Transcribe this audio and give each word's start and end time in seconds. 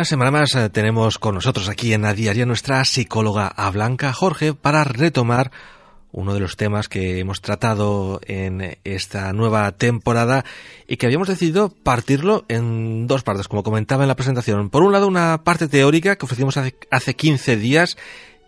una 0.00 0.06
semana 0.06 0.30
más 0.30 0.54
eh, 0.54 0.70
tenemos 0.70 1.18
con 1.18 1.34
nosotros 1.34 1.68
aquí 1.68 1.92
en 1.92 2.06
A 2.06 2.14
Diario 2.14 2.46
nuestra 2.46 2.82
psicóloga 2.86 3.48
a 3.48 3.70
Blanca 3.70 4.14
Jorge 4.14 4.54
para 4.54 4.82
retomar 4.82 5.50
uno 6.10 6.32
de 6.32 6.40
los 6.40 6.56
temas 6.56 6.88
que 6.88 7.18
hemos 7.18 7.42
tratado 7.42 8.18
en 8.24 8.78
esta 8.84 9.30
nueva 9.34 9.70
temporada 9.72 10.46
y 10.88 10.96
que 10.96 11.04
habíamos 11.04 11.28
decidido 11.28 11.68
partirlo 11.68 12.46
en 12.48 13.06
dos 13.08 13.22
partes, 13.24 13.46
como 13.46 13.62
comentaba 13.62 14.04
en 14.04 14.08
la 14.08 14.16
presentación. 14.16 14.70
Por 14.70 14.84
un 14.84 14.92
lado, 14.92 15.06
una 15.06 15.44
parte 15.44 15.68
teórica 15.68 16.16
que 16.16 16.24
ofrecimos 16.24 16.56
hace, 16.56 16.76
hace 16.90 17.14
15 17.14 17.56
días 17.58 17.98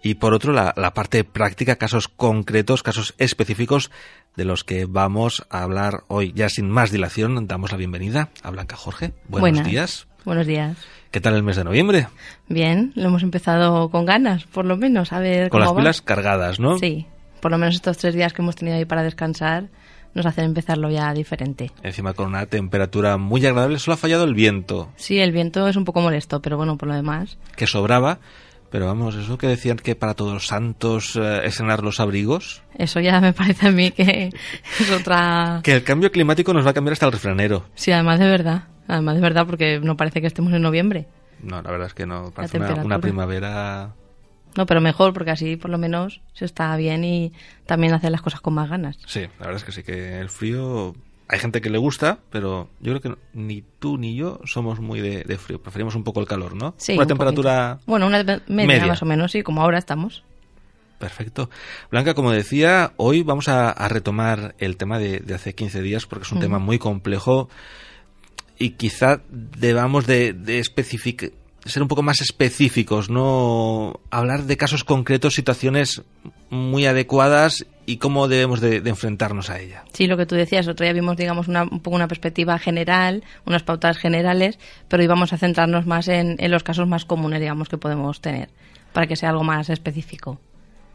y 0.03 0.15
por 0.15 0.33
otro, 0.33 0.55
la, 0.55 0.73
la 0.79 0.95
parte 0.95 1.23
práctica, 1.23 1.77
casos 1.77 2.09
concretos, 2.09 2.83
casos 2.83 3.15
específicos 3.19 3.91
de 4.37 4.47
los 4.47 4.65
que 4.65 4.87
vamos 4.87 5.45
a 5.51 5.65
hablar 5.65 6.05
hoy. 6.09 6.33
Ya 6.35 6.49
sin 6.49 6.71
más 6.71 6.91
dilación, 6.91 7.47
damos 7.47 7.73
la 7.73 7.77
bienvenida 7.77 8.31
a 8.43 8.49
Blanca 8.49 8.75
Jorge. 8.75 9.13
Buenos 9.29 9.51
Buenas. 9.51 9.67
días. 9.67 10.07
Buenos 10.25 10.47
días. 10.47 10.79
¿Qué 11.13 11.21
tal 11.21 11.35
el 11.35 11.43
mes 11.45 11.57
de 11.57 11.65
noviembre? 11.65 12.09
Bien, 12.49 12.93
lo 12.97 13.05
hemos 13.09 13.23
empezado 13.23 13.91
con 13.91 14.05
ganas, 14.07 14.45
por 14.47 14.65
lo 14.65 14.77
menos, 14.77 15.13
a 15.13 15.21
ver 15.21 15.51
Con 15.51 15.61
las 15.61 15.69
cómo 15.69 15.77
va. 15.77 15.83
pilas 15.83 16.03
cargadas, 16.03 16.59
¿no? 16.59 16.79
Sí, 16.79 17.07
por 17.41 17.51
lo 17.51 17.59
menos 17.59 17.75
estos 17.77 17.99
tres 17.99 18.15
días 18.15 18.33
que 18.33 18.43
hemos 18.43 18.57
tenido 18.57 18.77
ahí 18.79 18.85
para 18.87 19.03
descansar 19.03 19.69
nos 20.15 20.27
hacen 20.27 20.45
empezarlo 20.45 20.91
ya 20.91 21.13
diferente. 21.15 21.71
Encima 21.83 22.13
con 22.15 22.27
una 22.29 22.45
temperatura 22.47 23.17
muy 23.19 23.45
agradable, 23.47 23.79
solo 23.79 23.95
ha 23.95 23.99
fallado 23.99 24.25
el 24.25 24.35
viento, 24.35 24.91
Sí, 24.97 25.19
el 25.21 25.33
viento 25.33 25.69
es 25.69 25.77
un 25.77 25.85
poco 25.85 26.01
molesto, 26.01 26.41
pero 26.43 26.57
bueno, 26.57 26.77
por 26.79 26.89
lo 26.89 26.95
demás. 26.95 27.39
que 27.57 27.67
sobraba. 27.67 28.19
Pero 28.71 28.87
vamos, 28.87 29.15
eso 29.17 29.37
que 29.37 29.47
decían 29.49 29.77
que 29.77 29.95
para 29.95 30.15
todos 30.15 30.33
los 30.33 30.47
santos 30.47 31.15
eh, 31.17 31.41
estrenar 31.45 31.83
los 31.83 32.01
abrigos, 32.01 32.63
Eso 32.79 33.01
ya 33.01 33.21
me 33.21 33.33
parece 33.35 33.69
a 33.69 33.71
mí 33.71 33.91
que 33.91 34.31
es 34.81 34.91
otra... 34.91 35.61
que 35.63 35.75
el 35.75 35.85
cambio 35.85 36.11
climático 36.11 36.55
nos 36.55 36.65
va 36.65 36.71
a 36.71 36.73
cambiar 36.73 36.95
hasta 36.95 37.05
el 37.05 37.13
refranero. 37.13 37.67
Sí, 37.75 37.93
además 37.93 38.19
de 38.19 38.29
verdad. 38.29 38.63
Además 38.89 39.15
de 39.15 39.21
verdad, 39.21 39.47
porque 39.47 39.81
no 39.81 39.97
parece 39.97 40.21
que 40.21 40.27
estemos 40.27 40.53
en 40.53 40.63
noviembre. 40.63 41.07
No, 41.43 41.61
la 41.63 41.71
verdad 41.71 41.89
es 41.89 41.95
que 41.95 42.07
no, 42.07 42.31
parece 42.31 42.59
una, 42.59 42.75
una 42.85 42.99
primavera... 43.01 43.95
No, 44.57 44.67
pero 44.67 44.81
mejor, 44.81 45.15
porque 45.15 45.31
así 45.31 45.57
por 45.57 45.71
lo 45.71 45.79
menos 45.79 46.21
se 46.35 46.45
está 46.45 46.77
bien 46.77 47.05
y 47.05 47.33
también 47.65 47.95
hace 47.95 48.11
las 48.11 48.21
cosas 48.21 48.41
con 48.41 48.55
más 48.55 48.69
ganas. 48.69 48.99
Sí, 49.07 49.21
la 49.41 49.47
verdad 49.47 49.57
es 49.57 49.65
que 49.65 49.73
sí, 49.73 49.83
que 49.83 50.19
el 50.21 50.29
frío... 50.29 50.95
Hay 51.29 51.39
gente 51.39 51.63
que 51.63 51.71
le 51.71 51.79
gusta, 51.79 52.19
pero 52.29 52.69
yo 52.81 52.93
creo 52.93 53.01
que 53.01 53.21
ni 53.33 53.63
tú 53.79 53.97
ni 53.97 54.15
yo 54.15 54.41
somos 54.45 54.81
muy 54.81 55.01
de, 55.01 55.25
de 55.25 55.39
frío. 55.39 55.63
Preferimos 55.63 55.95
un 55.95 56.05
poco 56.05 56.21
el 56.21 56.27
calor, 56.27 56.55
¿no? 56.55 56.75
Sí, 56.77 56.93
Una 56.93 57.03
un 57.03 57.09
temperatura... 57.09 57.75
poquito. 57.77 57.91
Bueno, 57.91 58.07
una 58.07 58.23
media, 58.23 58.43
media. 58.49 58.87
más 58.87 59.01
o 59.03 59.07
menos, 59.07 59.33
sí, 59.33 59.43
como 59.43 59.63
ahora 59.63 59.79
estamos. 59.79 60.25
Perfecto. 60.99 61.49
Blanca, 61.91 62.13
como 62.13 62.31
decía, 62.33 62.93
hoy 62.99 63.23
vamos 63.23 63.49
a, 63.49 63.71
a 63.71 63.89
retomar 63.89 64.55
el 64.59 64.77
tema 64.77 64.99
de, 64.99 65.21
de 65.21 65.35
hace 65.35 65.55
15 65.55 65.81
días 65.81 66.05
porque 66.05 66.25
es 66.27 66.33
un 66.33 66.41
tema 66.41 66.59
muy 66.59 66.79
complejo 66.79 67.49
y 68.63 68.71
quizá 68.71 69.21
debamos 69.31 70.07
de, 70.07 70.33
de 70.33 70.61
especific- 70.61 71.33
ser 71.65 71.83
un 71.83 71.89
poco 71.89 72.03
más 72.03 72.21
específicos, 72.21 73.11
no 73.11 74.01
hablar 74.11 74.45
de 74.45 74.57
casos 74.57 74.85
concretos, 74.85 75.35
situaciones 75.35 76.03
muy 76.51 76.87
adecuadas 76.87 77.67
y 77.87 77.97
cómo 77.97 78.29
debemos 78.29 78.61
de, 78.61 78.81
de 78.81 78.91
enfrentarnos 78.91 79.51
a 79.51 79.59
ella. 79.61 79.85
Sí, 79.93 80.07
lo 80.07 80.17
que 80.17 80.27
tú 80.27 80.35
decías, 80.35 80.69
otro 80.69 80.85
día 80.85 80.93
vimos, 80.93 81.17
digamos, 81.17 81.49
una, 81.49 81.63
un 81.65 81.81
poco 81.81 81.97
una 81.97 82.09
perspectiva 82.09 82.59
general, 82.59 83.25
unas 83.47 83.63
pautas 83.63 83.97
generales, 83.99 84.59
pero 84.89 85.03
íbamos 85.03 85.33
a 85.33 85.39
centrarnos 85.39 85.87
más 85.87 86.09
en, 86.09 86.37
en 86.39 86.51
los 86.51 86.63
casos 86.63 86.87
más 86.87 87.05
comunes, 87.05 87.41
digamos, 87.41 87.69
que 87.69 87.79
podemos 87.79 88.21
tener, 88.21 88.49
para 88.93 89.07
que 89.07 89.17
sea 89.17 89.31
algo 89.31 89.43
más 89.45 89.71
específico. 89.71 90.41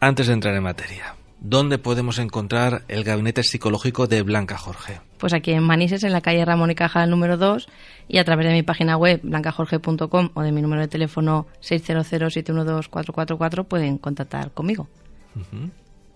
Antes 0.00 0.28
de 0.28 0.32
entrar 0.34 0.54
en 0.54 0.62
materia, 0.62 1.14
¿dónde 1.40 1.78
podemos 1.78 2.18
encontrar 2.18 2.84
el 2.88 3.04
gabinete 3.04 3.42
psicológico 3.42 4.06
de 4.06 4.22
Blanca 4.22 4.58
Jorge? 4.58 5.00
Pues 5.18 5.32
aquí 5.32 5.52
en 5.52 5.64
Manises, 5.64 6.04
en 6.04 6.12
la 6.12 6.20
calle 6.20 6.44
Ramón 6.44 6.70
y 6.70 6.74
Cajal 6.74 7.10
número 7.10 7.36
2, 7.36 7.68
y 8.08 8.18
a 8.18 8.24
través 8.24 8.46
de 8.46 8.52
mi 8.52 8.62
página 8.62 8.96
web, 8.96 9.20
blancajorge.com, 9.22 10.30
o 10.34 10.42
de 10.42 10.52
mi 10.52 10.62
número 10.62 10.82
de 10.82 10.88
teléfono 10.88 11.46
600-712-444, 11.62 13.66
pueden 13.66 13.98
contactar 13.98 14.52
conmigo. 14.52 14.88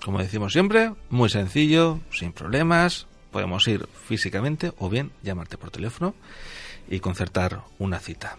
Como 0.05 0.19
decimos 0.19 0.53
siempre, 0.53 0.93
muy 1.11 1.28
sencillo, 1.28 2.00
sin 2.11 2.32
problemas. 2.32 3.06
Podemos 3.31 3.66
ir 3.69 3.87
físicamente 4.06 4.72
o 4.78 4.91
bien 4.91 5.12
llamarte 5.22 5.56
por 5.56 5.71
teléfono 5.71 6.15
y 6.88 7.00
concertar 7.00 7.62
una 7.78 7.99
cita. 7.99 8.37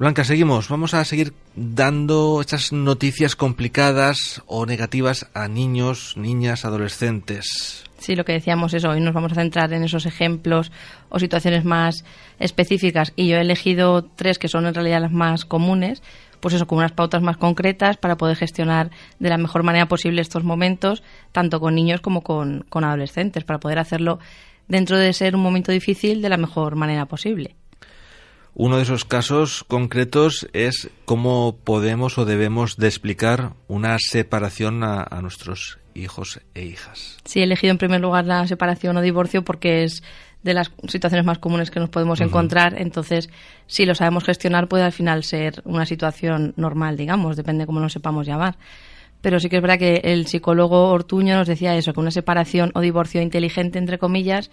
Blanca, 0.00 0.24
seguimos. 0.24 0.70
Vamos 0.70 0.94
a 0.94 1.04
seguir 1.04 1.34
dando 1.54 2.40
estas 2.40 2.72
noticias 2.72 3.36
complicadas 3.36 4.42
o 4.46 4.64
negativas 4.64 5.28
a 5.34 5.46
niños, 5.46 6.14
niñas, 6.16 6.64
adolescentes. 6.64 7.84
Sí, 7.98 8.16
lo 8.16 8.24
que 8.24 8.32
decíamos 8.32 8.72
es 8.72 8.86
hoy 8.86 9.00
nos 9.00 9.12
vamos 9.12 9.32
a 9.32 9.34
centrar 9.34 9.74
en 9.74 9.84
esos 9.84 10.06
ejemplos 10.06 10.72
o 11.10 11.18
situaciones 11.18 11.66
más 11.66 12.06
específicas 12.38 13.12
y 13.14 13.28
yo 13.28 13.36
he 13.36 13.42
elegido 13.42 14.02
tres 14.02 14.38
que 14.38 14.48
son 14.48 14.64
en 14.64 14.72
realidad 14.72 15.02
las 15.02 15.12
más 15.12 15.44
comunes, 15.44 16.02
pues 16.40 16.54
eso, 16.54 16.66
con 16.66 16.78
unas 16.78 16.92
pautas 16.92 17.20
más 17.20 17.36
concretas 17.36 17.98
para 17.98 18.16
poder 18.16 18.38
gestionar 18.38 18.90
de 19.18 19.28
la 19.28 19.36
mejor 19.36 19.64
manera 19.64 19.84
posible 19.84 20.22
estos 20.22 20.44
momentos, 20.44 21.02
tanto 21.30 21.60
con 21.60 21.74
niños 21.74 22.00
como 22.00 22.22
con, 22.22 22.64
con 22.70 22.84
adolescentes, 22.84 23.44
para 23.44 23.60
poder 23.60 23.78
hacerlo 23.78 24.18
dentro 24.66 24.96
de 24.96 25.12
ser 25.12 25.36
un 25.36 25.42
momento 25.42 25.72
difícil 25.72 26.22
de 26.22 26.30
la 26.30 26.38
mejor 26.38 26.74
manera 26.74 27.04
posible. 27.04 27.54
Uno 28.62 28.76
de 28.76 28.82
esos 28.82 29.06
casos 29.06 29.64
concretos 29.68 30.46
es 30.52 30.90
cómo 31.06 31.56
podemos 31.64 32.18
o 32.18 32.26
debemos 32.26 32.76
de 32.76 32.88
explicar 32.88 33.54
una 33.68 33.96
separación 33.98 34.84
a, 34.84 35.02
a 35.02 35.22
nuestros 35.22 35.78
hijos 35.94 36.42
e 36.54 36.64
hijas. 36.64 37.16
Sí, 37.24 37.40
he 37.40 37.44
elegido 37.44 37.70
en 37.70 37.78
primer 37.78 38.02
lugar 38.02 38.26
la 38.26 38.46
separación 38.46 38.98
o 38.98 39.00
divorcio 39.00 39.44
porque 39.44 39.84
es 39.84 40.02
de 40.42 40.52
las 40.52 40.72
situaciones 40.88 41.24
más 41.24 41.38
comunes 41.38 41.70
que 41.70 41.80
nos 41.80 41.88
podemos 41.88 42.20
encontrar. 42.20 42.74
Entonces, 42.78 43.30
si 43.66 43.86
lo 43.86 43.94
sabemos 43.94 44.24
gestionar, 44.24 44.68
puede 44.68 44.84
al 44.84 44.92
final 44.92 45.24
ser 45.24 45.62
una 45.64 45.86
situación 45.86 46.52
normal, 46.58 46.98
digamos, 46.98 47.38
depende 47.38 47.62
de 47.62 47.66
cómo 47.66 47.80
nos 47.80 47.94
sepamos 47.94 48.26
llamar. 48.26 48.58
Pero 49.22 49.40
sí 49.40 49.48
que 49.48 49.56
es 49.56 49.62
verdad 49.62 49.78
que 49.78 50.00
el 50.04 50.26
psicólogo 50.26 50.90
Ortuño 50.90 51.34
nos 51.36 51.48
decía 51.48 51.76
eso, 51.76 51.94
que 51.94 52.00
una 52.00 52.10
separación 52.10 52.72
o 52.74 52.80
divorcio 52.80 53.22
inteligente, 53.22 53.78
entre 53.78 53.98
comillas, 53.98 54.50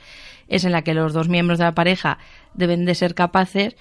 es 0.48 0.64
en 0.64 0.72
la 0.72 0.82
que 0.82 0.94
los 0.94 1.12
dos 1.12 1.28
miembros 1.28 1.60
de 1.60 1.66
la 1.66 1.74
pareja 1.74 2.20
deben 2.54 2.86
de 2.86 2.96
ser 2.96 3.16
capaces 3.16 3.76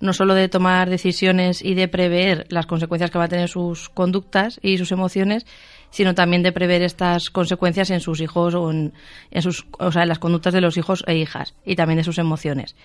no 0.00 0.12
solo 0.12 0.34
de 0.34 0.48
tomar 0.48 0.90
decisiones 0.90 1.64
y 1.64 1.74
de 1.74 1.88
prever 1.88 2.46
las 2.50 2.66
consecuencias 2.66 3.10
que 3.10 3.18
va 3.18 3.24
a 3.24 3.28
tener 3.28 3.48
sus 3.48 3.88
conductas 3.88 4.60
y 4.62 4.78
sus 4.78 4.92
emociones, 4.92 5.46
sino 5.90 6.14
también 6.14 6.42
de 6.42 6.52
prever 6.52 6.82
estas 6.82 7.30
consecuencias 7.30 7.90
en 7.90 8.00
sus 8.00 8.20
hijos 8.20 8.54
o 8.54 8.70
en, 8.70 8.92
sus, 9.40 9.66
o 9.78 9.90
sea, 9.90 10.02
en 10.02 10.08
las 10.08 10.18
conductas 10.18 10.52
de 10.54 10.60
los 10.60 10.76
hijos 10.76 11.04
e 11.06 11.16
hijas 11.16 11.54
y 11.64 11.76
también 11.76 11.98
de 11.98 12.04
sus 12.04 12.18
emociones. 12.18 12.76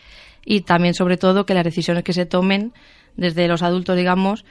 Y 0.45 0.61
también, 0.61 0.93
sobre 0.93 1.17
todo, 1.17 1.45
que 1.45 1.53
las 1.53 1.63
decisiones 1.63 2.03
que 2.03 2.13
se 2.13 2.25
tomen 2.25 2.73
desde 3.15 3.47
los 3.47 3.61
adultos, 3.61 3.95
digamos, 3.95 4.45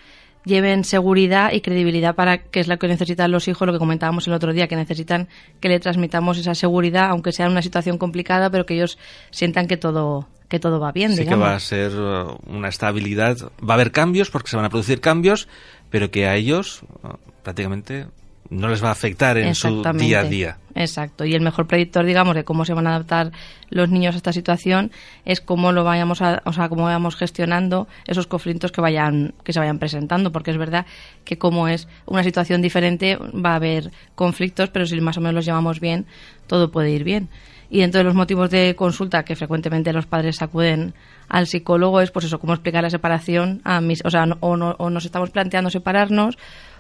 lleven 0.44 0.84
seguridad 0.84 1.52
y 1.52 1.60
credibilidad 1.60 2.14
para 2.14 2.38
que 2.38 2.60
es 2.60 2.68
lo 2.68 2.78
que 2.78 2.88
necesitan 2.88 3.30
los 3.30 3.48
hijos, 3.48 3.66
lo 3.66 3.72
que 3.72 3.78
comentábamos 3.78 4.26
el 4.26 4.34
otro 4.34 4.52
día, 4.52 4.68
que 4.68 4.76
necesitan 4.76 5.28
que 5.60 5.68
le 5.68 5.80
transmitamos 5.80 6.38
esa 6.38 6.54
seguridad, 6.54 7.10
aunque 7.10 7.32
sea 7.32 7.48
una 7.48 7.62
situación 7.62 7.98
complicada, 7.98 8.50
pero 8.50 8.66
que 8.66 8.74
ellos 8.74 8.98
sientan 9.30 9.66
que 9.66 9.76
todo 9.76 10.28
que 10.52 10.60
todo 10.60 10.78
va 10.78 10.92
bien, 10.92 11.12
Sí 11.12 11.16
que 11.16 11.22
digamos. 11.24 11.48
va 11.48 11.54
a 11.54 11.60
ser 11.60 11.98
uh, 11.98 12.36
una 12.46 12.68
estabilidad. 12.68 13.38
Va 13.66 13.72
a 13.72 13.76
haber 13.76 13.90
cambios 13.90 14.30
porque 14.30 14.50
se 14.50 14.56
van 14.56 14.66
a 14.66 14.68
producir 14.68 15.00
cambios, 15.00 15.48
pero 15.88 16.10
que 16.10 16.26
a 16.26 16.36
ellos 16.36 16.82
uh, 17.02 17.14
prácticamente 17.42 18.04
no 18.50 18.68
les 18.68 18.84
va 18.84 18.88
a 18.88 18.92
afectar 18.92 19.38
en 19.38 19.54
su 19.54 19.82
día 19.94 20.20
a 20.20 20.24
día. 20.24 20.58
Exacto. 20.74 21.24
Y 21.24 21.32
el 21.32 21.40
mejor 21.40 21.66
predictor, 21.66 22.04
digamos, 22.04 22.34
de 22.34 22.44
cómo 22.44 22.66
se 22.66 22.74
van 22.74 22.86
a 22.86 22.90
adaptar 22.90 23.32
los 23.70 23.88
niños 23.88 24.14
a 24.14 24.18
esta 24.18 24.34
situación 24.34 24.90
es 25.24 25.40
cómo 25.40 25.72
lo 25.72 25.84
vayamos 25.84 26.20
a, 26.20 26.42
o 26.44 26.52
sea, 26.52 26.68
cómo 26.68 26.82
vayamos 26.82 27.16
gestionando 27.16 27.88
esos 28.06 28.26
conflictos 28.26 28.72
que 28.72 28.82
vayan, 28.82 29.32
que 29.44 29.54
se 29.54 29.58
vayan 29.58 29.78
presentando, 29.78 30.32
porque 30.32 30.50
es 30.50 30.58
verdad 30.58 30.84
que 31.24 31.38
como 31.38 31.66
es 31.66 31.88
una 32.04 32.22
situación 32.24 32.60
diferente 32.60 33.16
va 33.16 33.52
a 33.52 33.56
haber 33.56 33.90
conflictos, 34.14 34.68
pero 34.68 34.84
si 34.84 35.00
más 35.00 35.16
o 35.16 35.22
menos 35.22 35.34
los 35.34 35.46
llevamos 35.46 35.80
bien, 35.80 36.04
todo 36.46 36.70
puede 36.70 36.90
ir 36.90 37.04
bien. 37.04 37.30
Y 37.74 37.80
dentro 37.80 37.98
de 38.00 38.04
los 38.04 38.14
motivos 38.14 38.50
de 38.50 38.76
consulta 38.76 39.22
que 39.24 39.34
frecuentemente 39.34 39.94
los 39.94 40.04
padres 40.04 40.42
acuden 40.42 40.92
al 41.28 41.46
psicólogo 41.46 42.02
es 42.02 42.10
pues 42.10 42.26
eso, 42.26 42.38
cómo 42.38 42.52
explicar 42.52 42.82
la 42.82 42.90
separación 42.90 43.62
a 43.64 43.80
mis, 43.80 44.04
o 44.04 44.10
sea, 44.10 44.24
o, 44.40 44.58
no- 44.58 44.76
o 44.78 44.90
nos 44.90 45.06
estamos 45.06 45.30
planteando 45.30 45.70
separarnos 45.70 46.36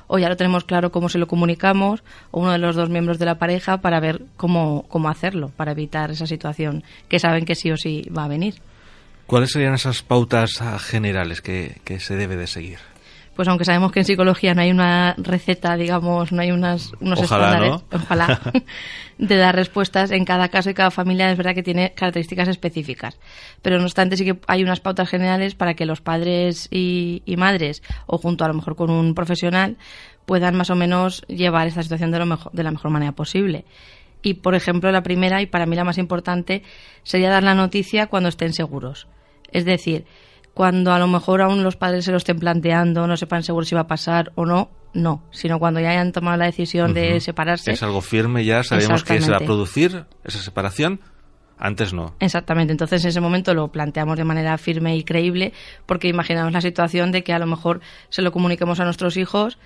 o 0.06 0.18
ya 0.18 0.28
lo 0.28 0.36
tenemos 0.36 0.64
claro 0.64 0.92
cómo 0.92 1.08
se 1.08 1.16
lo 1.16 1.26
comunicamos, 1.26 2.04
o 2.30 2.40
uno 2.40 2.52
de 2.52 2.58
los 2.58 2.76
dos 2.76 2.90
miembros 2.90 3.18
de 3.18 3.24
la 3.24 3.36
pareja 3.38 3.78
para 3.78 4.00
ver 4.00 4.20
cómo, 4.36 4.84
cómo 4.88 5.08
hacerlo, 5.08 5.50
para 5.56 5.72
evitar 5.72 6.10
esa 6.10 6.26
situación 6.26 6.84
que 7.08 7.18
saben 7.18 7.46
que 7.46 7.54
sí 7.54 7.70
o 7.70 7.78
sí 7.78 8.02
va 8.14 8.24
a 8.24 8.28
venir. 8.28 8.56
¿Cuáles 9.26 9.52
serían 9.52 9.72
esas 9.72 10.02
pautas 10.02 10.60
ah, 10.60 10.78
generales 10.78 11.40
que, 11.40 11.80
que 11.84 11.98
se 12.00 12.16
debe 12.16 12.36
de 12.36 12.46
seguir? 12.48 12.78
Pues 13.34 13.48
aunque 13.48 13.64
sabemos 13.64 13.92
que 13.92 14.00
en 14.00 14.04
psicología 14.04 14.54
no 14.54 14.60
hay 14.60 14.70
una 14.70 15.14
receta, 15.16 15.76
digamos, 15.76 16.32
no 16.32 16.42
hay 16.42 16.50
unas, 16.50 16.92
unos 17.00 17.20
Ojalá, 17.20 17.46
estándares, 17.46 17.82
ojalá, 17.92 18.40
de 19.18 19.36
dar 19.36 19.54
respuestas 19.54 20.10
en 20.10 20.24
cada 20.24 20.48
caso 20.48 20.70
y 20.70 20.74
cada 20.74 20.90
familia 20.90 21.30
es 21.30 21.36
verdad 21.36 21.54
que 21.54 21.62
tiene 21.62 21.92
características 21.94 22.48
específicas. 22.48 23.18
Pero 23.62 23.78
no 23.78 23.84
obstante 23.84 24.16
sí 24.16 24.24
que 24.24 24.38
hay 24.46 24.62
unas 24.62 24.80
pautas 24.80 25.08
generales 25.08 25.54
para 25.54 25.74
que 25.74 25.86
los 25.86 26.00
padres 26.00 26.68
y, 26.70 27.22
y 27.24 27.36
madres, 27.36 27.82
o 28.06 28.18
junto 28.18 28.44
a 28.44 28.48
lo 28.48 28.54
mejor 28.54 28.76
con 28.76 28.90
un 28.90 29.14
profesional, 29.14 29.78
puedan 30.26 30.54
más 30.54 30.70
o 30.70 30.74
menos 30.74 31.22
llevar 31.28 31.66
esta 31.66 31.82
situación 31.82 32.10
de, 32.10 32.18
lo 32.18 32.26
mejor, 32.26 32.52
de 32.52 32.62
la 32.62 32.70
mejor 32.70 32.90
manera 32.90 33.12
posible. 33.12 33.64
Y, 34.22 34.34
por 34.34 34.54
ejemplo, 34.54 34.92
la 34.92 35.02
primera, 35.02 35.42
y 35.42 35.46
para 35.46 35.66
mí 35.66 35.74
la 35.74 35.84
más 35.84 35.98
importante, 35.98 36.62
sería 37.02 37.30
dar 37.30 37.42
la 37.42 37.54
noticia 37.54 38.06
cuando 38.06 38.28
estén 38.28 38.52
seguros. 38.52 39.08
Es 39.50 39.64
decir, 39.64 40.04
cuando 40.54 40.92
a 40.92 40.98
lo 40.98 41.06
mejor 41.06 41.42
aún 41.42 41.62
los 41.62 41.76
padres 41.76 42.04
se 42.04 42.10
lo 42.10 42.18
estén 42.18 42.38
planteando, 42.38 43.06
no 43.06 43.16
sepan 43.16 43.42
seguro 43.42 43.64
si 43.64 43.74
va 43.74 43.82
a 43.82 43.86
pasar 43.86 44.32
o 44.34 44.44
no, 44.44 44.70
no, 44.92 45.24
sino 45.30 45.58
cuando 45.58 45.80
ya 45.80 45.90
hayan 45.90 46.12
tomado 46.12 46.36
la 46.36 46.46
decisión 46.46 46.92
de 46.92 47.20
separarse. 47.20 47.72
Es 47.72 47.82
algo 47.82 48.00
firme 48.00 48.44
ya, 48.44 48.62
sabemos 48.62 49.04
que 49.04 49.20
se 49.20 49.30
va 49.30 49.38
a 49.38 49.40
producir 49.40 50.04
esa 50.24 50.38
separación. 50.38 51.00
Antes 51.58 51.92
no. 51.92 52.16
Exactamente, 52.18 52.72
entonces 52.72 53.04
en 53.04 53.10
ese 53.10 53.20
momento 53.20 53.54
lo 53.54 53.68
planteamos 53.68 54.18
de 54.18 54.24
manera 54.24 54.58
firme 54.58 54.96
y 54.96 55.04
creíble 55.04 55.52
porque 55.86 56.08
imaginamos 56.08 56.52
la 56.52 56.60
situación 56.60 57.12
de 57.12 57.22
que 57.22 57.32
a 57.32 57.38
lo 57.38 57.46
mejor 57.46 57.80
se 58.08 58.20
lo 58.20 58.32
comuniquemos 58.32 58.80
a 58.80 58.84
nuestros 58.84 59.16
hijos 59.16 59.58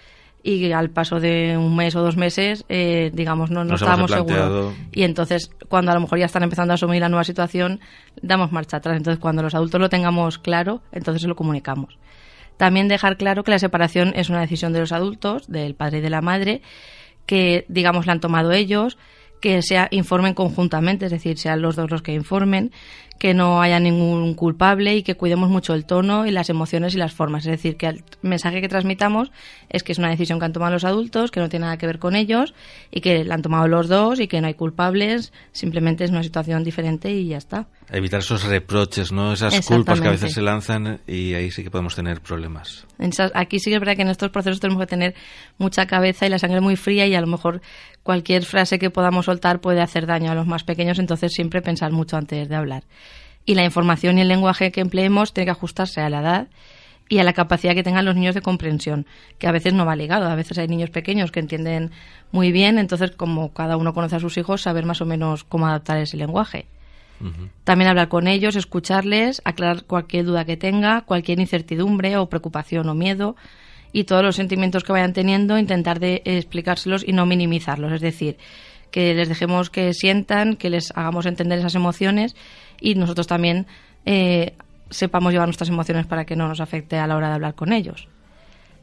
y 0.47 0.73
al 0.73 0.91
paso 0.91 1.19
de 1.19 1.57
un 1.57 1.75
mes 1.75 1.97
o 1.97 2.03
dos 2.03 2.17
meses, 2.17 2.65
eh, 2.69 3.11
digamos, 3.13 3.51
no, 3.51 3.65
no 3.65 3.73
Nos 3.73 3.83
estábamos 3.83 4.13
seguros. 4.13 4.75
Y 4.93 5.03
entonces, 5.03 5.51
cuando 5.69 5.91
a 5.91 5.95
lo 5.95 6.01
mejor 6.01 6.21
ya 6.21 6.27
están 6.27 6.45
empezando 6.45 6.73
a 6.73 6.75
asumir 6.75 7.01
la 7.01 7.09
nueva 7.09 7.25
situación, 7.25 7.81
damos 8.23 8.53
marcha 8.53 8.77
atrás. 8.77 8.97
Entonces, 8.97 9.21
cuando 9.21 9.43
los 9.43 9.57
adultos 9.57 9.81
lo 9.81 9.89
tengamos 9.89 10.39
claro, 10.39 10.83
entonces 10.93 11.23
se 11.23 11.29
lo 11.29 11.35
comunicamos. 11.35 11.99
También 12.57 12.87
dejar 12.87 13.17
claro 13.17 13.43
que 13.43 13.51
la 13.51 13.59
separación 13.59 14.13
es 14.15 14.31
una 14.31 14.41
decisión 14.41 14.73
de 14.73 14.79
los 14.79 14.93
adultos, 14.93 15.51
del 15.51 15.75
padre 15.75 15.99
y 15.99 16.01
de 16.01 16.11
la 16.11 16.21
madre, 16.21 16.63
que, 17.27 17.67
digamos, 17.69 18.07
la 18.07 18.13
han 18.13 18.21
tomado 18.21 18.53
ellos, 18.53 18.99
que 19.41 19.63
se 19.63 19.77
informen 19.91 20.33
conjuntamente, 20.35 21.07
es 21.07 21.13
decir, 21.13 21.39
sean 21.39 21.61
los 21.61 21.75
dos 21.75 21.91
los 21.91 22.03
que 22.03 22.15
informen, 22.15 22.71
que 23.19 23.35
no 23.35 23.63
haya 23.63 23.81
ningún 23.81 24.35
culpable 24.35 24.97
y 24.97 25.03
que 25.03 25.15
cuidemos 25.15 25.49
mucho 25.49 25.75
el 25.75 25.85
tono 25.85 26.27
y 26.27 26.31
las 26.31 26.51
emociones 26.51 26.95
y 26.95 26.99
las 26.99 27.13
formas. 27.13 27.47
Es 27.47 27.53
decir, 27.53 27.77
que 27.77 27.87
el 27.87 28.05
mensaje 28.23 28.61
que 28.61 28.69
transmitamos 28.69 29.33
es 29.69 29.83
que 29.83 29.93
es 29.93 29.99
una 29.99 30.11
decisión 30.11 30.39
que 30.39 30.45
han 30.45 30.53
tomado 30.53 30.73
los 30.73 30.85
adultos, 30.85 31.31
que 31.31 31.41
no 31.41 31.49
tiene 31.49 31.65
nada 31.65 31.79
que 31.79 31.87
ver 31.87 31.99
con 31.99 32.15
ellos 32.15 32.55
y 32.91 33.01
que 33.01 33.25
la 33.25 33.35
han 33.35 33.43
tomado 33.43 33.69
los 33.69 33.89
dos 33.89 34.21
y 34.21 34.29
que 34.29 34.41
no 34.41 34.47
hay 34.47 34.55
culpables, 34.55 35.33
simplemente 35.53 36.05
es 36.05 36.11
una 36.11 36.23
situación 36.23 36.63
diferente 36.65 37.11
y 37.11 37.29
ya 37.29 37.39
está. 37.39 37.67
Evitar 37.91 38.21
esos 38.21 38.45
reproches, 38.45 39.13
¿no? 39.13 39.33
Esas 39.33 39.65
culpas 39.65 40.01
que 40.01 40.09
a 40.09 40.11
veces 40.11 40.35
se 40.35 40.43
lanzan 40.43 41.01
y 41.07 41.35
ahí 41.35 41.51
sí 41.51 41.63
que 41.63 41.71
podemos 41.71 41.95
tener 41.95 42.21
problemas. 42.21 42.87
Aquí 43.35 43.61
sí 43.61 43.71
que 43.71 43.77
es 43.77 43.81
verdad 43.81 43.97
que 43.97 44.03
en 44.03 44.09
estos 44.09 44.31
procesos 44.31 44.61
tenemos 44.61 44.83
que 44.83 44.89
tener 44.89 45.15
mucha 45.59 45.87
cabeza 45.87 46.27
y 46.27 46.31
la 46.31 46.39
sangre 46.39 46.61
muy 46.61 46.77
fría 46.77 47.07
y 47.07 47.15
a 47.15 47.21
lo 47.21 47.29
mejor 47.29 47.61
cualquier 48.03 48.45
frase 48.45 48.79
que 48.79 48.91
podamos 48.91 49.27
soltar 49.27 49.61
puede 49.61 49.81
hacer 49.83 50.07
daño 50.07 50.31
a 50.31 50.35
los 50.35 50.47
más 50.47 50.65
pequeños, 50.65 50.99
entonces 50.99 51.33
siempre 51.33 51.63
pensar 51.63 51.93
mucho 51.93 52.17
antes 52.17 52.49
de 52.49 52.57
hablar. 52.57 52.85
Y 53.47 53.55
la 53.55 53.65
información 53.65 54.19
y 54.19 54.21
el 54.21 54.29
lenguaje 54.29 54.73
que 54.73 54.83
empleemos 54.83 55.33
tiene 55.33 55.47
que 55.47 55.53
ajustarse 55.53 56.03
a 56.03 56.11
la 56.11 56.21
edad 56.21 56.49
y 57.09 57.19
a 57.19 57.25
la 57.25 57.33
capacidad 57.33 57.75
que 57.75 57.83
tengan 57.83 58.05
los 58.05 58.17
niños 58.17 58.35
de 58.35 58.43
comprensión, 58.43 59.07
que 59.39 59.47
a 59.47 59.53
veces 59.53 59.73
no 59.73 59.87
va 59.87 59.97
ligado. 59.97 60.27
A 60.27 60.35
veces 60.35 60.59
hay 60.59 60.69
niños 60.69 60.91
pequeños 60.91 61.31
que 61.31 61.41
entienden 61.41 61.93
muy 62.33 62.53
bien, 62.53 62.79
entonces 62.79 63.13
como 63.13 63.53
cada 63.53 63.77
uno 63.77 63.95
conoce 63.95 64.17
a 64.17 64.21
sus 64.21 64.37
hijos, 64.37 64.63
saber 64.63 64.85
más 64.85 65.01
o 65.01 65.07
menos 65.07 65.45
cómo 65.45 65.67
adaptar 65.67 65.99
ese 65.99 66.17
lenguaje. 66.17 66.67
También 67.65 67.89
hablar 67.89 68.09
con 68.11 68.29
ellos, 68.29 68.57
escucharles, 68.57 69.41
aclarar 69.45 69.85
cualquier 69.85 70.27
duda 70.27 70.45
que 70.45 70.59
tenga, 70.59 71.01
cualquier 71.01 71.41
incertidumbre 71.41 72.19
o 72.19 72.29
preocupación 72.29 72.91
o 72.91 72.95
miedo 72.95 73.37
y 73.91 74.05
todos 74.05 74.23
los 74.23 74.37
sentimientos 74.37 74.85
que 74.85 74.93
vayan 74.93 75.15
teniendo, 75.15 75.59
intentar 75.59 75.99
de 75.99 76.21
explicárselos 76.27 77.09
y 77.09 77.13
no 77.13 77.25
minimizarlos. 77.25 77.93
Es 77.93 78.03
decir, 78.03 78.37
que 78.91 79.15
les 79.15 79.31
dejemos 79.31 79.71
que 79.71 79.95
sientan, 79.95 80.57
que 80.57 80.69
les 80.69 80.91
hagamos 80.95 81.25
entender 81.25 81.59
esas 81.59 81.75
emociones 81.75 82.37
y 82.81 82.95
nosotros 82.95 83.27
también 83.27 83.67
eh, 84.05 84.55
sepamos 84.91 85.33
llevar 85.33 85.49
nuestras 85.49 85.69
emociones 85.69 86.07
para 86.07 86.25
que 86.25 86.37
no 86.37 86.49
nos 86.49 86.61
afecte 86.61 86.99
a 86.99 87.07
la 87.07 87.17
hora 87.17 87.29
de 87.29 87.35
hablar 87.35 87.55
con 87.55 87.73
ellos. 87.73 88.09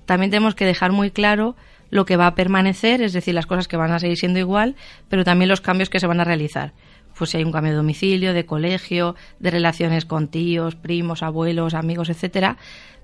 También 0.05 0.31
tenemos 0.31 0.55
que 0.55 0.65
dejar 0.65 0.91
muy 0.91 1.11
claro 1.11 1.55
lo 1.89 2.05
que 2.05 2.17
va 2.17 2.27
a 2.27 2.35
permanecer, 2.35 3.01
es 3.01 3.13
decir, 3.13 3.35
las 3.35 3.45
cosas 3.45 3.67
que 3.67 3.77
van 3.77 3.91
a 3.91 3.99
seguir 3.99 4.17
siendo 4.17 4.39
igual, 4.39 4.75
pero 5.09 5.23
también 5.23 5.49
los 5.49 5.61
cambios 5.61 5.89
que 5.89 5.99
se 5.99 6.07
van 6.07 6.19
a 6.19 6.23
realizar. 6.23 6.73
Pues 7.17 7.29
si 7.29 7.37
hay 7.37 7.43
un 7.43 7.51
cambio 7.51 7.71
de 7.71 7.77
domicilio, 7.77 8.33
de 8.33 8.45
colegio, 8.45 9.15
de 9.39 9.51
relaciones 9.51 10.05
con 10.05 10.27
tíos, 10.27 10.75
primos, 10.75 11.21
abuelos, 11.21 11.75
amigos, 11.75 12.09
etcétera, 12.09 12.57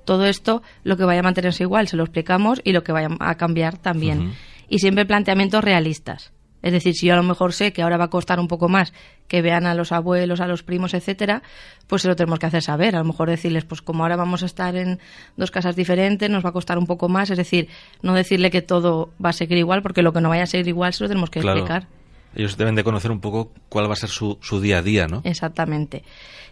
todo 0.05 0.25
esto 0.25 0.63
lo 0.83 0.97
que 0.97 1.03
vaya 1.03 1.19
a 1.19 1.23
mantenerse 1.23 1.63
igual 1.63 1.87
se 1.87 1.95
lo 1.95 2.03
explicamos 2.03 2.61
y 2.63 2.73
lo 2.73 2.83
que 2.83 2.91
vaya 2.91 3.09
a 3.19 3.35
cambiar 3.35 3.77
también. 3.77 4.33
Y 4.67 4.79
siempre 4.79 5.05
planteamientos 5.05 5.63
realistas. 5.63 6.31
Es 6.61 6.71
decir, 6.73 6.93
si 6.93 7.07
yo 7.07 7.13
a 7.13 7.17
lo 7.17 7.23
mejor 7.23 7.53
sé 7.53 7.71
que 7.73 7.81
ahora 7.81 7.97
va 7.97 8.05
a 8.05 8.09
costar 8.09 8.39
un 8.39 8.47
poco 8.47 8.67
más 8.69 8.93
que 9.27 9.41
vean 9.41 9.65
a 9.65 9.73
los 9.75 9.91
abuelos, 9.91 10.41
a 10.41 10.47
los 10.47 10.63
primos, 10.63 10.93
etcétera, 10.93 11.41
pues 11.87 12.01
se 12.01 12.07
lo 12.07 12.15
tenemos 12.15 12.39
que 12.39 12.47
hacer 12.47 12.61
saber. 12.63 12.95
A 12.95 12.99
lo 12.99 13.05
mejor 13.05 13.29
decirles, 13.29 13.63
pues 13.65 13.81
como 13.81 14.03
ahora 14.03 14.15
vamos 14.15 14.43
a 14.43 14.45
estar 14.47 14.75
en 14.75 14.99
dos 15.37 15.51
casas 15.51 15.75
diferentes, 15.75 16.29
nos 16.29 16.43
va 16.43 16.49
a 16.49 16.53
costar 16.53 16.77
un 16.77 16.85
poco 16.87 17.07
más. 17.09 17.29
Es 17.29 17.37
decir, 17.37 17.69
no 18.01 18.13
decirle 18.13 18.49
que 18.51 18.61
todo 18.61 19.11
va 19.23 19.29
a 19.29 19.33
seguir 19.33 19.57
igual, 19.57 19.81
porque 19.81 20.01
lo 20.01 20.11
que 20.13 20.21
no 20.21 20.29
vaya 20.29 20.43
a 20.43 20.47
seguir 20.47 20.67
igual 20.67 20.93
se 20.93 21.03
lo 21.03 21.07
tenemos 21.07 21.29
que 21.29 21.39
Claro. 21.41 21.59
explicar. 21.59 21.87
Ellos 22.35 22.57
deben 22.57 22.75
de 22.75 22.83
conocer 22.83 23.11
un 23.11 23.19
poco 23.21 23.51
cuál 23.69 23.89
va 23.89 23.93
a 23.93 23.95
ser 23.95 24.09
su, 24.09 24.37
su 24.41 24.61
día 24.61 24.79
a 24.79 24.81
día, 24.81 25.07
¿no? 25.07 25.21
Exactamente. 25.23 26.03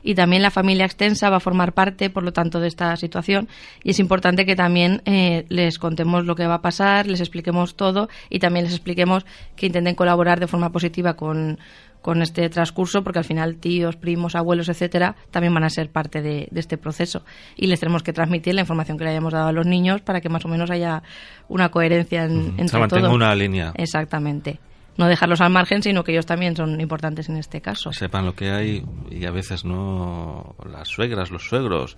Y 0.03 0.15
también 0.15 0.41
la 0.41 0.51
familia 0.51 0.85
extensa 0.85 1.29
va 1.29 1.38
a 1.38 1.39
formar 1.39 1.74
parte, 1.74 2.09
por 2.09 2.24
lo 2.24 2.31
tanto, 2.31 2.59
de 2.59 2.68
esta 2.68 2.95
situación. 2.95 3.47
Y 3.83 3.91
es 3.91 4.00
importante 4.00 4.45
que 4.45 4.56
también 4.56 5.01
eh, 5.06 5.45
les 5.50 5.77
contemos 5.79 6.25
lo 6.25 6.35
que 6.35 6.47
va 6.47 6.56
a 6.56 6.62
pasar, 6.62 7.07
les 7.07 7.19
expliquemos 7.19 7.75
todo 7.75 8.07
y 8.29 8.39
también 8.39 8.65
les 8.65 8.74
expliquemos 8.74 9.25
que 9.56 9.65
intenten 9.68 9.95
colaborar 9.95 10.39
de 10.39 10.47
forma 10.47 10.71
positiva 10.71 11.15
con, 11.15 11.59
con 12.01 12.21
este 12.21 12.47
transcurso, 12.50 13.03
porque 13.03 13.19
al 13.19 13.25
final 13.25 13.57
tíos, 13.57 13.97
primos, 13.97 14.35
abuelos, 14.35 14.69
etcétera, 14.69 15.15
también 15.31 15.53
van 15.53 15.63
a 15.65 15.69
ser 15.69 15.89
parte 15.91 16.21
de, 16.21 16.47
de 16.51 16.59
este 16.59 16.77
proceso. 16.77 17.24
Y 17.56 17.68
les 17.68 17.79
tenemos 17.79 18.01
que 18.03 18.13
transmitir 18.13 18.53
la 18.56 18.62
información 18.62 18.97
que 18.97 19.03
le 19.03 19.09
hayamos 19.12 19.33
dado 19.33 19.47
a 19.47 19.51
los 19.51 19.65
niños 19.65 20.01
para 20.01 20.21
que 20.21 20.29
más 20.29 20.45
o 20.45 20.47
menos 20.47 20.71
haya 20.71 21.03
una 21.50 21.69
coherencia 21.69 22.24
en, 22.24 22.38
Ujú. 22.38 22.50
entre 22.51 22.68
Se 22.69 22.77
mantenga 22.79 23.09
una 23.09 23.35
línea. 23.35 23.74
Exactamente. 23.75 24.59
No 24.97 25.07
dejarlos 25.07 25.41
al 25.41 25.51
margen, 25.51 25.83
sino 25.83 26.03
que 26.03 26.11
ellos 26.11 26.25
también 26.25 26.55
son 26.55 26.81
importantes 26.81 27.29
en 27.29 27.38
este 27.38 27.61
caso. 27.61 27.94
sepan 27.94 28.25
lo 28.25 28.33
que 28.35 28.49
hay 28.51 28.83
y 29.11 29.25
a 29.25 29.31
veces 29.31 29.63
no 29.63 30.55
las 30.69 30.88
suegras, 30.88 31.29
los 31.31 31.43
suegros, 31.48 31.98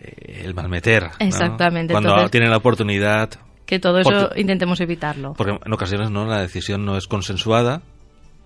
eh, 0.00 0.42
el 0.44 0.54
malmeter. 0.54 1.04
¿no? 1.04 1.10
Exactamente, 1.20 1.92
Cuando 1.92 2.10
entonces- 2.10 2.30
tienen 2.32 2.50
la 2.50 2.56
oportunidad, 2.58 3.30
Que 3.64 3.78
todo 3.80 3.98
eso 3.98 4.10
Porque- 4.10 4.40
intentemos 4.40 4.80
evitarlo. 4.80 5.34
porque 5.34 5.58
en 5.64 5.72
ocasiones 5.72 6.10
no 6.10 6.24
la 6.26 6.40
decisión 6.40 6.84
no 6.84 6.96
es 6.96 7.06
consensuada, 7.08 7.82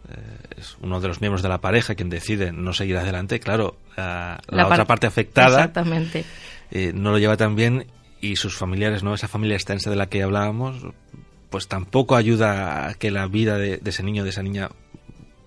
eh, 0.08 0.14
es 0.56 0.76
uno 0.80 0.98
de 1.00 1.08
los 1.08 1.20
miembros 1.20 1.42
de 1.42 1.48
la 1.50 1.58
pareja 1.60 1.94
quien 1.94 2.08
decide 2.08 2.52
no 2.52 2.72
seguir 2.72 2.96
adelante, 2.96 3.38
claro, 3.40 3.76
la, 3.96 4.40
otra 4.66 4.86
parte 4.86 5.06
afectada 5.06 5.58
Exactamente. 5.58 6.24
eh, 6.70 6.92
no 6.94 7.10
lo 7.10 7.18
lleva 7.18 7.36
tan 7.36 7.54
bien 7.54 7.86
y 8.22 8.36
sus 8.36 8.56
familiares, 8.56 9.02
no 9.02 9.12
esa 9.14 9.28
familia 9.28 9.56
extensa 9.56 9.90
de 9.90 9.96
la 9.96 10.06
que 10.06 10.22
hablábamos, 10.22 10.82
pues 11.50 11.68
tampoco 11.68 12.16
ayuda 12.16 12.88
a 12.88 12.94
que 12.94 13.10
la 13.10 13.26
vida 13.26 13.58
de, 13.58 13.76
de 13.78 13.90
ese 13.90 14.02
niño, 14.02 14.24
de 14.24 14.30
esa 14.30 14.42
niña 14.42 14.70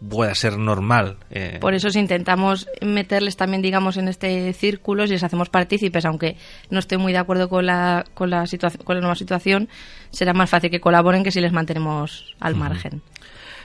pueda 0.10 0.36
ser 0.36 0.58
normal. 0.58 1.18
eh, 1.32 1.58
Por 1.62 1.74
eso 1.74 1.90
si 1.90 2.00
intentamos 2.00 2.68
meterles 2.82 3.38
también, 3.38 3.62
digamos, 3.62 3.98
en 3.98 4.08
este 4.08 4.52
círculo, 4.54 5.06
si 5.08 5.14
les 5.14 5.24
hacemos 5.24 5.50
partícipes, 5.50 6.06
aunque 6.06 6.36
no 6.70 6.80
esté 6.80 6.98
muy 6.98 7.14
de 7.14 7.20
acuerdo 7.20 7.50
con 7.50 7.66
la, 7.66 8.06
con 8.14 8.30
la, 8.30 8.46
con 8.84 8.96
la 8.96 9.02
nueva 9.02 9.16
situación, 9.16 9.70
será 10.12 10.34
más 10.34 10.50
fácil 10.50 10.70
que 10.70 10.82
colaboren 10.82 11.24
que 11.24 11.32
si 11.32 11.42
les 11.42 11.54
mantenemos 11.54 12.36
al 12.40 12.56
margen. 12.56 13.02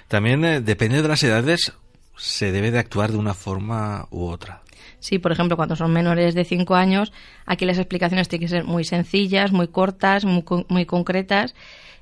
También 0.07 0.45
eh, 0.45 0.61
depende 0.61 1.03
de 1.03 1.09
las 1.09 1.23
edades, 1.23 1.73
se 2.17 2.53
debe 2.53 2.71
de 2.71 2.79
actuar 2.79 3.11
de 3.11 3.19
una 3.19 3.35
forma 3.35 4.07
u 4.11 4.27
otra. 4.27 4.63
Sí, 5.01 5.19
por 5.19 5.31
ejemplo, 5.31 5.57
cuando 5.57 5.77
son 5.77 5.93
menores 5.93 6.35
de 6.35 6.45
5 6.45 6.75
años, 6.75 7.13
aquí 7.47 7.65
las 7.65 7.79
explicaciones 7.79 8.29
tienen 8.29 8.49
que 8.49 8.51
ser 8.51 8.65
muy 8.65 8.85
sencillas, 8.85 9.53
muy 9.53 9.69
cortas, 9.69 10.25
muy, 10.25 10.45
muy 10.69 10.87
concretas 10.87 11.55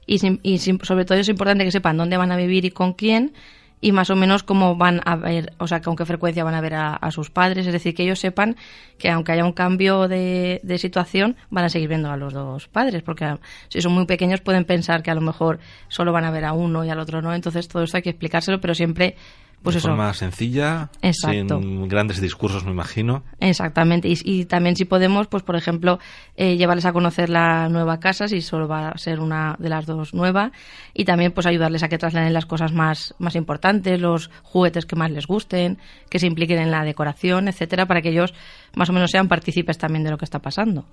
y, 0.07 0.19
y 0.43 0.59
sobre 0.59 1.05
todo 1.05 1.19
es 1.19 1.29
importante 1.29 1.65
que 1.65 1.71
sepan 1.73 1.97
dónde 1.97 2.17
van 2.17 2.33
a 2.33 2.37
vivir 2.37 2.65
y 2.65 2.71
con 2.71 2.93
quién 2.95 3.33
y 3.79 3.93
más 3.93 4.09
o 4.09 4.17
menos 4.17 4.43
cómo 4.43 4.75
van 4.75 5.03
a 5.05 5.17
ver, 5.17 5.53
o 5.59 5.67
sea, 5.69 5.83
con 5.83 5.97
qué 5.97 6.07
frecuencia 6.07 6.43
van 6.45 6.55
a 6.55 6.63
ver 6.63 6.75
a, 6.75 6.95
a 6.95 7.11
sus 7.11 7.29
padres. 7.31 7.67
Es 7.67 7.73
decir, 7.75 7.95
que 7.95 8.05
ellos 8.05 8.19
sepan 8.19 8.57
que 8.99 9.11
aunque 9.11 9.33
haya 9.33 9.45
un 9.45 9.53
cambio 9.53 10.09
de, 10.09 10.61
de 10.63 10.79
situación, 10.79 11.37
van 11.51 11.67
a 11.67 11.69
seguir 11.69 11.89
viendo 11.91 12.11
a 12.11 12.17
los 12.17 12.33
dos 12.33 12.69
padres, 12.69 13.03
porque 13.03 13.27
a- 13.27 13.39
si 13.69 13.83
son 13.83 13.93
muy 13.93 14.07
pequeños 14.07 14.41
pueden 14.41 14.65
pensar 14.65 15.03
que 15.03 15.11
a 15.11 15.15
lo 15.15 15.21
mejor 15.21 15.59
solo 15.89 16.11
van 16.11 16.25
a 16.25 16.31
ver 16.31 16.47
a 16.47 16.55
uno 16.55 16.85
y 16.87 16.89
al 16.89 16.99
otro 16.99 17.21
no. 17.21 17.35
Entonces 17.35 17.69
todo 17.69 17.83
esto 17.83 17.99
hay 17.99 18.03
que 18.03 18.11
explicárselo, 18.11 18.61
pero 18.63 18.75
siempre 18.75 19.15
pues 19.63 19.75
de 19.75 19.79
eso. 19.79 19.89
forma 19.89 20.13
sencilla, 20.15 20.91
Exacto. 21.03 21.61
sin 21.61 21.89
grandes 21.89 22.21
discursos, 22.21 22.65
me 22.65 22.71
imagino. 22.71 23.25
Exactamente. 23.41 24.09
Y, 24.09 24.17
y 24.25 24.45
también 24.45 24.77
si 24.77 24.85
podemos, 24.85 25.27
pues 25.27 25.43
por 25.43 25.57
ejemplo, 25.57 25.99
eh, 26.37 26.57
llevarles 26.57 26.85
a 26.85 26.93
conocer 26.93 27.31
la 27.31 27.69
nueva 27.69 27.99
casa, 27.99 28.29
si 28.29 28.41
solo 28.43 28.69
va 28.69 28.91
a 28.91 28.99
ser 28.99 29.19
una 29.21 29.57
de 29.59 29.69
las 29.69 29.87
dos 29.87 30.15
nueva, 30.15 30.53
y 30.95 31.05
también 31.05 31.33
pues 31.33 31.47
ayudarles 31.47 31.83
a 31.83 31.89
que 31.89 31.99
trasladen 31.99 32.33
las 32.33 32.47
cosas 32.47 32.73
más, 32.73 33.15
más 33.19 33.35
importantes, 33.35 34.01
los 34.01 34.31
juguetes 34.43 34.87
que 34.87 34.95
más 34.97 35.11
les 35.11 35.27
gusten, 35.27 35.79
que 36.09 36.19
se 36.19 36.27
impliquen 36.27 36.59
en 36.59 36.71
la 36.71 36.85
decoración, 36.85 37.49
etcétera, 37.49 37.87
para 37.87 38.03
que 38.03 38.11
ellos 38.11 38.35
más 38.77 38.89
o 38.91 38.93
menos 38.93 39.11
sean 39.11 39.29
partícipes 39.29 39.79
también 39.79 40.05
de 40.05 40.11
lo 40.11 40.19
que 40.19 40.25
está 40.25 40.39
pasando. 40.39 40.85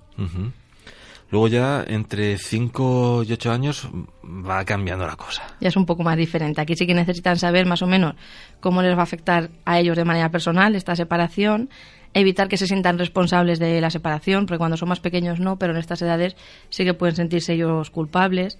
Luego 1.30 1.48
ya 1.48 1.84
entre 1.86 2.38
5 2.38 3.24
y 3.26 3.32
8 3.32 3.50
años 3.50 3.88
va 4.24 4.64
cambiando 4.64 5.06
la 5.06 5.16
cosa. 5.16 5.42
ya 5.60 5.68
es 5.68 5.76
un 5.76 5.86
poco 5.86 6.02
más 6.04 6.16
diferente. 6.16 6.60
Aquí 6.60 6.76
sí 6.76 6.86
que 6.86 6.94
necesitan 6.94 7.38
saber 7.38 7.66
más 7.66 7.82
o 7.82 7.86
menos 7.86 8.14
cómo 8.60 8.82
les 8.82 8.94
va 8.94 9.00
a 9.00 9.04
afectar 9.04 9.50
a 9.64 9.80
ellos 9.80 9.96
de 9.96 10.04
manera 10.04 10.30
personal 10.30 10.76
esta 10.76 10.94
separación, 10.94 11.70
evitar 12.12 12.46
que 12.46 12.56
se 12.56 12.66
sientan 12.68 12.98
responsables 12.98 13.58
de 13.58 13.80
la 13.80 13.90
separación, 13.90 14.46
porque 14.46 14.58
cuando 14.58 14.76
son 14.76 14.88
más 14.88 15.00
pequeños 15.00 15.40
no, 15.40 15.58
pero 15.58 15.72
en 15.72 15.78
estas 15.78 16.00
edades 16.02 16.36
sí 16.68 16.84
que 16.84 16.94
pueden 16.94 17.16
sentirse 17.16 17.54
ellos 17.54 17.90
culpables. 17.90 18.58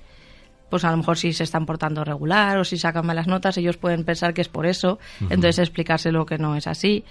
Pues 0.71 0.85
a 0.85 0.91
lo 0.91 0.97
mejor 0.97 1.17
si 1.19 1.33
se 1.33 1.45
están 1.45 1.67
portando 1.67 2.03
regular 2.03 2.59
o 2.59 2.65
si 2.65 2.79
sacan 2.79 3.07
malas 3.07 3.29
notas, 3.29 3.57
ellos 3.59 3.77
pueden 3.77 4.05
pensar 4.05 4.35
que 4.35 4.41
es 4.41 4.49
por 4.49 4.67
eso, 4.67 4.99
entonces 5.21 5.59
explicárselo 5.59 6.27
que 6.27 6.39
no 6.39 6.57
es 6.57 6.67
así. 6.67 7.05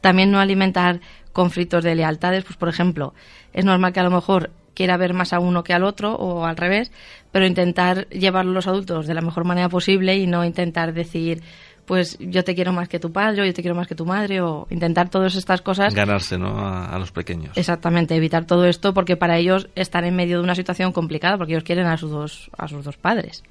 También 0.00 0.30
no 0.30 0.40
alimentar 0.40 1.00
conflictos 1.32 1.84
de 1.84 1.94
lealtades, 1.94 2.44
pues 2.44 2.56
por 2.56 2.70
ejemplo, 2.70 3.12
es 3.52 3.64
normal 3.66 3.92
que 3.92 4.00
a 4.00 4.04
lo 4.04 4.10
mejor 4.10 4.50
quiera 4.74 4.96
ver 4.96 5.14
más 5.14 5.32
a 5.32 5.40
uno 5.40 5.64
que 5.64 5.72
al 5.72 5.84
otro 5.84 6.14
o 6.14 6.44
al 6.44 6.56
revés, 6.56 6.92
pero 7.30 7.46
intentar 7.46 8.08
llevarlo 8.08 8.52
los 8.52 8.66
adultos 8.66 9.06
de 9.06 9.14
la 9.14 9.20
mejor 9.20 9.44
manera 9.44 9.68
posible 9.68 10.16
y 10.16 10.26
no 10.26 10.44
intentar 10.44 10.92
decir, 10.92 11.42
pues 11.86 12.16
yo 12.20 12.44
te 12.44 12.54
quiero 12.54 12.72
más 12.72 12.88
que 12.88 12.98
tu 12.98 13.12
padre 13.12 13.42
o 13.42 13.44
yo 13.44 13.52
te 13.52 13.62
quiero 13.62 13.74
más 13.74 13.88
que 13.88 13.94
tu 13.94 14.06
madre 14.06 14.40
o 14.40 14.66
intentar 14.70 15.08
todas 15.08 15.34
estas 15.34 15.62
cosas. 15.62 15.94
Ganarse, 15.94 16.38
¿no? 16.38 16.58
A, 16.58 16.86
a 16.86 16.98
los 16.98 17.12
pequeños. 17.12 17.56
Exactamente, 17.56 18.14
evitar 18.14 18.44
todo 18.46 18.66
esto 18.66 18.94
porque 18.94 19.16
para 19.16 19.38
ellos 19.38 19.68
están 19.74 20.04
en 20.04 20.16
medio 20.16 20.38
de 20.38 20.44
una 20.44 20.54
situación 20.54 20.92
complicada 20.92 21.36
porque 21.36 21.52
ellos 21.52 21.64
quieren 21.64 21.86
a 21.86 21.96
sus 21.96 22.10
dos, 22.10 22.50
a 22.56 22.68
sus 22.68 22.84
dos 22.84 22.96
padres. 22.96 23.42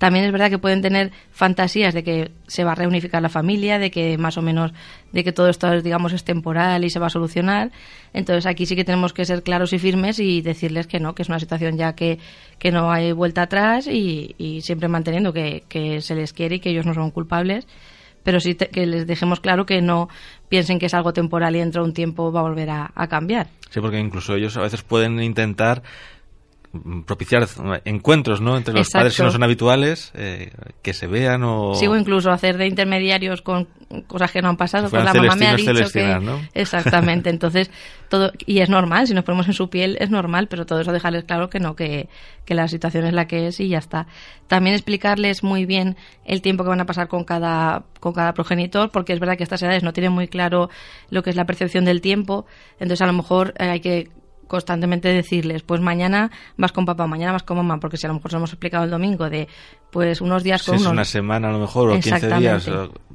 También 0.00 0.24
es 0.24 0.32
verdad 0.32 0.48
que 0.48 0.56
pueden 0.56 0.80
tener 0.80 1.12
fantasías 1.30 1.92
de 1.92 2.02
que 2.02 2.30
se 2.46 2.64
va 2.64 2.72
a 2.72 2.74
reunificar 2.74 3.20
la 3.20 3.28
familia, 3.28 3.78
de 3.78 3.90
que 3.90 4.16
más 4.16 4.38
o 4.38 4.42
menos, 4.42 4.72
de 5.12 5.22
que 5.22 5.30
todo 5.30 5.50
esto, 5.50 5.82
digamos, 5.82 6.14
es 6.14 6.24
temporal 6.24 6.86
y 6.86 6.88
se 6.88 6.98
va 6.98 7.08
a 7.08 7.10
solucionar. 7.10 7.70
Entonces 8.14 8.46
aquí 8.46 8.64
sí 8.64 8.74
que 8.76 8.84
tenemos 8.84 9.12
que 9.12 9.26
ser 9.26 9.42
claros 9.42 9.74
y 9.74 9.78
firmes 9.78 10.18
y 10.18 10.40
decirles 10.40 10.86
que 10.86 11.00
no, 11.00 11.14
que 11.14 11.20
es 11.20 11.28
una 11.28 11.38
situación 11.38 11.76
ya 11.76 11.94
que, 11.94 12.18
que 12.58 12.72
no 12.72 12.90
hay 12.90 13.12
vuelta 13.12 13.42
atrás 13.42 13.86
y, 13.86 14.34
siempre 14.62 14.88
manteniendo 14.88 15.34
que, 15.34 15.64
que 15.68 16.00
se 16.00 16.14
les 16.14 16.32
quiere 16.32 16.56
y 16.56 16.60
que 16.60 16.70
ellos 16.70 16.86
no 16.86 16.94
son 16.94 17.10
culpables 17.10 17.66
pero 18.22 18.38
sí 18.38 18.54
te- 18.54 18.68
que 18.68 18.84
les 18.86 19.06
dejemos 19.06 19.40
claro 19.40 19.64
que 19.64 19.80
no 19.80 20.08
piensen 20.50 20.78
que 20.78 20.86
es 20.86 20.94
algo 20.94 21.14
temporal 21.14 21.56
y 21.56 21.60
dentro 21.60 21.82
de 21.82 21.88
un 21.88 21.94
tiempo 21.94 22.30
va 22.30 22.40
a 22.40 22.42
volver 22.42 22.68
a, 22.68 22.90
a 22.94 23.06
cambiar. 23.08 23.46
Sí, 23.70 23.80
porque 23.80 23.98
incluso 23.98 24.34
ellos 24.34 24.58
a 24.58 24.60
veces 24.60 24.82
pueden 24.82 25.22
intentar 25.22 25.82
propiciar 27.04 27.48
encuentros, 27.84 28.40
¿no? 28.40 28.56
Entre 28.56 28.72
los 28.72 28.86
Exacto. 28.86 28.98
padres 29.00 29.14
si 29.14 29.22
no 29.22 29.30
son 29.32 29.42
habituales, 29.42 30.12
eh, 30.14 30.52
que 30.82 30.92
se 30.92 31.08
vean 31.08 31.42
o... 31.42 31.74
Sigo 31.74 31.96
incluso 31.96 32.30
hacer 32.30 32.58
de 32.58 32.68
intermediarios 32.68 33.42
con 33.42 33.66
cosas 34.06 34.30
que 34.30 34.40
no 34.40 34.50
han 34.50 34.56
pasado. 34.56 34.88
Si 34.88 34.94
la 34.96 35.12
mamá 35.12 35.34
me 35.34 35.48
ha 35.48 35.56
dicho 35.56 35.90
que... 35.92 36.18
¿no? 36.20 36.40
Exactamente. 36.54 37.28
Entonces, 37.28 37.72
todo... 38.08 38.30
Y 38.46 38.60
es 38.60 38.68
normal, 38.68 39.08
si 39.08 39.14
nos 39.14 39.24
ponemos 39.24 39.48
en 39.48 39.54
su 39.54 39.68
piel 39.68 39.96
es 39.98 40.10
normal, 40.10 40.46
pero 40.46 40.64
todo 40.64 40.80
eso 40.80 40.92
dejarles 40.92 41.24
claro 41.24 41.50
que 41.50 41.58
no, 41.58 41.74
que, 41.74 42.08
que 42.44 42.54
la 42.54 42.68
situación 42.68 43.04
es 43.04 43.14
la 43.14 43.26
que 43.26 43.48
es 43.48 43.58
y 43.58 43.68
ya 43.68 43.78
está. 43.78 44.06
También 44.46 44.74
explicarles 44.74 45.42
muy 45.42 45.66
bien 45.66 45.96
el 46.24 46.40
tiempo 46.40 46.62
que 46.62 46.70
van 46.70 46.80
a 46.80 46.86
pasar 46.86 47.08
con 47.08 47.24
cada, 47.24 47.82
con 47.98 48.12
cada 48.12 48.32
progenitor, 48.32 48.90
porque 48.92 49.12
es 49.12 49.18
verdad 49.18 49.36
que 49.36 49.42
estas 49.42 49.62
edades 49.62 49.82
no 49.82 49.92
tienen 49.92 50.12
muy 50.12 50.28
claro 50.28 50.70
lo 51.10 51.24
que 51.24 51.30
es 51.30 51.36
la 51.36 51.46
percepción 51.46 51.84
del 51.84 52.00
tiempo. 52.00 52.46
Entonces, 52.74 53.02
a 53.02 53.06
lo 53.06 53.12
mejor 53.12 53.54
eh, 53.58 53.70
hay 53.70 53.80
que 53.80 54.08
constantemente 54.50 55.08
decirles, 55.08 55.62
pues 55.62 55.80
mañana 55.80 56.28
vas 56.56 56.72
con 56.72 56.84
papá, 56.84 57.06
mañana 57.06 57.30
vas 57.30 57.44
con 57.44 57.56
mamá, 57.56 57.78
porque 57.78 57.96
si 57.96 58.06
a 58.06 58.08
lo 58.08 58.14
mejor 58.14 58.32
se 58.32 58.34
lo 58.34 58.40
hemos 58.40 58.50
explicado 58.50 58.82
el 58.82 58.90
domingo 58.90 59.30
de, 59.30 59.46
pues 59.92 60.20
unos 60.20 60.42
días 60.42 60.60
Si 60.62 60.66
con 60.66 60.74
es 60.74 60.80
unos... 60.80 60.92
una 60.92 61.04
semana 61.04 61.48
a 61.48 61.52
lo 61.52 61.60
mejor 61.60 61.90
o 61.90 62.00
15 62.00 62.36
días, 62.36 62.68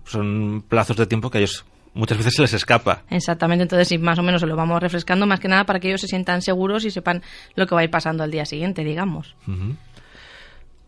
son 0.05 0.63
plazos 0.67 0.95
de 0.95 1.05
tiempo 1.05 1.29
que 1.29 1.39
a 1.39 1.41
ellos 1.41 1.65
muchas 1.93 2.17
veces 2.17 2.35
se 2.35 2.41
les 2.41 2.53
escapa. 2.53 3.03
Exactamente, 3.09 3.63
entonces 3.63 3.89
sí, 3.89 3.97
más 3.97 4.17
o 4.17 4.23
menos 4.23 4.39
se 4.39 4.47
lo 4.47 4.55
vamos 4.55 4.81
refrescando 4.81 5.27
más 5.27 5.41
que 5.41 5.49
nada 5.49 5.65
para 5.65 5.81
que 5.81 5.89
ellos 5.89 5.99
se 5.99 6.07
sientan 6.07 6.41
seguros 6.41 6.85
y 6.85 6.91
sepan 6.91 7.21
lo 7.55 7.67
que 7.67 7.75
va 7.75 7.81
a 7.81 7.83
ir 7.83 7.91
pasando 7.91 8.23
al 8.23 8.31
día 8.31 8.45
siguiente, 8.45 8.85
digamos. 8.85 9.35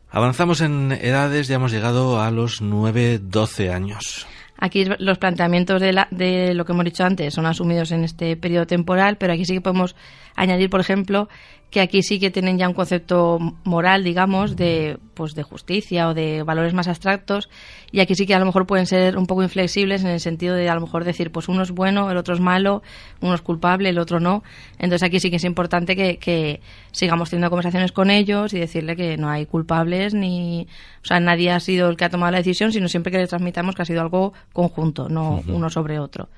Avanzamos 0.09 0.61
en 0.61 0.93
edades, 0.93 1.49
ya 1.49 1.55
hemos 1.55 1.73
llegado 1.73 2.21
a 2.21 2.31
los 2.31 2.61
9-12 2.61 3.73
años. 3.73 4.25
Aquí 4.59 4.85
los 4.99 5.17
planteamientos 5.19 5.79
de, 5.81 5.93
la- 5.93 6.07
de 6.11 6.53
lo 6.53 6.65
que 6.65 6.71
hemos 6.71 6.85
dicho 6.85 7.03
antes 7.03 7.33
son 7.33 7.45
asumidos 7.45 7.91
en 7.91 8.03
este 8.03 8.35
periodo 8.37 8.65
temporal, 8.65 9.17
pero 9.17 9.33
aquí 9.33 9.45
sí 9.45 9.53
que 9.53 9.61
podemos 9.61 9.95
añadir, 10.35 10.69
por 10.69 10.79
ejemplo, 10.79 11.29
que 11.69 11.81
aquí 11.81 12.01
sí 12.01 12.19
que 12.19 12.31
tienen 12.31 12.57
ya 12.57 12.67
un 12.67 12.73
concepto 12.73 13.39
moral, 13.65 14.03
digamos, 14.03 14.55
de, 14.55 14.99
pues, 15.13 15.35
de 15.35 15.43
justicia 15.43 16.07
o 16.07 16.13
de 16.13 16.43
valores 16.43 16.73
más 16.73 16.87
abstractos, 16.87 17.49
y 17.91 17.99
aquí 17.99 18.15
sí 18.15 18.25
que 18.25 18.35
a 18.35 18.39
lo 18.39 18.45
mejor 18.45 18.65
pueden 18.65 18.85
ser 18.85 19.17
un 19.17 19.25
poco 19.25 19.43
inflexibles 19.43 20.03
en 20.03 20.09
el 20.09 20.19
sentido 20.19 20.55
de 20.55 20.69
a 20.69 20.75
lo 20.75 20.81
mejor 20.81 21.03
decir, 21.03 21.31
pues 21.31 21.49
uno 21.49 21.63
es 21.63 21.71
bueno, 21.71 22.09
el 22.09 22.17
otro 22.17 22.33
es 22.33 22.39
malo, 22.39 22.83
uno 23.21 23.33
es 23.33 23.41
culpable, 23.41 23.89
el 23.89 23.99
otro 23.99 24.19
no. 24.19 24.43
Entonces 24.79 25.03
aquí 25.03 25.19
sí 25.19 25.29
que 25.29 25.37
es 25.37 25.43
importante 25.43 25.95
que, 25.95 26.17
que 26.17 26.61
sigamos 26.91 27.29
teniendo 27.29 27.49
conversaciones 27.49 27.91
con 27.91 28.11
ellos 28.11 28.53
y 28.53 28.59
decirle 28.59 28.95
que 28.95 29.17
no 29.17 29.29
hay 29.29 29.45
culpables 29.45 30.13
ni, 30.13 30.67
o 31.03 31.05
sea, 31.05 31.19
nadie 31.19 31.51
ha 31.51 31.59
sido 31.59 31.89
el 31.89 31.97
que 31.97 32.05
ha 32.05 32.09
tomado 32.09 32.31
la 32.31 32.37
decisión, 32.37 32.71
sino 32.71 32.87
siempre 32.87 33.11
que 33.11 33.17
le 33.17 33.27
transmitamos 33.27 33.75
que 33.75 33.81
ha 33.81 33.85
sido 33.85 34.01
algo 34.01 34.33
conjunto, 34.53 35.09
no 35.09 35.41
uno 35.47 35.69
sobre 35.69 35.99
otro. 35.99 36.29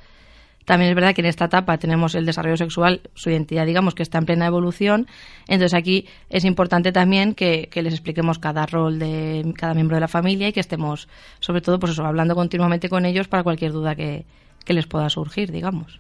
También 0.70 0.92
es 0.92 0.96
verdad 0.96 1.16
que 1.16 1.22
en 1.22 1.26
esta 1.26 1.46
etapa 1.46 1.80
tenemos 1.80 2.14
el 2.14 2.28
desarrollo 2.28 2.56
sexual, 2.56 3.02
su 3.16 3.32
identidad, 3.32 3.66
digamos, 3.66 3.96
que 3.96 4.04
está 4.04 4.20
en 4.20 4.28
plena 4.28 4.46
evolución. 4.46 5.08
Entonces 5.48 5.74
aquí 5.74 6.06
es 6.30 6.46
importante 6.46 6.92
también 6.92 7.34
que, 7.34 7.70
que 7.72 7.82
les 7.82 7.92
expliquemos 7.92 8.38
cada 8.38 8.68
rol 8.68 9.00
de 9.00 9.52
cada 9.58 9.74
miembro 9.74 9.96
de 9.96 10.02
la 10.02 10.08
familia 10.08 10.48
y 10.48 10.54
que 10.54 10.60
estemos, 10.60 11.08
sobre 11.40 11.62
todo, 11.62 11.80
pues 11.80 11.94
eso, 11.94 12.06
hablando 12.06 12.36
continuamente 12.36 12.88
con 12.88 13.08
ellos 13.08 13.28
para 13.28 13.42
cualquier 13.42 13.72
duda 13.72 13.96
que, 13.96 14.26
que 14.64 14.76
les 14.76 14.86
pueda 14.86 15.10
surgir, 15.10 15.52
digamos. 15.52 16.00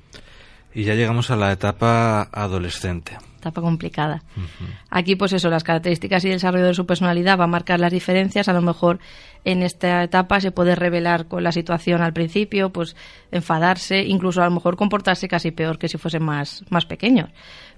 Y 0.73 0.83
ya 0.83 0.93
llegamos 0.93 1.31
a 1.31 1.35
la 1.35 1.51
etapa 1.51 2.29
adolescente. 2.31 3.17
Etapa 3.39 3.61
complicada. 3.61 4.21
Aquí, 4.89 5.15
pues 5.15 5.31
eso, 5.31 5.49
las 5.49 5.63
características 5.63 6.25
y 6.25 6.27
el 6.27 6.33
desarrollo 6.33 6.65
de 6.65 6.73
su 6.73 6.85
personalidad 6.85 7.39
va 7.39 7.45
a 7.45 7.47
marcar 7.47 7.79
las 7.79 7.91
diferencias. 7.91 8.49
A 8.49 8.53
lo 8.53 8.61
mejor 8.61 8.99
en 9.45 9.63
esta 9.63 10.03
etapa 10.03 10.41
se 10.41 10.51
puede 10.51 10.75
revelar 10.75 11.27
con 11.27 11.43
la 11.43 11.53
situación 11.53 12.01
al 12.01 12.11
principio, 12.11 12.71
pues 12.71 12.97
enfadarse, 13.31 14.03
incluso 14.03 14.41
a 14.41 14.45
lo 14.45 14.51
mejor 14.51 14.75
comportarse 14.75 15.29
casi 15.29 15.51
peor 15.51 15.79
que 15.79 15.87
si 15.87 15.97
fuesen 15.97 16.21
más, 16.21 16.65
más 16.69 16.85
pequeños. 16.85 17.29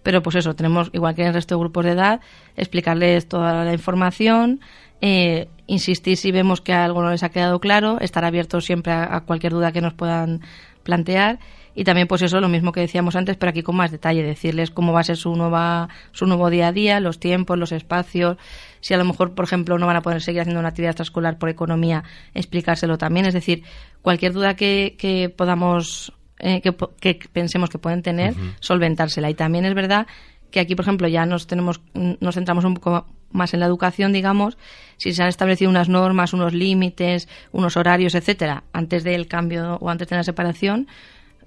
Pero 0.01 0.23
pues 0.23 0.35
eso, 0.35 0.55
tenemos, 0.55 0.89
igual 0.93 1.13
que 1.13 1.21
en 1.21 1.27
el 1.27 1.33
resto 1.35 1.55
de 1.55 1.59
grupos 1.59 1.85
de 1.85 1.91
edad, 1.91 2.21
explicarles 2.57 3.27
toda 3.27 3.63
la 3.63 3.73
información, 3.73 4.61
eh, 4.99 5.47
insistir 5.67 6.17
si 6.17 6.31
vemos 6.31 6.59
que 6.59 6.73
algo 6.73 7.03
no 7.03 7.11
les 7.11 7.21
ha 7.21 7.29
quedado 7.29 7.59
claro, 7.59 7.99
estar 8.01 8.25
abiertos 8.25 8.65
siempre 8.65 8.93
a, 8.93 9.15
a 9.15 9.21
cualquier 9.21 9.53
duda 9.53 9.71
que 9.71 9.81
nos 9.81 9.93
puedan 9.93 10.41
plantear 10.81 11.37
y 11.75 11.83
también 11.83 12.07
pues 12.07 12.21
eso 12.21 12.39
lo 12.41 12.49
mismo 12.49 12.71
que 12.71 12.81
decíamos 12.81 13.15
antes 13.15 13.37
pero 13.37 13.49
aquí 13.49 13.63
con 13.63 13.75
más 13.75 13.91
detalle 13.91 14.23
decirles 14.23 14.71
cómo 14.71 14.93
va 14.93 15.01
a 15.01 15.03
ser 15.03 15.17
su 15.17 15.35
nueva 15.35 15.89
su 16.11 16.25
nuevo 16.25 16.49
día 16.49 16.67
a 16.67 16.71
día 16.71 16.99
los 16.99 17.19
tiempos 17.19 17.57
los 17.57 17.71
espacios. 17.71 18.37
Si 18.81 18.93
a 18.93 18.97
lo 18.97 19.05
mejor 19.05 19.33
por 19.35 19.45
ejemplo 19.45 19.77
no 19.77 19.87
van 19.87 19.95
a 19.95 20.01
poder 20.01 20.21
seguir 20.21 20.41
haciendo 20.41 20.59
una 20.59 20.69
actividad 20.69 20.91
extraescolar 20.91 21.37
por 21.37 21.49
economía 21.49 22.03
explicárselo 22.33 22.97
también. 22.97 23.25
Es 23.25 23.33
decir 23.33 23.63
cualquier 24.01 24.33
duda 24.33 24.55
que, 24.55 24.95
que 24.97 25.29
podamos 25.29 26.13
eh, 26.39 26.61
que, 26.61 26.75
que 26.99 27.19
pensemos 27.31 27.69
que 27.69 27.77
pueden 27.77 28.01
tener 28.01 28.33
solventársela. 28.59 29.29
Y 29.29 29.35
también 29.35 29.65
es 29.65 29.75
verdad 29.75 30.07
que 30.49 30.59
aquí, 30.59 30.75
por 30.75 30.83
ejemplo, 30.83 31.07
ya 31.07 31.25
nos 31.25 31.47
tenemos, 31.47 31.81
nos 31.93 32.35
centramos 32.35 32.65
un 32.65 32.75
poco 32.75 33.07
más 33.31 33.53
en 33.53 33.61
la 33.61 33.65
educación, 33.65 34.11
digamos, 34.11 34.57
si 34.97 35.13
se 35.13 35.23
han 35.23 35.29
establecido 35.29 35.69
unas 35.69 35.87
normas, 35.87 36.33
unos 36.33 36.53
límites, 36.53 37.29
unos 37.51 37.77
horarios, 37.77 38.13
etcétera, 38.15 38.65
antes 38.73 39.03
del 39.03 39.27
cambio 39.27 39.77
o 39.79 39.89
antes 39.89 40.09
de 40.09 40.17
la 40.17 40.23
separación, 40.23 40.87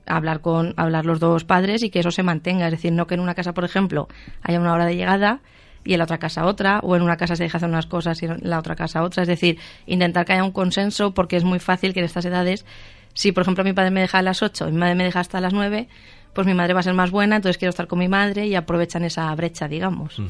hablar 0.07 0.41
con, 0.41 0.75
hablar 0.77 1.07
los 1.07 1.21
dos 1.21 1.45
padres 1.45 1.83
y 1.83 1.91
que 1.91 2.01
eso 2.01 2.11
se 2.11 2.23
mantenga. 2.23 2.67
Es 2.67 2.73
decir, 2.73 2.93
no 2.93 3.07
que 3.07 3.15
en 3.15 3.21
una 3.21 3.35
casa, 3.35 3.53
por 3.53 3.65
ejemplo, 3.65 4.09
haya 4.43 4.61
una 4.61 4.73
hora 4.73 4.87
de 4.87 4.97
llegada 4.97 5.41
y 5.85 5.93
en 5.93 5.99
la 5.99 6.05
otra 6.05 6.19
casa 6.19 6.47
otra, 6.47 6.81
o 6.81 6.97
en 6.97 7.03
una 7.03 7.17
casa 7.17 7.37
se 7.37 7.45
deja 7.45 7.59
hacer 7.59 7.69
unas 7.69 7.87
cosas 7.87 8.23
y 8.23 8.27
en 8.27 8.39
la 8.43 8.59
otra 8.59 8.75
casa 8.75 9.03
otra. 9.03 9.23
Es 9.23 9.29
decir, 9.29 9.59
intentar 9.87 10.25
que 10.25 10.33
haya 10.33 10.45
un 10.45 10.53
consenso 10.53 11.13
porque 11.13 11.37
es 11.37 11.45
muy 11.45 11.59
fácil 11.59 11.93
que 11.93 12.01
en 12.01 12.07
estas 12.07 12.25
edades, 12.25 12.65
si 13.13 13.33
por 13.33 13.43
ejemplo 13.43 13.65
mi 13.65 13.73
padre 13.73 13.91
me 13.91 14.01
deja 14.01 14.19
a 14.19 14.23
las 14.23 14.43
8 14.43 14.69
y 14.69 14.73
mi 14.73 14.79
madre 14.79 14.95
me 14.95 15.05
deja 15.05 15.21
hasta 15.21 15.41
las 15.41 15.53
9, 15.53 15.89
pues 16.33 16.47
mi 16.47 16.55
madre 16.55 16.75
va 16.75 16.81
a 16.81 16.83
ser 16.83 16.95
más 16.95 17.11
buena, 17.11 17.37
entonces 17.37 17.59
quiero 17.59 17.71
estar 17.71 17.87
con 17.87 17.99
mi 17.99 18.09
madre 18.09 18.47
y 18.47 18.55
aprovechan 18.55 19.05
esa 19.05 19.33
brecha, 19.35 19.69
digamos. 19.69 20.21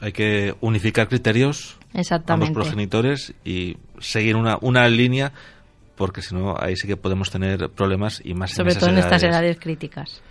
Hay 0.00 0.12
que 0.12 0.54
unificar 0.60 1.08
criterios, 1.08 1.76
ambos 1.80 2.00
Exactamente. 2.00 2.54
progenitores, 2.54 3.34
y 3.44 3.76
seguir 4.00 4.36
una, 4.36 4.56
una 4.60 4.88
línea, 4.88 5.32
porque 5.96 6.22
si 6.22 6.34
no, 6.34 6.54
ahí 6.58 6.76
sí 6.76 6.86
que 6.86 6.96
podemos 6.96 7.30
tener 7.30 7.70
problemas 7.70 8.20
y 8.24 8.34
más 8.34 8.52
Sobre 8.52 8.70
en 8.72 8.76
esas 8.76 8.80
todo 8.80 8.90
en 8.90 8.98
estas 8.98 9.22
edades 9.22 9.58
críticas. 9.58 10.22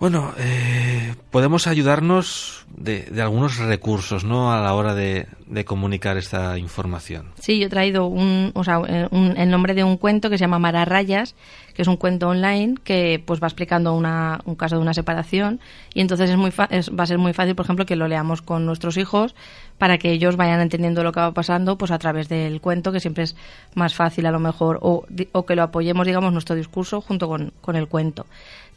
Bueno, 0.00 0.32
eh, 0.38 1.14
podemos 1.30 1.66
ayudarnos 1.66 2.64
de, 2.74 3.02
de, 3.02 3.20
algunos 3.20 3.58
recursos, 3.58 4.24
¿no? 4.24 4.50
A 4.50 4.58
la 4.58 4.72
hora 4.72 4.94
de, 4.94 5.26
comunicar 5.66 6.16
esta 6.16 6.56
información. 6.56 7.32
Sí, 7.38 7.58
yo 7.58 7.66
he 7.66 7.68
traído 7.68 8.06
un, 8.06 8.50
o 8.54 8.64
sea, 8.64 8.78
un, 8.78 9.34
el 9.36 9.50
nombre 9.50 9.74
de 9.74 9.84
un 9.84 9.98
cuento 9.98 10.30
que 10.30 10.38
se 10.38 10.44
llama 10.44 10.58
Mararrayas, 10.58 11.34
que 11.74 11.82
es 11.82 11.88
un 11.88 11.98
cuento 11.98 12.30
online 12.30 12.76
que 12.82 13.22
pues 13.26 13.42
va 13.42 13.48
explicando 13.48 13.92
una, 13.92 14.40
un 14.46 14.54
caso 14.54 14.76
de 14.76 14.82
una 14.82 14.94
separación 14.94 15.60
y 15.92 16.00
entonces 16.00 16.30
es 16.30 16.36
muy 16.38 16.50
es, 16.70 16.90
va 16.90 17.04
a 17.04 17.06
ser 17.06 17.18
muy 17.18 17.34
fácil, 17.34 17.54
por 17.54 17.66
ejemplo, 17.66 17.84
que 17.84 17.94
lo 17.94 18.08
leamos 18.08 18.40
con 18.40 18.64
nuestros 18.64 18.96
hijos 18.96 19.34
para 19.76 19.98
que 19.98 20.12
ellos 20.12 20.36
vayan 20.36 20.60
entendiendo 20.60 21.04
lo 21.04 21.12
que 21.12 21.20
va 21.20 21.32
pasando 21.32 21.76
pues 21.76 21.90
a 21.90 21.98
través 21.98 22.30
del 22.30 22.62
cuento, 22.62 22.90
que 22.90 23.00
siempre 23.00 23.24
es 23.24 23.36
más 23.74 23.94
fácil 23.94 24.24
a 24.24 24.30
lo 24.30 24.38
mejor, 24.38 24.78
o, 24.80 25.04
o 25.32 25.44
que 25.44 25.56
lo 25.56 25.62
apoyemos, 25.62 26.06
digamos, 26.06 26.32
nuestro 26.32 26.56
discurso 26.56 27.02
junto 27.02 27.28
con 27.28 27.76
el 27.76 27.86
cuento 27.86 28.24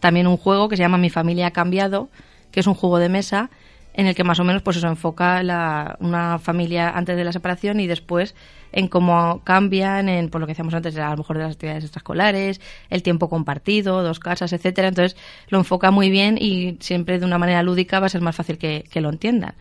también 0.04 0.28
un 0.28 0.36
juego 0.36 0.68
que 0.68 0.76
se 0.76 0.84
llama 0.84 0.98
Mi 0.98 1.10
familia 1.10 1.48
ha 1.48 1.52
cambiado, 1.52 2.10
que 2.52 2.60
es 2.60 2.68
un 2.68 2.74
juego 2.74 3.00
de 3.00 3.08
mesa 3.08 3.50
en 3.94 4.06
el 4.06 4.16
que 4.16 4.26
más 4.26 4.38
o 4.38 4.44
menos 4.44 4.62
pues 4.62 4.76
eso 4.76 4.90
enfoca 4.90 5.42
la, 5.44 5.96
una 6.02 6.40
familia 6.40 6.90
antes 6.90 7.16
de 7.16 7.24
la 7.24 7.32
separación 7.32 7.80
y 7.80 7.88
después 7.88 8.36
en 8.74 8.90
cómo 8.90 9.44
cambian 9.46 10.10
en 10.10 10.28
por 10.28 10.42
lo 10.42 10.48
que 10.48 10.52
decíamos 10.52 10.74
antes 10.74 10.98
a 10.98 11.12
lo 11.12 11.16
mejor 11.16 11.38
de 11.38 11.44
las 11.44 11.54
actividades 11.54 11.86
extraescolares 11.86 12.60
el 12.90 13.02
tiempo 13.02 13.30
compartido 13.30 14.04
dos 14.04 14.20
casas 14.20 14.52
etcétera. 14.52 14.90
Entonces 14.90 15.16
lo 15.48 15.58
enfoca 15.58 15.90
muy 15.90 16.10
bien 16.10 16.38
y 16.38 16.76
siempre 16.82 17.18
de 17.18 17.26
una 17.26 17.38
manera 17.38 17.64
lúdica 17.64 18.02
va 18.02 18.08
a 18.08 18.10
ser 18.10 18.20
más 18.20 18.36
fácil 18.36 18.58
que, 18.58 18.84
que 18.92 19.00
lo 19.00 19.10
entiendan. 19.10 19.54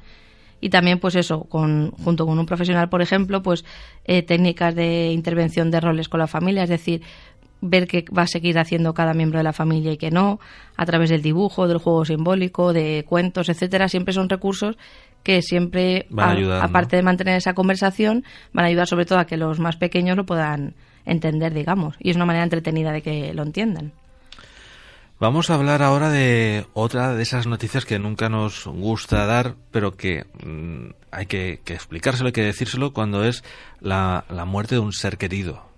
Y 0.60 0.70
también 0.70 0.98
pues 0.98 1.14
eso 1.14 1.44
con, 1.44 1.92
junto 2.02 2.26
con 2.26 2.36
un 2.36 2.46
profesional 2.46 2.88
por 2.88 3.00
ejemplo 3.00 3.44
pues 3.44 3.64
eh, 4.06 4.22
técnicas 4.22 4.74
de 4.74 5.12
intervención 5.12 5.70
de 5.70 5.78
roles 5.78 6.08
con 6.08 6.18
la 6.18 6.26
familia. 6.26 6.64
Es 6.64 6.68
decir 6.68 7.02
ver 7.62 7.86
qué 7.86 8.04
va 8.16 8.22
a 8.22 8.26
seguir 8.26 8.58
haciendo 8.58 8.92
cada 8.92 9.14
miembro 9.14 9.38
de 9.38 9.44
la 9.44 9.54
familia 9.54 9.92
y 9.92 9.96
qué 9.96 10.10
no, 10.10 10.38
a 10.76 10.84
través 10.84 11.08
del 11.08 11.22
dibujo, 11.22 11.66
del 11.68 11.78
juego 11.78 12.04
simbólico, 12.04 12.74
de 12.74 13.06
cuentos, 13.08 13.48
etcétera, 13.48 13.88
siempre 13.88 14.12
son 14.12 14.28
recursos 14.28 14.76
que 15.22 15.40
siempre, 15.40 16.06
van 16.10 16.28
a 16.28 16.32
ayudar, 16.32 16.64
aparte 16.64 16.96
de 16.96 17.02
mantener 17.02 17.36
esa 17.36 17.54
conversación, 17.54 18.24
van 18.52 18.64
a 18.64 18.68
ayudar 18.68 18.88
sobre 18.88 19.06
todo 19.06 19.20
a 19.20 19.26
que 19.26 19.36
los 19.36 19.60
más 19.60 19.76
pequeños 19.76 20.16
lo 20.16 20.26
puedan 20.26 20.74
entender, 21.06 21.54
digamos, 21.54 21.96
y 22.00 22.10
es 22.10 22.16
una 22.16 22.26
manera 22.26 22.44
entretenida 22.44 22.92
de 22.92 23.02
que 23.02 23.32
lo 23.32 23.44
entiendan. 23.44 23.92
Vamos 25.20 25.50
a 25.50 25.54
hablar 25.54 25.82
ahora 25.82 26.10
de 26.10 26.66
otra 26.72 27.14
de 27.14 27.22
esas 27.22 27.46
noticias 27.46 27.84
que 27.84 28.00
nunca 28.00 28.28
nos 28.28 28.66
gusta 28.66 29.24
dar, 29.24 29.54
pero 29.70 29.92
que 29.92 30.24
mmm, 30.44 30.90
hay 31.12 31.26
que, 31.26 31.60
que, 31.64 31.74
explicárselo, 31.74 32.26
hay 32.26 32.32
que 32.32 32.42
decírselo 32.42 32.92
cuando 32.92 33.24
es 33.24 33.44
la, 33.80 34.24
la 34.28 34.44
muerte 34.44 34.74
de 34.74 34.80
un 34.80 34.92
ser 34.92 35.18
querido. 35.18 35.71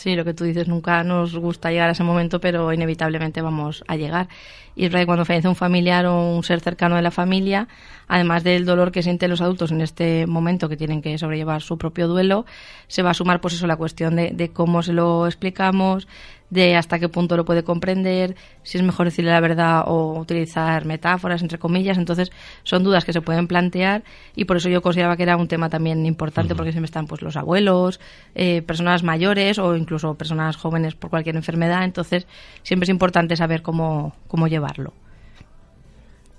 Sí, 0.00 0.16
lo 0.16 0.24
que 0.24 0.32
tú 0.32 0.44
dices, 0.44 0.66
nunca 0.66 1.04
nos 1.04 1.36
gusta 1.36 1.70
llegar 1.70 1.90
a 1.90 1.92
ese 1.92 2.04
momento, 2.04 2.40
pero 2.40 2.72
inevitablemente 2.72 3.42
vamos 3.42 3.84
a 3.86 3.96
llegar. 3.96 4.28
Y 4.74 4.86
es 4.86 4.90
verdad 4.90 5.02
que 5.02 5.06
cuando 5.06 5.26
fallece 5.26 5.46
un 5.46 5.56
familiar 5.56 6.06
o 6.06 6.36
un 6.36 6.42
ser 6.42 6.60
cercano 6.60 6.96
de 6.96 7.02
la 7.02 7.10
familia, 7.10 7.68
además 8.08 8.42
del 8.42 8.64
dolor 8.64 8.92
que 8.92 9.02
sienten 9.02 9.28
los 9.28 9.42
adultos 9.42 9.72
en 9.72 9.82
este 9.82 10.26
momento 10.26 10.70
que 10.70 10.78
tienen 10.78 11.02
que 11.02 11.18
sobrellevar 11.18 11.60
su 11.60 11.76
propio 11.76 12.08
duelo, 12.08 12.46
se 12.86 13.02
va 13.02 13.10
a 13.10 13.14
sumar 13.14 13.42
pues 13.42 13.52
eso 13.52 13.66
la 13.66 13.76
cuestión 13.76 14.16
de, 14.16 14.30
de 14.30 14.48
cómo 14.48 14.82
se 14.82 14.94
lo 14.94 15.26
explicamos, 15.26 16.08
de 16.50 16.76
hasta 16.76 16.98
qué 16.98 17.08
punto 17.08 17.36
lo 17.36 17.44
puede 17.44 17.62
comprender, 17.62 18.36
si 18.62 18.76
es 18.78 18.84
mejor 18.84 19.06
decirle 19.06 19.30
la 19.30 19.40
verdad 19.40 19.84
o 19.86 20.18
utilizar 20.18 20.84
metáforas, 20.84 21.42
entre 21.42 21.58
comillas. 21.58 21.96
Entonces, 21.96 22.30
son 22.62 22.84
dudas 22.84 23.04
que 23.04 23.12
se 23.12 23.20
pueden 23.20 23.46
plantear 23.46 24.02
y 24.36 24.44
por 24.44 24.56
eso 24.56 24.68
yo 24.68 24.82
consideraba 24.82 25.16
que 25.16 25.22
era 25.22 25.36
un 25.36 25.48
tema 25.48 25.68
también 25.68 26.04
importante, 26.06 26.52
uh 26.52 26.54
-huh. 26.54 26.56
porque 26.56 26.72
siempre 26.72 26.86
están 26.86 27.06
pues 27.06 27.22
los 27.22 27.36
abuelos, 27.36 28.00
eh, 28.34 28.62
personas 28.62 29.02
mayores 29.02 29.58
o 29.58 29.76
incluso 29.76 30.14
personas 30.14 30.56
jóvenes 30.56 30.94
por 30.94 31.10
cualquier 31.10 31.36
enfermedad. 31.36 31.84
Entonces, 31.84 32.26
siempre 32.62 32.84
es 32.84 32.90
importante 32.90 33.36
saber 33.36 33.62
cómo, 33.62 34.14
cómo 34.26 34.48
llevarlo 34.48 34.92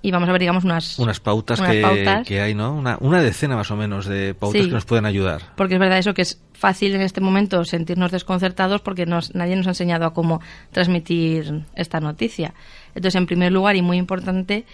y 0.01 0.11
vamos 0.11 0.27
a 0.27 0.31
ver, 0.31 0.41
digamos, 0.41 0.63
unas, 0.63 0.97
unas, 0.97 1.19
pautas, 1.19 1.59
unas 1.59 1.71
que, 1.71 1.81
pautas, 1.81 2.27
que, 2.27 2.41
hay, 2.41 2.55
¿no? 2.55 2.73
Una, 2.73 2.97
una, 2.99 3.21
decena 3.21 3.55
más 3.55 3.69
o 3.71 3.75
menos 3.75 4.07
de 4.07 4.33
pautas 4.33 4.61
sí, 4.61 4.67
que 4.67 4.73
nos 4.73 4.85
pueden 4.85 5.05
ayudar. 5.05 5.41
Porque 5.55 5.75
es 5.75 5.79
verdad 5.79 5.99
eso 5.99 6.13
que 6.13 6.23
es 6.23 6.41
fácil 6.53 6.95
en 6.95 7.01
este 7.01 7.21
momento 7.21 7.63
sentirnos 7.65 8.11
desconcertados 8.11 8.81
porque 8.81 9.05
nos, 9.05 9.35
nadie 9.35 9.55
nos 9.55 9.67
ha 9.67 9.71
enseñado 9.71 10.05
a 10.05 10.13
cómo 10.13 10.41
transmitir 10.71 11.65
esta 11.75 11.99
noticia. 11.99 12.53
Entonces, 12.95 13.15
en 13.15 13.27
primer 13.27 13.51
lugar, 13.51 13.75
y 13.75 13.81
muy 13.81 13.97
importante, 13.97 14.65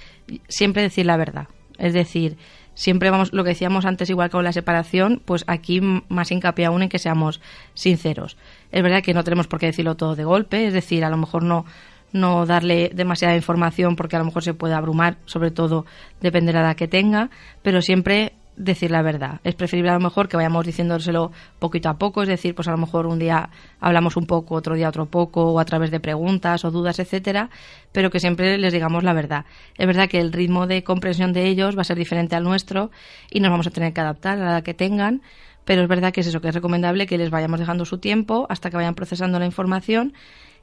siempre 0.47 0.81
decir 0.81 1.05
la 1.05 1.17
verdad. 1.17 1.47
Es 1.77 1.93
decir, 1.93 2.37
siempre 2.73 3.09
vamos, 3.09 3.33
lo 3.33 3.43
que 3.43 3.49
decíamos 3.49 3.85
antes, 3.85 4.09
igual 4.09 4.29
que 4.29 4.33
con 4.33 4.43
la 4.43 4.53
separación, 4.53 5.21
pues 5.25 5.43
aquí 5.47 5.81
más 5.81 6.31
hincapié 6.31 6.65
aún 6.65 6.83
en 6.83 6.89
que 6.89 6.99
seamos 6.99 7.41
sinceros. 7.73 8.37
Es 8.71 8.83
verdad 8.83 9.01
que 9.03 9.13
no 9.13 9.23
tenemos 9.23 9.47
por 9.47 9.59
qué 9.59 9.65
decirlo 9.65 9.95
todo 9.95 10.15
de 10.15 10.23
golpe, 10.23 10.67
es 10.67 10.73
decir, 10.73 11.03
a 11.03 11.09
lo 11.09 11.17
mejor 11.17 11.43
no 11.43 11.65
no 12.11 12.45
darle 12.45 12.91
demasiada 12.93 13.35
información 13.35 13.95
porque 13.95 14.15
a 14.15 14.19
lo 14.19 14.25
mejor 14.25 14.43
se 14.43 14.53
puede 14.53 14.73
abrumar, 14.73 15.17
sobre 15.25 15.51
todo 15.51 15.85
dependerá 16.21 16.61
de 16.61 16.67
la 16.67 16.75
que 16.75 16.87
tenga, 16.87 17.29
pero 17.61 17.81
siempre 17.81 18.33
decir 18.57 18.89
la 18.91 19.03
verdad. 19.03 19.39
Es 19.43 19.55
preferible 19.55 19.91
a 19.91 19.93
lo 19.93 19.99
mejor 19.99 20.27
que 20.27 20.35
vayamos 20.35 20.65
diciéndoselo 20.65 21.31
poquito 21.59 21.89
a 21.89 21.97
poco, 21.97 22.23
es 22.23 22.27
decir, 22.27 22.55
pues 22.55 22.67
a 22.67 22.71
lo 22.71 22.77
mejor 22.77 23.05
un 23.05 23.19
día 23.19 23.49
hablamos 23.79 24.17
un 24.17 24.25
poco, 24.25 24.55
otro 24.55 24.75
día 24.75 24.89
otro 24.89 25.05
poco, 25.05 25.53
o 25.53 25.59
a 25.59 25.65
través 25.65 25.91
de 25.91 25.99
preguntas 25.99 26.65
o 26.65 26.71
dudas, 26.71 26.99
etcétera, 26.99 27.49
pero 27.91 28.09
que 28.09 28.19
siempre 28.19 28.57
les 28.57 28.73
digamos 28.73 29.03
la 29.03 29.13
verdad. 29.13 29.45
Es 29.77 29.85
verdad 29.85 30.09
que 30.09 30.19
el 30.19 30.33
ritmo 30.33 30.67
de 30.67 30.83
comprensión 30.83 31.33
de 31.33 31.47
ellos 31.47 31.77
va 31.77 31.81
a 31.81 31.85
ser 31.85 31.97
diferente 31.97 32.35
al 32.35 32.43
nuestro 32.43 32.91
y 33.29 33.39
nos 33.39 33.51
vamos 33.51 33.67
a 33.67 33.71
tener 33.71 33.93
que 33.93 34.01
adaptar 34.01 34.39
a 34.39 34.53
la 34.53 34.61
que 34.63 34.73
tengan, 34.73 35.21
pero 35.63 35.83
es 35.83 35.87
verdad 35.87 36.11
que 36.11 36.21
es 36.21 36.27
eso, 36.27 36.41
que 36.41 36.47
es 36.47 36.55
recomendable 36.55 37.05
que 37.05 37.17
les 37.17 37.29
vayamos 37.29 37.59
dejando 37.59 37.85
su 37.85 37.99
tiempo 37.99 38.47
hasta 38.49 38.69
que 38.69 38.77
vayan 38.77 38.95
procesando 38.95 39.37
la 39.37 39.45
información 39.45 40.13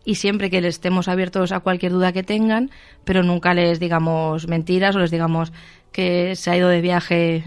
y 0.05 0.17
siempre 0.17 0.51
que 0.51 0.61
les 0.61 0.77
estemos 0.77 1.09
abiertos 1.09 1.53
a 1.53 1.61
cualquier 1.61 1.93
duda 1.93 2.13
que 2.13 2.23
tengan, 2.23 2.71
pero 3.05 3.23
nunca 3.23 3.55
les 3.55 3.81
digamos 3.81 4.49
mentiras 4.49 4.95
o 4.97 4.99
les 4.99 5.11
digamos 5.11 5.53
que 5.93 6.37
se 6.37 6.51
ha 6.51 6.57
ido 6.57 6.69
de 6.69 6.81
viaje 6.81 7.45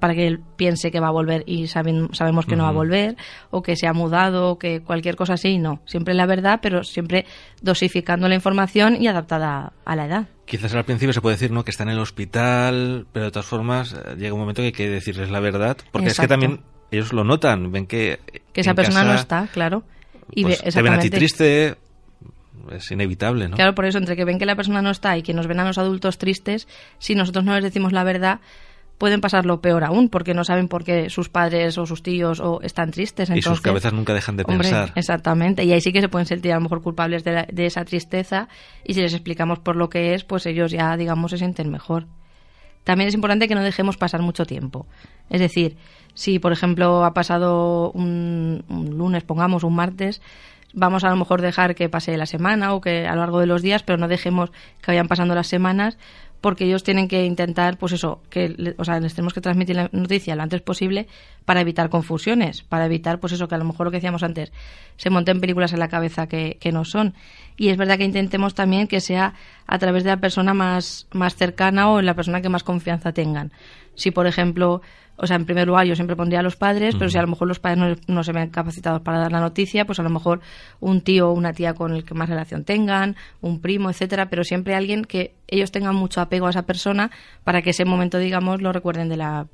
para 0.00 0.14
que 0.14 0.26
él 0.26 0.40
piense 0.56 0.90
que 0.90 1.00
va 1.00 1.08
a 1.08 1.12
volver 1.12 1.42
y 1.46 1.66
saben, 1.66 2.08
sabemos 2.12 2.46
que 2.46 2.52
uh 2.52 2.54
-huh. 2.54 2.58
no 2.58 2.64
va 2.64 2.70
a 2.70 2.72
volver, 2.72 3.16
o 3.50 3.62
que 3.62 3.76
se 3.76 3.86
ha 3.86 3.92
mudado, 3.92 4.50
o 4.52 4.58
que 4.58 4.80
cualquier 4.80 5.16
cosa 5.16 5.34
así, 5.34 5.58
no. 5.58 5.80
Siempre 5.84 6.14
la 6.14 6.26
verdad, 6.26 6.60
pero 6.62 6.82
siempre 6.82 7.26
dosificando 7.60 8.28
la 8.28 8.34
información 8.34 8.96
y 9.00 9.06
adaptada 9.06 9.72
a 9.84 9.96
la 9.96 10.06
edad. 10.06 10.28
Quizás 10.46 10.74
al 10.74 10.84
principio 10.84 11.12
se 11.12 11.20
puede 11.20 11.36
decir 11.36 11.50
¿no? 11.50 11.64
que 11.64 11.70
está 11.70 11.82
en 11.84 11.90
el 11.90 11.98
hospital, 11.98 13.06
pero 13.12 13.26
de 13.26 13.30
todas 13.30 13.46
formas 13.46 13.94
llega 14.16 14.34
un 14.34 14.40
momento 14.40 14.62
que 14.62 14.66
hay 14.66 14.72
que 14.72 14.88
decirles 14.88 15.30
la 15.30 15.40
verdad, 15.40 15.76
porque 15.92 16.08
Exacto. 16.08 16.22
es 16.22 16.26
que 16.26 16.28
también 16.28 16.60
ellos 16.90 17.12
lo 17.12 17.22
notan, 17.22 17.70
ven 17.70 17.86
que... 17.86 18.18
Que 18.52 18.62
esa 18.62 18.74
persona 18.74 19.00
casa, 19.00 19.12
no 19.12 19.18
está, 19.18 19.46
claro. 19.52 19.84
Y 20.34 20.42
pues 20.44 20.62
te 20.62 20.82
ven 20.82 20.92
a 20.92 20.98
ti 20.98 21.10
triste, 21.10 21.76
es 22.70 22.90
inevitable, 22.90 23.48
¿no? 23.48 23.56
Claro, 23.56 23.74
por 23.74 23.84
eso, 23.84 23.98
entre 23.98 24.16
que 24.16 24.24
ven 24.24 24.38
que 24.38 24.46
la 24.46 24.56
persona 24.56 24.82
no 24.82 24.90
está 24.90 25.16
y 25.16 25.22
que 25.22 25.34
nos 25.34 25.46
ven 25.46 25.60
a 25.60 25.64
los 25.64 25.78
adultos 25.78 26.18
tristes, 26.18 26.68
si 26.98 27.14
nosotros 27.14 27.44
no 27.44 27.54
les 27.54 27.64
decimos 27.64 27.92
la 27.92 28.04
verdad, 28.04 28.40
pueden 28.98 29.20
pasarlo 29.20 29.60
peor 29.60 29.82
aún, 29.84 30.10
porque 30.10 30.34
no 30.34 30.44
saben 30.44 30.68
por 30.68 30.84
qué 30.84 31.08
sus 31.08 31.30
padres 31.30 31.78
o 31.78 31.86
sus 31.86 32.02
tíos 32.02 32.38
o 32.40 32.60
están 32.62 32.90
tristes. 32.90 33.30
Entonces, 33.30 33.50
y 33.50 33.54
sus 33.54 33.60
cabezas 33.62 33.92
nunca 33.92 34.12
dejan 34.12 34.36
de 34.36 34.44
hombre, 34.46 34.68
pensar. 34.68 34.92
Exactamente, 34.94 35.64
y 35.64 35.72
ahí 35.72 35.80
sí 35.80 35.92
que 35.92 36.02
se 36.02 36.08
pueden 36.08 36.26
sentir 36.26 36.52
a 36.52 36.56
lo 36.56 36.60
mejor 36.60 36.82
culpables 36.82 37.24
de, 37.24 37.32
la, 37.32 37.46
de 37.50 37.66
esa 37.66 37.84
tristeza, 37.84 38.48
y 38.84 38.94
si 38.94 39.00
les 39.00 39.14
explicamos 39.14 39.58
por 39.58 39.76
lo 39.76 39.88
que 39.88 40.14
es, 40.14 40.24
pues 40.24 40.46
ellos 40.46 40.70
ya, 40.70 40.96
digamos, 40.96 41.30
se 41.30 41.38
sienten 41.38 41.70
mejor. 41.70 42.06
También 42.84 43.08
es 43.08 43.14
importante 43.14 43.48
que 43.48 43.54
no 43.54 43.62
dejemos 43.62 43.96
pasar 43.96 44.22
mucho 44.22 44.44
tiempo. 44.46 44.86
Es 45.28 45.40
decir, 45.40 45.76
si 46.14 46.38
por 46.38 46.52
ejemplo 46.52 47.04
ha 47.04 47.14
pasado 47.14 47.90
un, 47.92 48.64
un 48.68 48.96
lunes, 48.96 49.22
pongamos 49.22 49.64
un 49.64 49.74
martes, 49.74 50.20
vamos 50.72 51.04
a 51.04 51.10
lo 51.10 51.16
mejor 51.16 51.42
dejar 51.42 51.74
que 51.74 51.88
pase 51.88 52.16
la 52.16 52.26
semana 52.26 52.74
o 52.74 52.80
que 52.80 53.06
a 53.06 53.14
lo 53.14 53.20
largo 53.20 53.40
de 53.40 53.46
los 53.46 53.62
días, 53.62 53.82
pero 53.82 53.98
no 53.98 54.08
dejemos 54.08 54.50
que 54.80 54.92
vayan 54.92 55.08
pasando 55.08 55.34
las 55.34 55.48
semanas 55.48 55.98
porque 56.40 56.64
ellos 56.64 56.82
tienen 56.82 57.08
que 57.08 57.24
intentar, 57.24 57.76
pues 57.78 57.92
eso, 57.92 58.22
que, 58.30 58.74
o 58.78 58.84
sea, 58.84 58.98
les 59.00 59.14
tenemos 59.14 59.34
que 59.34 59.40
transmitir 59.40 59.76
la 59.76 59.88
noticia 59.92 60.34
lo 60.34 60.42
antes 60.42 60.62
posible 60.62 61.06
para 61.44 61.60
evitar 61.60 61.90
confusiones, 61.90 62.62
para 62.62 62.86
evitar, 62.86 63.20
pues 63.20 63.32
eso, 63.32 63.48
que 63.48 63.54
a 63.54 63.58
lo 63.58 63.64
mejor 63.64 63.86
lo 63.86 63.90
que 63.90 63.98
decíamos 63.98 64.22
antes, 64.22 64.52
se 64.96 65.10
monten 65.10 65.40
películas 65.40 65.72
en 65.72 65.80
la 65.80 65.88
cabeza 65.88 66.26
que, 66.26 66.56
que 66.60 66.72
no 66.72 66.84
son. 66.84 67.14
Y 67.56 67.68
es 67.68 67.76
verdad 67.76 67.98
que 67.98 68.04
intentemos 68.04 68.54
también 68.54 68.86
que 68.86 69.00
sea 69.00 69.34
a 69.66 69.78
través 69.78 70.04
de 70.04 70.10
la 70.10 70.16
persona 70.16 70.54
más, 70.54 71.06
más 71.12 71.36
cercana 71.36 71.90
o 71.90 72.00
en 72.00 72.06
la 72.06 72.14
persona 72.14 72.40
que 72.40 72.48
más 72.48 72.64
confianza 72.64 73.12
tengan. 73.12 73.52
Si, 74.00 74.10
por 74.10 74.26
ejemplo, 74.26 74.80
o 75.16 75.26
sea, 75.26 75.36
en 75.36 75.44
primer 75.44 75.68
lugar 75.68 75.86
yo 75.86 75.94
siempre 75.94 76.16
pondría 76.16 76.40
a 76.40 76.42
los 76.42 76.56
padres, 76.56 76.94
uh 76.94 76.96
-huh. 76.96 76.98
pero 76.98 77.10
si 77.10 77.18
a 77.18 77.22
lo 77.22 77.28
mejor 77.28 77.46
los 77.46 77.60
padres 77.60 77.78
no, 77.78 78.14
no, 78.14 78.24
se 78.24 78.32
ven 78.32 78.48
capacitados 78.48 79.02
para 79.02 79.18
dar 79.18 79.30
la 79.30 79.40
noticia, 79.40 79.84
pues 79.84 80.00
a 80.00 80.02
lo 80.02 80.08
mejor 80.08 80.40
un 80.80 81.02
tío 81.02 81.28
o 81.28 81.32
una 81.32 81.52
tía 81.52 81.74
con 81.74 81.92
el 81.92 82.04
que 82.04 82.14
más 82.14 82.30
relación 82.30 82.64
tengan, 82.64 83.16
un 83.42 83.60
primo, 83.60 83.90
etcétera, 83.90 84.30
pero 84.30 84.44
siempre 84.44 84.74
alguien 84.74 85.04
que 85.04 85.34
ellos 85.46 85.70
tengan 85.72 85.94
mucho 85.94 86.22
apego 86.22 86.46
a 86.46 86.50
esa 86.50 86.62
persona 86.62 87.10
para 87.44 87.60
que 87.60 87.70
ese 87.70 87.84
momento, 87.84 88.18
digamos, 88.18 88.62
lo 88.62 88.72
recuerden 88.72 89.10
de 89.10 89.18
la, 89.18 89.46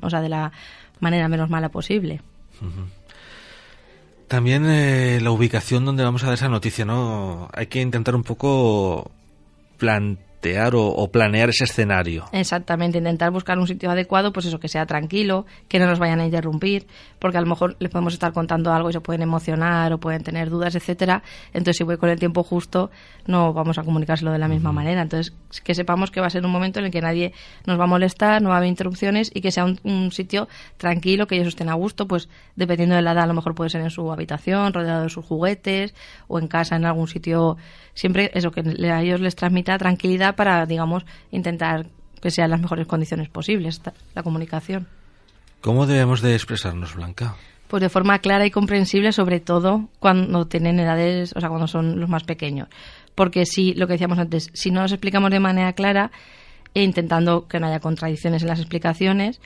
o 0.00 0.10
sea, 0.10 0.20
de 0.20 0.28
la 0.28 0.50
manera 0.98 1.28
menos 1.28 1.48
mala 1.48 1.68
posible. 1.68 2.20
Uh 2.60 2.64
-huh. 2.64 2.86
También 4.26 4.64
eh, 4.66 5.20
la 5.22 5.30
ubicación 5.30 5.84
donde 5.84 6.02
vamos 6.02 6.24
a 6.24 6.26
dar 6.26 6.34
esa 6.34 6.48
noticia, 6.48 6.84
¿no? 6.84 7.48
Hay 7.52 7.68
que 7.68 7.80
intentar 7.80 8.16
un 8.16 8.24
poco 8.24 9.12
plantear 9.78 10.23
plantear 10.44 10.74
o, 10.76 11.08
planear 11.10 11.48
ese 11.48 11.64
escenario. 11.64 12.26
Exactamente, 12.32 12.98
intentar 12.98 13.30
buscar 13.30 13.58
un 13.58 13.66
sitio 13.66 13.90
adecuado, 13.90 14.32
pues 14.32 14.46
eso, 14.46 14.58
que 14.58 14.68
sea 14.68 14.84
tranquilo, 14.84 15.46
que 15.68 15.78
no 15.78 15.86
nos 15.86 15.98
vayan 15.98 16.20
a 16.20 16.26
interrumpir, 16.26 16.86
porque 17.18 17.38
a 17.38 17.40
lo 17.40 17.46
mejor 17.46 17.76
les 17.78 17.90
podemos 17.90 18.12
estar 18.12 18.32
contando 18.32 18.72
algo 18.72 18.90
y 18.90 18.92
se 18.92 19.00
pueden 19.00 19.22
emocionar 19.22 19.92
o 19.92 19.98
pueden 19.98 20.22
tener 20.22 20.50
dudas, 20.50 20.74
etcétera. 20.74 21.22
Entonces, 21.52 21.78
si 21.78 21.84
voy 21.84 21.96
con 21.96 22.10
el 22.10 22.18
tiempo 22.18 22.42
justo, 22.42 22.90
no 23.26 23.54
vamos 23.54 23.78
a 23.78 23.84
comunicárselo 23.84 24.32
de 24.32 24.38
la 24.38 24.48
misma 24.48 24.72
manera. 24.72 25.00
Entonces, 25.00 25.34
que 25.62 25.74
sepamos 25.74 26.10
que 26.10 26.20
va 26.20 26.26
a 26.26 26.30
ser 26.30 26.44
un 26.44 26.52
momento 26.52 26.78
en 26.78 26.86
el 26.86 26.90
que 26.90 27.00
nadie 27.00 27.32
nos 27.66 27.78
va 27.78 27.84
a 27.84 27.88
molestar, 27.88 28.42
no 28.42 28.50
va 28.50 28.56
a 28.56 28.58
haber 28.58 28.68
interrupciones 28.68 29.30
y 29.32 29.40
que 29.40 29.50
sea 29.50 29.64
un, 29.64 29.80
un 29.84 30.12
sitio 30.12 30.48
tranquilo, 30.76 31.26
que 31.26 31.36
ellos 31.36 31.48
estén 31.48 31.70
a 31.70 31.74
gusto, 31.74 32.06
pues 32.06 32.28
dependiendo 32.54 32.96
de 32.96 33.02
la 33.02 33.12
edad, 33.12 33.24
a 33.24 33.26
lo 33.26 33.34
mejor 33.34 33.54
puede 33.54 33.70
ser 33.70 33.80
en 33.80 33.90
su 33.90 34.12
habitación, 34.12 34.74
rodeado 34.74 35.04
de 35.04 35.08
sus 35.08 35.24
juguetes, 35.24 35.94
o 36.28 36.38
en 36.38 36.48
casa, 36.48 36.76
en 36.76 36.84
algún 36.84 37.08
sitio 37.08 37.56
siempre 37.94 38.30
eso, 38.34 38.50
que 38.50 38.60
a 38.60 39.02
ellos 39.02 39.20
les 39.20 39.36
transmita 39.36 39.78
tranquilidad 39.78 40.33
para, 40.34 40.66
digamos, 40.66 41.04
intentar 41.30 41.86
que 42.20 42.30
sean 42.30 42.50
las 42.50 42.60
mejores 42.60 42.86
condiciones 42.86 43.28
posibles 43.28 43.82
la 44.14 44.22
comunicación. 44.22 44.86
¿Cómo 45.60 45.86
debemos 45.86 46.22
de 46.22 46.34
expresarnos, 46.34 46.94
Blanca? 46.94 47.36
Pues 47.68 47.82
de 47.82 47.88
forma 47.88 48.18
clara 48.18 48.46
y 48.46 48.50
comprensible, 48.50 49.12
sobre 49.12 49.40
todo 49.40 49.88
cuando 49.98 50.46
tienen 50.46 50.78
edades, 50.78 51.34
o 51.36 51.40
sea, 51.40 51.48
cuando 51.48 51.66
son 51.66 52.00
los 52.00 52.08
más 52.08 52.24
pequeños. 52.24 52.68
Porque 53.14 53.46
si, 53.46 53.74
lo 53.74 53.86
que 53.86 53.94
decíamos 53.94 54.18
antes, 54.18 54.50
si 54.52 54.70
no 54.70 54.80
nos 54.82 54.92
explicamos 54.92 55.30
de 55.30 55.40
manera 55.40 55.72
clara 55.72 56.10
e 56.74 56.82
intentando 56.82 57.46
que 57.46 57.60
no 57.60 57.66
haya 57.66 57.80
contradicciones 57.80 58.42
en 58.42 58.48
las 58.48 58.58
explicaciones, 58.58 59.40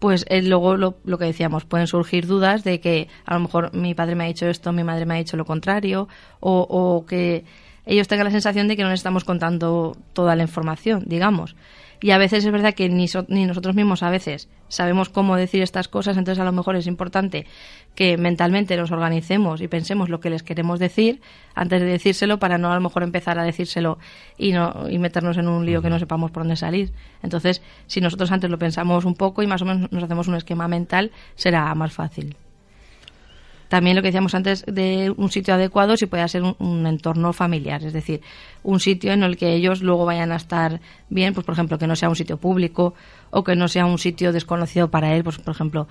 pues 0.00 0.24
eh, 0.28 0.42
luego 0.42 0.76
lo, 0.76 0.96
lo, 1.04 1.18
que 1.18 1.26
decíamos, 1.26 1.64
pueden 1.64 1.86
surgir 1.86 2.26
dudas 2.26 2.64
de 2.64 2.80
que 2.80 3.08
a 3.26 3.34
lo 3.34 3.40
mejor 3.40 3.74
mi 3.74 3.94
padre 3.94 4.14
me 4.14 4.24
ha 4.24 4.28
dicho 4.28 4.46
esto, 4.46 4.72
mi 4.72 4.82
madre 4.82 5.04
me 5.04 5.14
ha 5.14 5.18
dicho 5.18 5.36
lo 5.36 5.44
contrario, 5.44 6.08
o, 6.40 6.66
o 6.68 7.06
que 7.06 7.44
ellos 7.90 8.06
tengan 8.06 8.26
la 8.26 8.30
sensación 8.30 8.68
de 8.68 8.76
que 8.76 8.84
no 8.84 8.90
les 8.90 9.00
estamos 9.00 9.24
contando 9.24 9.96
toda 10.12 10.36
la 10.36 10.42
información, 10.42 11.02
digamos. 11.06 11.56
Y 12.00 12.12
a 12.12 12.18
veces 12.18 12.44
es 12.44 12.52
verdad 12.52 12.72
que 12.72 12.88
ni, 12.88 13.06
ni, 13.28 13.46
nosotros 13.46 13.74
mismos 13.74 14.02
a 14.02 14.10
veces 14.10 14.48
sabemos 14.68 15.08
cómo 15.10 15.36
decir 15.36 15.60
estas 15.60 15.88
cosas, 15.88 16.16
entonces 16.16 16.40
a 16.40 16.44
lo 16.44 16.52
mejor 16.52 16.76
es 16.76 16.86
importante 16.86 17.46
que 17.94 18.16
mentalmente 18.16 18.76
nos 18.76 18.90
organicemos 18.90 19.60
y 19.60 19.68
pensemos 19.68 20.08
lo 20.08 20.20
que 20.20 20.30
les 20.30 20.42
queremos 20.42 20.78
decir 20.78 21.20
antes 21.54 21.82
de 21.82 21.88
decírselo 21.88 22.38
para 22.38 22.56
no 22.56 22.70
a 22.70 22.76
lo 22.76 22.80
mejor 22.80 23.02
empezar 23.02 23.38
a 23.38 23.42
decírselo 23.42 23.98
y, 24.38 24.52
no, 24.52 24.88
y 24.88 24.98
meternos 24.98 25.36
en 25.36 25.48
un 25.48 25.66
lío 25.66 25.82
que 25.82 25.90
no 25.90 25.98
sepamos 25.98 26.30
por 26.30 26.44
dónde 26.44 26.56
salir. 26.56 26.92
Entonces, 27.22 27.60
si 27.86 28.00
nosotros 28.00 28.30
antes 28.30 28.48
lo 28.48 28.58
pensamos 28.58 29.04
un 29.04 29.14
poco 29.14 29.42
y 29.42 29.46
más 29.46 29.60
o 29.62 29.64
menos 29.66 29.92
nos 29.92 30.04
hacemos 30.04 30.28
un 30.28 30.36
esquema 30.36 30.68
mental, 30.68 31.10
será 31.34 31.74
más 31.74 31.92
fácil. 31.92 32.36
También 33.70 33.94
lo 33.94 34.02
que 34.02 34.08
decíamos 34.08 34.34
antes 34.34 34.64
de 34.66 35.14
un 35.16 35.30
sitio 35.30 35.54
adecuado, 35.54 35.96
si 35.96 36.06
puede 36.06 36.26
ser 36.26 36.42
un, 36.42 36.86
entorno 36.88 37.32
familiar, 37.32 37.84
es 37.84 37.92
decir, 37.92 38.20
un 38.64 38.80
sitio 38.80 39.12
en 39.12 39.22
el 39.22 39.36
que 39.36 39.54
ellos 39.54 39.80
luego 39.80 40.04
vayan 40.04 40.32
a 40.32 40.36
estar 40.36 40.80
bien, 41.08 41.34
pues 41.34 41.46
por 41.46 41.52
ejemplo, 41.52 41.78
que 41.78 41.86
no 41.86 41.94
sea 41.94 42.08
un 42.08 42.16
sitio 42.16 42.36
público 42.36 42.94
o 43.30 43.44
que 43.44 43.54
no 43.54 43.68
sea 43.68 43.86
un 43.86 43.98
sitio 43.98 44.32
desconocido 44.32 44.90
para 44.90 45.14
él, 45.14 45.22
pues 45.22 45.38
por 45.38 45.54
ejemplo, 45.54 45.86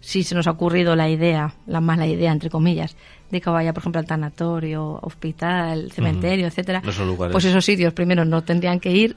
si 0.00 0.22
se 0.22 0.34
nos 0.34 0.46
ha 0.46 0.52
ocurrido 0.52 0.96
la 0.96 1.10
idea, 1.10 1.52
la 1.66 1.82
mala 1.82 2.06
idea, 2.06 2.32
entre 2.32 2.48
comillas, 2.48 2.96
de 3.30 3.42
que 3.42 3.50
vaya, 3.50 3.74
por 3.74 3.82
ejemplo, 3.82 3.98
al 3.98 4.06
tanatorio, 4.06 4.98
hospital, 5.02 5.92
cementerio, 5.92 6.46
etcétera, 6.46 6.80
pues 6.80 7.44
esos 7.44 7.62
sitios 7.62 7.92
primero 7.92 8.24
no 8.24 8.42
tendrían 8.42 8.80
que 8.80 8.92
ir 8.92 9.16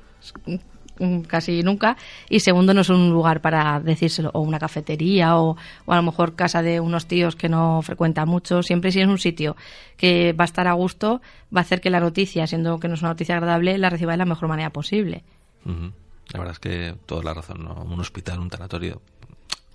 casi 1.27 1.63
nunca 1.63 1.97
y 2.29 2.39
segundo 2.39 2.73
no 2.73 2.81
es 2.81 2.89
un 2.89 3.09
lugar 3.09 3.41
para 3.41 3.79
decírselo 3.79 4.31
o 4.33 4.41
una 4.41 4.59
cafetería 4.59 5.37
o, 5.37 5.57
a 5.87 5.95
lo 5.95 6.03
mejor 6.03 6.35
casa 6.35 6.61
de 6.61 6.79
unos 6.79 7.07
tíos 7.07 7.35
que 7.35 7.49
no 7.49 7.81
frecuenta 7.81 8.25
mucho 8.25 8.63
siempre 8.63 8.91
si 8.91 9.01
es 9.01 9.07
un 9.07 9.17
sitio 9.17 9.55
que 9.97 10.33
va 10.33 10.43
a 10.43 10.45
estar 10.45 10.67
a 10.67 10.73
gusto 10.73 11.21
va 11.55 11.59
a 11.59 11.63
hacer 11.63 11.81
que 11.81 11.89
la 11.89 11.99
noticia 11.99 12.47
siendo 12.47 12.79
que 12.79 12.87
no 12.87 12.95
es 12.95 13.01
una 13.01 13.09
noticia 13.09 13.35
agradable 13.35 13.77
la 13.77 13.89
reciba 13.89 14.11
de 14.13 14.17
la 14.17 14.25
mejor 14.25 14.47
manera 14.47 14.69
posible 14.71 15.23
la 15.65 16.39
verdad 16.39 16.53
es 16.53 16.59
que 16.59 16.95
toda 17.05 17.23
la 17.23 17.33
razón 17.33 17.63
¿no? 17.63 17.73
un 17.83 17.99
hospital 17.99 18.39
un 18.39 18.49
tanatorio 18.49 19.01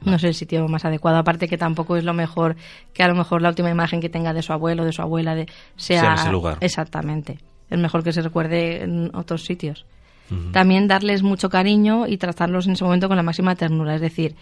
no. 0.04 0.16
es 0.16 0.24
el 0.24 0.34
sitio 0.34 0.68
más 0.68 0.84
adecuado. 0.84 1.18
Aparte 1.18 1.48
que 1.48 1.58
tampoco 1.58 1.96
es 1.96 2.04
lo 2.04 2.14
mejor 2.14 2.56
que 2.92 3.02
a 3.02 3.08
lo 3.08 3.14
mejor 3.14 3.42
la 3.42 3.48
última 3.48 3.70
imagen 3.70 4.00
que 4.00 4.08
tenga 4.08 4.32
de 4.32 4.42
su 4.42 4.52
abuelo, 4.52 4.84
de 4.84 4.92
su 4.92 5.02
abuela, 5.02 5.34
de 5.34 5.48
sea, 5.76 6.00
sea 6.00 6.14
ese 6.14 6.30
lugar. 6.30 6.58
Exactamente. 6.60 7.38
Es 7.70 7.78
mejor 7.78 8.04
que 8.04 8.12
se 8.12 8.22
recuerde 8.22 8.84
en 8.84 9.10
otros 9.14 9.44
sitios. 9.44 9.86
También 10.52 10.88
darles 10.88 11.22
mucho 11.22 11.48
cariño 11.48 12.06
y 12.08 12.16
tratarlos 12.16 12.66
en 12.66 12.72
ese 12.72 12.84
momento 12.84 13.08
con 13.08 13.16
la 13.16 13.22
máxima 13.22 13.54
ternura, 13.54 13.94
es 13.94 14.00
decir, 14.00 14.34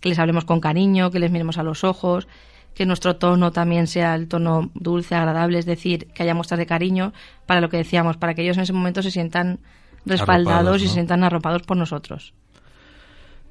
que 0.00 0.08
les 0.08 0.18
hablemos 0.18 0.44
con 0.44 0.60
cariño, 0.60 1.10
que 1.10 1.18
les 1.18 1.30
miremos 1.30 1.58
a 1.58 1.62
los 1.62 1.82
ojos, 1.82 2.28
que 2.74 2.86
nuestro 2.86 3.16
tono 3.16 3.50
también 3.50 3.86
sea 3.86 4.14
el 4.14 4.28
tono 4.28 4.70
dulce, 4.74 5.14
agradable, 5.14 5.58
es 5.58 5.66
decir, 5.66 6.06
que 6.14 6.22
haya 6.22 6.34
muestras 6.34 6.58
de 6.58 6.66
cariño 6.66 7.12
para 7.46 7.60
lo 7.60 7.68
que 7.68 7.76
decíamos, 7.76 8.16
para 8.16 8.34
que 8.34 8.42
ellos 8.42 8.56
en 8.56 8.62
ese 8.62 8.72
momento 8.72 9.02
se 9.02 9.10
sientan 9.10 9.58
respaldados 10.06 10.82
y 10.82 10.88
se 10.88 10.94
sientan 10.94 11.24
arropados 11.24 11.62
por 11.62 11.76
nosotros. 11.76 12.34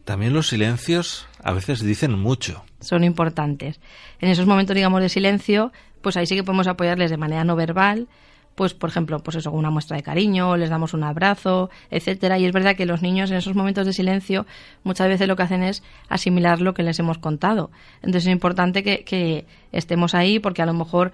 También 0.06 0.34
los 0.34 0.48
silencios 0.48 1.28
a 1.44 1.54
veces 1.54 1.82
dicen 1.82 2.18
mucho. 2.18 2.64
Son 2.80 3.04
importantes. 3.04 3.80
En 4.20 4.30
esos 4.30 4.48
momentos, 4.48 4.76
digamos, 4.76 5.02
de 5.02 5.10
silencio, 5.10 5.72
pues 6.02 6.18
ahí 6.18 6.26
sí 6.26 6.36
que 6.36 6.44
podemos 6.44 6.68
apoyarles 6.68 7.12
de 7.12 7.18
manera 7.18 7.44
no 7.44 7.56
verbal, 7.56 8.08
pues 8.56 8.74
por 8.74 8.90
ejemplo, 8.90 9.20
pues 9.20 9.38
eso, 9.38 9.52
una 9.52 9.70
muestra 9.70 9.98
de 9.98 10.04
cariño, 10.04 10.58
les 10.58 10.70
damos 10.70 10.94
un 10.94 11.04
abrazo, 11.04 11.70
etcétera, 11.90 12.38
y 12.38 12.46
es 12.46 12.52
verdad 12.52 12.76
que 12.76 12.86
los 12.86 13.02
niños 13.02 13.32
en 13.32 13.38
esos 13.38 13.56
momentos 13.56 13.86
de 13.86 13.94
silencio 13.94 14.46
muchas 14.84 15.08
veces 15.08 15.28
lo 15.28 15.36
que 15.36 15.44
hacen 15.44 15.64
es 15.64 15.84
asimilar 16.10 16.62
lo 16.62 16.74
que 16.74 16.84
les 16.84 17.00
hemos 17.00 17.18
contado. 17.18 17.72
Entonces 17.98 18.28
es 18.28 18.32
importante 18.32 18.84
que, 18.84 19.04
que 19.04 19.46
estemos 19.72 20.14
ahí 20.14 20.40
porque 20.40 20.62
a 20.62 20.66
lo 20.66 20.74
mejor 20.74 21.12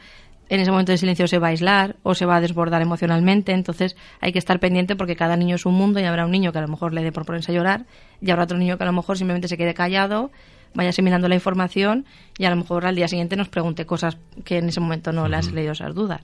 en 0.49 0.59
ese 0.59 0.71
momento 0.71 0.91
de 0.91 0.97
silencio 0.97 1.27
se 1.27 1.39
va 1.39 1.47
a 1.47 1.49
aislar 1.51 1.97
o 2.03 2.15
se 2.15 2.25
va 2.25 2.37
a 2.37 2.41
desbordar 2.41 2.81
emocionalmente, 2.81 3.51
entonces 3.51 3.95
hay 4.21 4.31
que 4.31 4.39
estar 4.39 4.59
pendiente 4.59 4.95
porque 4.95 5.15
cada 5.15 5.35
niño 5.35 5.55
es 5.55 5.65
un 5.65 5.73
mundo 5.73 5.99
y 5.99 6.03
habrá 6.03 6.25
un 6.25 6.31
niño 6.31 6.51
que 6.51 6.59
a 6.59 6.61
lo 6.61 6.67
mejor 6.67 6.93
le 6.93 7.03
dé 7.03 7.11
por 7.11 7.25
ponerse 7.25 7.51
a 7.51 7.55
llorar 7.55 7.85
y 8.21 8.31
habrá 8.31 8.45
otro 8.45 8.57
niño 8.57 8.77
que 8.77 8.83
a 8.83 8.87
lo 8.87 8.93
mejor 8.93 9.17
simplemente 9.17 9.47
se 9.47 9.57
quede 9.57 9.73
callado, 9.73 10.31
vaya 10.73 10.89
asimilando 10.89 11.27
la 11.27 11.35
información 11.35 12.05
y 12.37 12.45
a 12.45 12.49
lo 12.49 12.55
mejor 12.55 12.85
al 12.85 12.95
día 12.95 13.07
siguiente 13.07 13.35
nos 13.35 13.49
pregunte 13.49 13.85
cosas 13.85 14.17
que 14.45 14.57
en 14.57 14.69
ese 14.69 14.79
momento 14.79 15.11
no 15.11 15.27
le 15.27 15.35
has 15.35 15.51
leído 15.51 15.73
esas 15.73 15.93
dudas. 15.93 16.21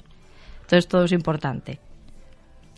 Entonces 0.64 0.88
todo 0.88 1.06
es 1.06 1.12
importante. 1.12 1.80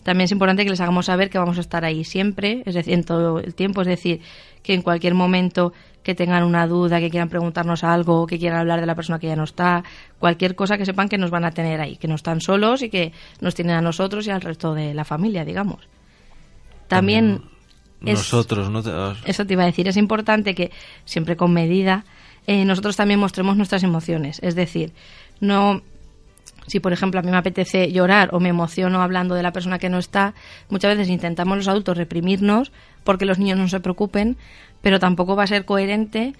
También 0.04 0.26
es 0.26 0.32
importante 0.32 0.63
que 0.63 0.69
les 0.69 0.82
hagamos 0.82 1.08
saber 1.08 1.32
que 1.32 1.39
vamos 1.39 1.58
a 1.58 1.62
estar 1.62 1.84
ahí 1.84 2.04
siempre, 2.04 2.62
es 2.67 2.76
decir, 2.76 2.93
en 2.93 3.04
todo 3.04 3.39
el 3.39 3.56
tiempo, 3.56 3.82
es 3.82 3.88
decir, 3.88 4.21
que 4.62 4.76
en 4.76 4.84
cualquier 4.84 5.15
momento 5.15 5.74
que 6.04 6.13
tengan 6.13 6.43
una 6.43 6.67
duda, 6.67 7.00
que 7.00 7.10
quieran 7.10 7.30
preguntarnos 7.30 7.84
algo, 7.84 8.28
que 8.28 8.38
quieran 8.38 8.60
hablar 8.60 8.80
de 8.80 8.86
la 8.86 8.93
persona 8.93 9.17
que 9.17 9.26
ya 9.26 9.36
no 9.36 9.45
está, 9.45 9.84
cualquier 10.19 10.54
cosa 10.54 10.78
que 10.78 10.86
sepan 10.86 11.10
que 11.10 11.17
nos 11.17 11.32
van 11.32 11.43
a 11.43 11.52
tener 11.52 11.82
ahí, 11.82 11.98
que 11.98 12.08
no 12.08 12.13
están 12.13 12.39
solos 12.39 12.84
y 12.84 12.89
que 12.89 13.13
nos 13.41 13.56
tienen 13.56 13.76
a 13.76 13.82
nosotros 13.82 14.28
y 14.28 14.30
al 14.30 14.41
resto 14.41 14.76
de 14.76 14.93
la 14.93 15.06
familia, 15.06 15.43
digamos. 15.43 15.89
También, 16.88 17.41
nosotros, 18.00 18.69
no 18.69 18.84
eso 19.26 19.45
te 19.48 19.54
iba 19.54 19.63
a 19.63 19.65
decir, 19.65 19.88
es 19.88 19.98
importante 19.98 20.54
que 20.54 20.69
siempre 21.06 21.36
con 21.36 21.52
medida 21.52 22.06
eh, 22.45 22.63
nosotros 22.63 22.95
también 22.95 23.19
mostremos 23.19 23.58
nuestras 23.58 23.82
emociones, 23.82 24.39
es 24.43 24.54
decir, 24.54 24.93
no 25.39 25.82
si, 26.67 26.80
por 26.80 26.93
ejemplo, 26.93 27.19
a 27.19 27.23
mí 27.23 27.32
me 27.32 27.38
apetece 27.38 27.91
llorar 27.91 28.30
o 28.34 28.39
me 28.39 28.49
emociono 28.49 29.01
hablando 29.01 29.36
de 29.36 29.43
la 29.43 29.51
persona 29.51 29.80
que 29.80 29.89
no 29.89 29.97
está, 29.97 30.34
muchas 30.69 30.95
veces 30.95 31.10
intentamos 31.10 31.58
los 31.58 31.67
adultos 31.67 31.97
reprimirnos 31.97 32.71
porque 33.04 33.25
los 33.25 33.39
niños 33.39 33.58
no 33.58 33.67
se 33.67 33.80
preocupen, 33.80 34.38
pero 34.82 34.99
tampoco 34.99 35.36
va 35.36 35.43
a 35.43 35.47
ser 35.47 35.65
coherente 35.65 36.34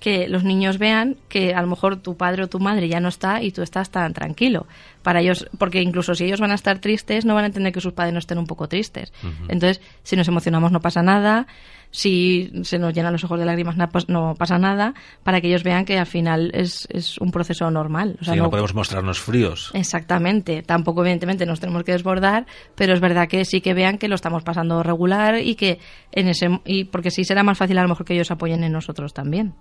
que 0.00 0.28
los 0.28 0.44
niños 0.44 0.78
vean 0.78 1.16
que 1.28 1.54
a 1.54 1.62
lo 1.62 1.68
mejor 1.68 1.96
tu 1.96 2.16
padre 2.16 2.44
o 2.44 2.48
tu 2.48 2.60
madre 2.60 2.88
ya 2.88 3.00
no 3.00 3.08
está 3.08 3.42
y 3.42 3.50
tú 3.50 3.62
estás 3.62 3.90
tan 3.90 4.12
tranquilo. 4.14 4.66
Para 5.02 5.20
ellos, 5.20 5.48
porque 5.58 5.82
incluso 5.82 6.14
si 6.14 6.24
ellos 6.24 6.40
van 6.40 6.52
a 6.52 6.54
estar 6.54 6.78
tristes, 6.78 7.24
no 7.24 7.34
van 7.34 7.44
a 7.44 7.46
entender 7.48 7.72
que 7.72 7.80
sus 7.80 7.92
padres 7.92 8.12
no 8.12 8.20
estén 8.20 8.38
un 8.38 8.46
poco 8.46 8.68
tristes. 8.68 9.12
Entonces, 9.48 9.80
si 10.04 10.14
nos 10.14 10.28
emocionamos 10.28 10.70
no 10.70 10.80
pasa 10.80 11.02
nada, 11.02 11.46
si 11.90 12.50
se 12.62 12.78
nos 12.78 12.92
llenan 12.92 13.12
los 13.12 13.24
ojos 13.24 13.38
de 13.38 13.46
lágrimas 13.46 13.76
no 14.08 14.34
pasa 14.34 14.58
nada, 14.58 14.94
para 15.22 15.40
que 15.40 15.48
ellos 15.48 15.62
vean 15.62 15.84
que 15.84 15.98
al 15.98 16.06
final 16.06 16.50
es, 16.54 16.86
es 16.90 17.18
un 17.18 17.30
proceso 17.30 17.70
normal. 17.70 18.18
O 18.20 18.24
sea, 18.24 18.34
no, 18.34 18.50
podemos 18.50 18.74
mostrarnos 18.74 19.20
fríos. 19.20 19.70
Exactamente. 19.74 20.62
Tampoco, 20.62 21.02
evidentemente, 21.02 21.46
nos 21.46 21.60
tenemos 21.60 21.84
que 21.84 21.92
desbordar, 21.92 22.46
pero 22.74 22.92
es 22.92 23.00
verdad 23.00 23.28
que 23.28 23.44
sí 23.44 23.60
que 23.60 23.74
vean 23.74 23.98
que 23.98 24.08
lo 24.08 24.14
estamos 24.14 24.42
pasando 24.42 24.82
regular 24.82 25.38
y 25.40 25.54
que 25.54 25.78
en 26.12 26.28
ese. 26.28 26.60
y 26.64 26.84
porque 26.84 27.10
sí 27.10 27.24
será 27.24 27.42
más 27.42 27.58
fácil 27.58 27.78
a 27.78 27.82
lo 27.82 27.88
mejor 27.88 28.04
que 28.04 28.14
ellos 28.14 28.30
apoyen 28.30 28.64
en 28.64 28.72
nosotros 28.72 29.14
también. 29.14 29.54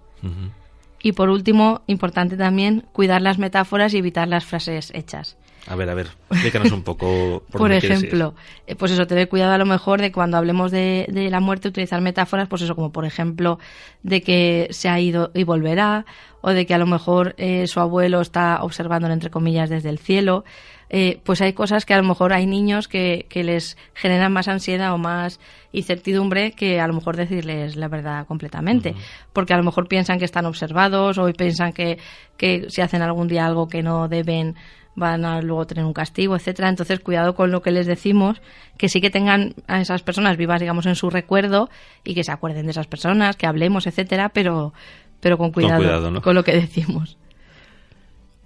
Y 1.01 1.11
por 1.13 1.29
último, 1.29 1.81
importante 1.87 2.37
también 2.37 2.85
cuidar 2.91 3.21
las 3.21 3.37
metáforas 3.37 3.93
y 3.93 3.97
evitar 3.97 4.27
las 4.27 4.45
frases 4.45 4.91
hechas. 4.93 5.37
A 5.69 5.75
ver, 5.75 5.89
a 5.89 5.93
ver, 5.93 6.07
explícanos 6.31 6.71
un 6.71 6.83
poco. 6.83 7.43
Por, 7.51 7.71
ejemplo, 7.71 8.33
eh, 8.65 8.75
pues 8.75 8.91
eso, 8.91 9.05
tener 9.05 9.27
cuidado 9.27 9.53
a 9.53 9.57
lo 9.57 9.65
mejor 9.65 9.99
de 9.99 10.11
cuando 10.11 10.37
hablemos 10.37 10.71
de, 10.71 11.05
de, 11.09 11.29
la 11.29 11.41
muerte 11.41 11.67
utilizar 11.67 11.99
metáforas, 11.99 12.47
pues 12.47 12.61
eso, 12.61 12.73
como 12.75 12.91
por 12.91 13.05
ejemplo, 13.05 13.59
de 14.01 14.21
que 14.21 14.67
se 14.71 14.87
ha 14.87 14.99
ido 14.99 15.31
y 15.33 15.43
volverá, 15.43 16.05
o 16.41 16.51
de 16.51 16.65
que 16.65 16.73
a 16.73 16.77
lo 16.77 16.85
mejor 16.85 17.35
eh, 17.37 17.67
su 17.67 17.79
abuelo 17.81 18.21
está 18.21 18.63
observándolo 18.63 19.13
entre 19.13 19.29
comillas 19.29 19.69
desde 19.69 19.89
el 19.89 19.99
cielo. 19.99 20.45
Eh, 20.89 21.19
pues 21.23 21.41
hay 21.41 21.53
cosas 21.53 21.85
que 21.85 21.93
a 21.93 21.97
lo 21.97 22.03
mejor 22.03 22.33
hay 22.33 22.45
niños 22.45 22.87
que, 22.87 23.25
que 23.29 23.43
les 23.43 23.77
generan 23.93 24.31
más 24.31 24.47
ansiedad 24.47 24.93
o 24.93 24.97
más 24.97 25.39
incertidumbre 25.73 26.51
que 26.51 26.79
a 26.79 26.87
lo 26.87 26.93
mejor 26.93 27.17
decirles 27.17 27.75
la 27.75 27.87
verdad 27.87 28.25
completamente. 28.25 28.95
Porque 29.33 29.53
a 29.53 29.57
lo 29.57 29.63
mejor 29.63 29.87
piensan 29.87 30.19
que 30.19 30.25
están 30.25 30.45
observados 30.45 31.17
o 31.17 31.31
piensan 31.33 31.73
que, 31.73 31.97
que 32.37 32.67
si 32.69 32.81
hacen 32.81 33.01
algún 33.01 33.27
día 33.27 33.45
algo 33.45 33.67
que 33.67 33.83
no 33.83 34.07
deben 34.07 34.55
van 34.97 35.25
a 35.25 35.41
luego 35.41 35.67
tener 35.67 35.85
un 35.85 35.93
castigo, 35.93 36.35
etcétera. 36.35 36.69
Entonces, 36.69 36.99
cuidado 36.99 37.35
con 37.35 37.51
lo 37.51 37.61
que 37.61 37.69
les 37.69 37.85
decimos, 37.85 38.41
que 38.79 38.89
sí 38.89 38.99
que 38.99 39.11
tengan 39.11 39.53
a 39.67 39.79
esas 39.79 40.01
personas 40.01 40.37
vivas, 40.37 40.59
digamos, 40.59 40.87
en 40.87 40.95
su 40.95 41.11
recuerdo 41.11 41.69
y 42.03 42.15
que 42.15 42.23
se 42.23 42.31
acuerden 42.31 42.65
de 42.65 42.71
esas 42.71 42.87
personas, 42.87 43.35
que 43.35 43.45
hablemos, 43.45 43.85
etcétera, 43.85 44.29
pero, 44.29 44.73
pero 45.19 45.37
con 45.37 45.51
cuidado, 45.51 45.83
cuidado, 45.83 46.21
con 46.23 46.33
lo 46.33 46.43
que 46.43 46.53
decimos. 46.53 47.19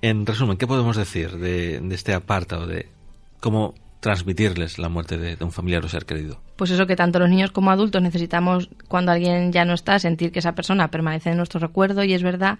En 0.01 0.25
resumen, 0.25 0.57
¿qué 0.57 0.67
podemos 0.67 0.97
decir 0.97 1.37
de, 1.37 1.79
de 1.79 1.95
este 1.95 2.13
apartado 2.13 2.65
de 2.65 2.87
cómo 3.39 3.75
transmitirles 4.01 4.79
la 4.79 4.89
muerte 4.89 5.17
de, 5.17 5.37
un 5.41 5.51
familiar 5.51 5.85
o 5.85 5.87
ser 5.87 6.05
querido? 6.05 6.41
Pues 6.57 6.71
eso 6.71 6.87
que 6.87 6.95
tanto 6.95 7.19
los 7.19 7.29
niños 7.29 7.51
como 7.51 7.71
adultos 7.71 8.01
necesitamos, 8.01 8.69
cuando 8.87 9.11
alguien 9.11 9.53
ya 9.53 9.63
no 9.63 9.73
está, 9.73 9.99
sentir 9.99 10.31
que 10.31 10.39
esa 10.39 10.53
persona 10.53 10.89
permanece 10.89 11.29
en 11.29 11.37
nuestro 11.37 11.59
recuerdo 11.59 12.03
y 12.03 12.13
es 12.13 12.23
verdad 12.23 12.59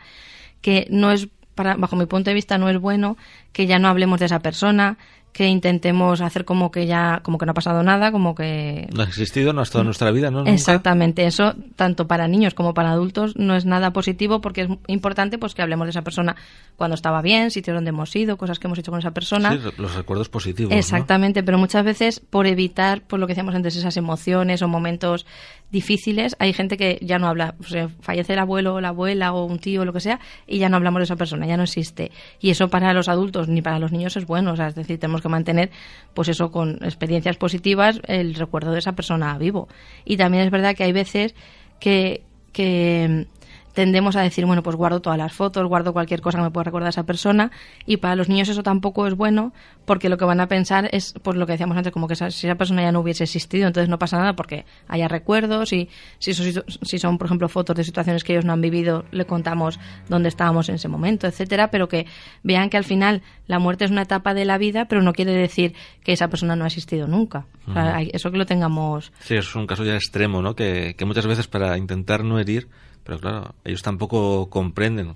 que 0.62 0.88
no 0.90 1.12
es 1.12 1.28
para, 1.56 1.76
bajo 1.76 1.96
mi 1.96 2.06
punto 2.06 2.30
de 2.30 2.36
vista, 2.36 2.58
no 2.58 2.70
es 2.70 2.80
bueno 2.80 3.18
que 3.52 3.66
ya 3.66 3.80
no 3.80 3.90
hablemos 3.90 4.20
de 4.20 4.28
esa 4.28 4.40
persona, 4.40 4.98
que 5.34 5.48
intentemos 5.48 6.20
hacer 6.22 6.44
como 6.44 6.72
que 6.72 6.86
ya 6.86 7.22
como 7.24 7.38
que 7.38 7.46
no 7.46 7.52
ha 7.52 7.56
pasado 7.56 7.84
nada 7.84 8.12
como 8.12 8.36
que 8.36 8.88
no 8.94 9.02
ha 9.02 9.06
existido 9.06 9.54
no 9.54 9.62
ha 9.62 9.64
estado 9.64 9.82
en 9.82 9.86
nuestra 9.86 10.12
vida 10.12 10.30
no 10.30 10.46
exactamente 10.46 11.26
eso 11.26 11.56
tanto 11.76 12.08
para 12.08 12.28
niños 12.28 12.54
como 12.54 12.74
para 12.74 12.92
adultos 12.92 13.36
no 13.38 13.56
es 13.56 13.66
nada 13.66 13.94
positivo 13.94 14.42
porque 14.42 14.62
es 14.62 14.70
importante 14.88 15.38
pues 15.38 15.56
que 15.56 15.62
hablemos 15.62 15.86
de 15.86 15.92
esa 15.92 16.02
persona 16.02 16.36
cuando 16.76 16.96
estaba 16.96 17.22
bien 17.22 17.50
sitios 17.52 17.76
donde 17.76 17.90
hemos 17.90 18.14
ido 18.16 18.38
cosas 18.38 18.60
que 18.60 18.68
hemos 18.68 18.80
hecho 18.80 18.92
con 18.92 19.00
esa 19.00 19.12
persona. 19.12 19.52
Sí, 19.52 19.60
los 19.78 19.96
recuerdos 19.96 20.28
positivos 20.28 20.74
exactamente 20.74 21.42
¿no? 21.42 21.46
pero 21.46 21.58
muchas 21.58 21.86
veces 21.86 22.20
por 22.20 22.46
evitar 22.46 23.02
por 23.02 23.20
lo 23.20 23.28
que 23.28 23.32
decíamos 23.32 23.56
antes 23.56 23.76
esas 23.76 23.96
emociones 23.96 24.62
o 24.62 24.68
momentos 24.68 25.26
difíciles 25.72 26.36
hay 26.40 26.52
gente 26.52 26.76
que 26.76 27.00
ya 27.02 27.20
no 27.20 27.28
habla 27.28 27.56
o 27.60 27.64
sea, 27.64 27.90
fallece 28.02 28.34
el 28.34 28.40
abuelo 28.40 28.76
o 28.76 28.82
la 28.82 28.90
abuela 28.90 29.32
o 29.32 29.46
un 29.46 29.60
tío 29.60 29.82
o 29.82 29.86
lo 29.86 29.94
que 29.94 30.02
sea 30.02 30.20
y 30.46 30.60
ya 30.60 30.68
no 30.68 30.76
hablamos 30.76 31.00
de 31.00 31.06
esa 31.06 31.16
persona 31.16 31.46
ya 31.46 31.56
no 31.56 31.64
existe. 31.64 32.12
Y 32.42 32.50
eso 32.50 32.68
para 32.68 32.94
los 32.94 33.08
adultos 33.08 33.48
ni 33.48 33.62
para 33.62 33.80
los 33.80 33.94
niños 33.94 34.18
es 34.18 34.26
bueno 34.26 34.52
o 34.52 34.56
sea 34.58 34.68
es 34.68 34.76
decir 34.76 35.00
tenemos 35.00 35.21
que 35.22 35.30
mantener, 35.30 35.72
pues 36.14 36.28
eso, 36.30 36.52
con 36.52 36.84
experiencias 36.84 37.38
positivas, 37.38 38.02
el 38.08 38.36
recuerdo 38.36 38.72
de 38.72 38.80
esa 38.80 38.94
persona 38.94 39.38
vivo. 39.38 39.68
Y 40.06 40.18
también 40.18 40.44
es 40.44 40.52
verdad 40.52 40.76
que 40.76 40.84
hay 40.84 40.92
veces 40.92 41.36
que, 41.80 42.24
que 42.54 43.28
tendemos 43.74 44.16
a 44.16 44.22
decir, 44.22 44.46
bueno, 44.46 44.64
pues 44.64 44.76
guardo 44.76 45.02
todas 45.02 45.18
las 45.18 45.34
fotos, 45.34 45.68
guardo 45.68 45.94
cualquier 45.94 46.22
cosa 46.22 46.38
que 46.38 46.44
me 46.44 46.52
pueda 46.52 46.66
recordar 46.66 46.88
a 46.88 46.90
esa 46.90 47.04
persona 47.04 47.52
y 47.86 47.98
para 47.98 48.16
los 48.16 48.30
niños 48.30 48.50
eso 48.50 48.64
tampoco 48.64 49.08
es 49.08 49.16
bueno 49.16 49.54
porque 49.86 50.10
lo 50.10 50.18
que 50.18 50.26
van 50.26 50.40
a 50.40 50.48
pensar 50.48 50.90
es, 50.92 51.14
pues 51.24 51.38
lo 51.38 51.46
que 51.46 51.54
decíamos 51.54 51.78
antes, 51.78 51.92
como 51.92 52.08
que 52.08 52.14
esa, 52.14 52.32
si 52.32 52.48
esa 52.48 52.56
persona 52.56 52.82
ya 52.82 52.92
no 52.92 53.00
hubiese 53.00 53.24
existido, 53.24 53.68
entonces 53.68 53.90
no 53.90 54.00
pasa 54.00 54.18
nada 54.18 54.34
porque 54.34 54.66
haya 54.88 55.08
recuerdos 55.08 55.74
y 55.74 55.90
si, 56.20 56.32
eso, 56.32 56.64
si 56.82 57.00
son, 57.00 57.18
por 57.18 57.28
ejemplo, 57.28 57.50
fotos 57.50 57.76
de 57.76 57.84
situaciones 57.84 58.24
que 58.24 58.34
ellos 58.34 58.46
no 58.46 58.54
han 58.54 58.62
vivido, 58.62 59.06
le 59.12 59.26
contamos 59.26 59.80
dónde 60.10 60.30
estábamos 60.30 60.70
en 60.70 60.76
ese 60.76 60.88
momento, 60.88 61.28
etcétera, 61.28 61.72
pero 61.72 61.88
que 61.88 62.06
vean 62.44 62.70
que 62.70 62.78
al 62.78 62.84
final 62.84 63.22
la 63.48 63.60
muerte 63.60 63.86
es 63.86 63.92
una 63.92 64.04
etapa 64.04 64.34
de 64.34 64.46
la 64.46 64.58
vida, 64.58 64.86
pero 64.86 65.02
no 65.02 65.14
quiere 65.14 65.34
decir 65.34 65.74
que 66.04 66.14
esa 66.14 66.28
persona 66.28 66.56
no 66.56 66.64
ha 66.64 66.68
existido 66.68 67.08
nunca. 67.08 67.46
Uh 67.68 67.72
-huh. 67.72 68.08
o 68.08 68.10
eso 68.14 68.32
que 68.32 68.38
lo 68.38 68.46
tengamos... 68.46 69.12
Sí, 69.20 69.36
es 69.36 69.56
un 69.56 69.68
caso 69.68 69.84
ya 69.84 69.96
extremo, 69.96 70.42
¿no? 70.42 70.56
Que, 70.56 70.96
que 70.98 71.06
muchas 71.06 71.28
veces 71.28 71.48
para 71.48 71.78
intentar 71.78 72.24
no 72.24 72.40
herir 72.40 72.70
pero 73.04 73.20
claro, 73.20 73.56
ellos 73.64 73.82
tampoco 73.82 74.50
comprenden 74.50 75.16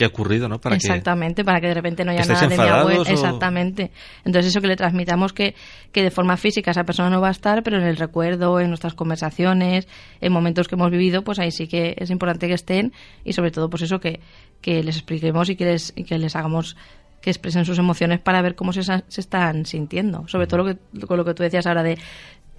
qué 0.00 0.06
ha 0.06 0.08
ocurrido, 0.08 0.48
¿no? 0.48 0.58
Para 0.58 0.76
Exactamente, 0.76 1.42
que, 1.42 1.44
para 1.44 1.60
que 1.60 1.66
de 1.66 1.74
repente 1.74 2.06
no 2.06 2.12
haya 2.12 2.24
nada 2.24 2.48
de 2.48 2.56
mi 2.56 2.66
abuelo. 2.66 3.02
O... 3.02 3.04
Exactamente. 3.04 3.90
Entonces 4.24 4.50
eso 4.50 4.62
que 4.62 4.66
le 4.66 4.76
transmitamos 4.76 5.34
que, 5.34 5.54
que 5.92 6.02
de 6.02 6.10
forma 6.10 6.38
física 6.38 6.70
esa 6.70 6.84
persona 6.84 7.10
no 7.10 7.20
va 7.20 7.28
a 7.28 7.32
estar, 7.32 7.62
pero 7.62 7.76
en 7.76 7.82
el 7.82 7.98
recuerdo, 7.98 8.60
en 8.60 8.68
nuestras 8.68 8.94
conversaciones, 8.94 9.86
en 10.22 10.32
momentos 10.32 10.68
que 10.68 10.76
hemos 10.76 10.90
vivido, 10.90 11.22
pues 11.22 11.38
ahí 11.38 11.50
sí 11.50 11.68
que 11.68 11.96
es 11.98 12.08
importante 12.08 12.48
que 12.48 12.54
estén 12.54 12.94
y 13.26 13.34
sobre 13.34 13.50
todo 13.50 13.68
pues 13.68 13.82
eso 13.82 14.00
que, 14.00 14.20
que 14.62 14.82
les 14.82 14.96
expliquemos 14.96 15.50
y 15.50 15.56
que 15.56 15.66
les, 15.66 15.92
y 15.94 16.04
que 16.04 16.16
les 16.16 16.34
hagamos 16.34 16.76
que 17.20 17.28
expresen 17.28 17.66
sus 17.66 17.78
emociones 17.78 18.20
para 18.20 18.40
ver 18.40 18.54
cómo 18.54 18.72
se, 18.72 18.82
se 18.82 19.20
están 19.20 19.66
sintiendo. 19.66 20.26
Sobre 20.28 20.46
todo 20.46 20.64
lo 20.64 20.64
que, 20.64 21.06
con 21.06 21.18
lo 21.18 21.24
que 21.26 21.34
tú 21.34 21.42
decías 21.42 21.66
ahora 21.66 21.82
de 21.82 21.98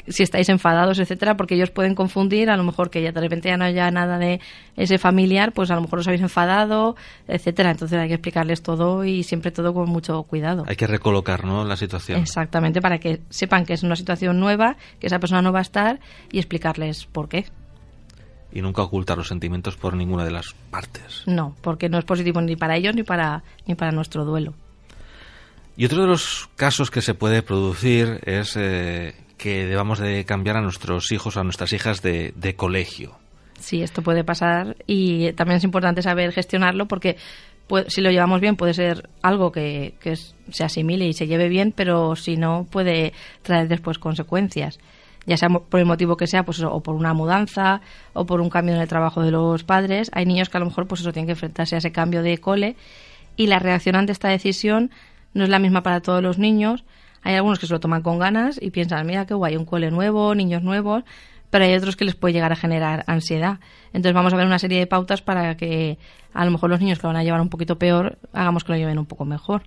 si 0.07 0.23
estáis 0.23 0.49
enfadados, 0.49 0.99
etcétera, 0.99 1.37
porque 1.37 1.55
ellos 1.55 1.71
pueden 1.71 1.95
confundir, 1.95 2.49
a 2.49 2.57
lo 2.57 2.63
mejor 2.63 2.89
que 2.89 3.01
ya 3.01 3.11
de 3.11 3.21
repente 3.21 3.49
ya 3.49 3.57
no 3.57 3.65
haya 3.65 3.89
nada 3.91 4.17
de 4.17 4.39
ese 4.75 4.97
familiar, 4.97 5.51
pues 5.53 5.71
a 5.71 5.75
lo 5.75 5.81
mejor 5.81 5.99
os 5.99 6.07
habéis 6.07 6.21
enfadado, 6.21 6.95
etcétera. 7.27 7.71
Entonces 7.71 7.97
hay 7.99 8.07
que 8.07 8.15
explicarles 8.15 8.61
todo 8.61 9.03
y 9.03 9.23
siempre 9.23 9.51
todo 9.51 9.73
con 9.73 9.89
mucho 9.89 10.21
cuidado. 10.23 10.63
Hay 10.67 10.75
que 10.75 10.87
recolocar, 10.87 11.45
¿no? 11.45 11.65
La 11.65 11.75
situación. 11.75 12.19
Exactamente, 12.19 12.81
para 12.81 12.99
que 12.99 13.21
sepan 13.29 13.65
que 13.65 13.73
es 13.73 13.83
una 13.83 13.95
situación 13.95 14.39
nueva, 14.39 14.77
que 14.99 15.07
esa 15.07 15.19
persona 15.19 15.41
no 15.41 15.51
va 15.51 15.59
a 15.59 15.63
estar 15.63 15.99
y 16.31 16.39
explicarles 16.39 17.05
por 17.05 17.29
qué. 17.29 17.45
Y 18.53 18.61
nunca 18.61 18.81
ocultar 18.81 19.17
los 19.17 19.29
sentimientos 19.29 19.77
por 19.77 19.95
ninguna 19.95 20.25
de 20.25 20.31
las 20.31 20.53
partes. 20.69 21.23
No, 21.25 21.55
porque 21.61 21.87
no 21.87 21.97
es 21.97 22.03
positivo 22.03 22.41
ni 22.41 22.57
para 22.57 22.75
ellos 22.75 22.95
ni 22.95 23.03
para 23.03 23.43
ni 23.65 23.75
para 23.75 23.91
nuestro 23.91 24.25
duelo. 24.25 24.53
Y 25.77 25.85
otro 25.85 26.01
de 26.01 26.07
los 26.07 26.49
casos 26.57 26.91
que 26.91 27.01
se 27.01 27.13
puede 27.13 27.41
producir 27.41 28.19
es 28.25 28.55
eh, 28.57 29.15
que 29.41 29.65
debamos 29.65 29.97
de 29.97 30.23
cambiar 30.23 30.55
a 30.57 30.61
nuestros 30.61 31.11
hijos 31.11 31.35
o 31.35 31.39
a 31.39 31.43
nuestras 31.43 31.73
hijas 31.73 32.03
de, 32.03 32.31
de, 32.35 32.55
colegio. 32.55 33.17
Sí, 33.59 33.81
esto 33.81 34.03
puede 34.03 34.23
pasar 34.23 34.77
y 34.85 35.33
también 35.33 35.57
es 35.57 35.63
importante 35.63 36.03
saber 36.03 36.31
gestionarlo 36.31 36.87
porque 36.87 37.17
puede, 37.65 37.89
si 37.89 38.01
lo 38.01 38.11
llevamos 38.11 38.39
bien 38.39 38.55
puede 38.55 38.75
ser 38.75 39.09
algo 39.23 39.51
que, 39.51 39.95
que, 39.99 40.15
se 40.15 40.63
asimile 40.63 41.07
y 41.07 41.13
se 41.13 41.25
lleve 41.25 41.49
bien, 41.49 41.73
pero 41.75 42.15
si 42.15 42.37
no 42.37 42.67
puede 42.69 43.13
traer 43.41 43.67
después 43.67 43.97
consecuencias. 43.97 44.79
Ya 45.25 45.37
sea 45.37 45.49
por 45.49 45.79
el 45.79 45.85
motivo 45.87 46.17
que 46.17 46.27
sea, 46.27 46.43
pues 46.43 46.61
o 46.61 46.79
por 46.81 46.95
una 46.95 47.13
mudanza 47.13 47.81
o 48.13 48.25
por 48.25 48.41
un 48.41 48.49
cambio 48.49 48.75
en 48.75 48.81
el 48.81 48.87
trabajo 48.87 49.23
de 49.23 49.31
los 49.31 49.63
padres. 49.63 50.11
Hay 50.13 50.25
niños 50.25 50.49
que 50.49 50.57
a 50.57 50.59
lo 50.59 50.67
mejor 50.67 50.87
pues 50.87 51.01
eso 51.01 51.11
tienen 51.11 51.27
que 51.27 51.33
enfrentarse 51.33 51.75
a 51.75 51.77
ese 51.79 51.91
cambio 51.91 52.21
de 52.21 52.37
cole 52.37 52.75
y 53.37 53.47
la 53.47 53.57
reacción 53.57 53.95
ante 53.95 54.11
esta 54.11 54.29
decisión 54.29 54.91
no 55.33 55.43
es 55.43 55.49
la 55.49 55.59
misma 55.59 55.81
para 55.81 56.01
todos 56.01 56.21
los 56.21 56.37
niños 56.37 56.83
hay 57.23 57.35
algunos 57.35 57.59
que 57.59 57.67
se 57.67 57.73
lo 57.73 57.79
toman 57.79 58.01
con 58.01 58.19
ganas 58.19 58.59
y 58.61 58.71
piensan, 58.71 59.05
mira 59.05 59.25
qué 59.25 59.33
guay, 59.33 59.55
un 59.55 59.65
cole 59.65 59.91
nuevo, 59.91 60.33
niños 60.35 60.63
nuevos, 60.63 61.03
pero 61.49 61.65
hay 61.65 61.75
otros 61.75 61.95
que 61.95 62.05
les 62.05 62.15
puede 62.15 62.33
llegar 62.33 62.51
a 62.51 62.55
generar 62.55 63.03
ansiedad. 63.07 63.59
Entonces 63.93 64.13
vamos 64.13 64.33
a 64.33 64.37
ver 64.37 64.45
una 64.45 64.59
serie 64.59 64.79
de 64.79 64.87
pautas 64.87 65.21
para 65.21 65.55
que 65.57 65.97
a 66.33 66.45
lo 66.45 66.51
mejor 66.51 66.69
los 66.69 66.79
niños 66.79 66.97
que 66.97 67.03
lo 67.03 67.09
van 67.09 67.17
a 67.17 67.23
llevar 67.23 67.41
un 67.41 67.49
poquito 67.49 67.77
peor, 67.77 68.17
hagamos 68.33 68.63
que 68.63 68.71
lo 68.71 68.77
lleven 68.77 68.97
un 68.97 69.05
poco 69.05 69.25
mejor. 69.25 69.63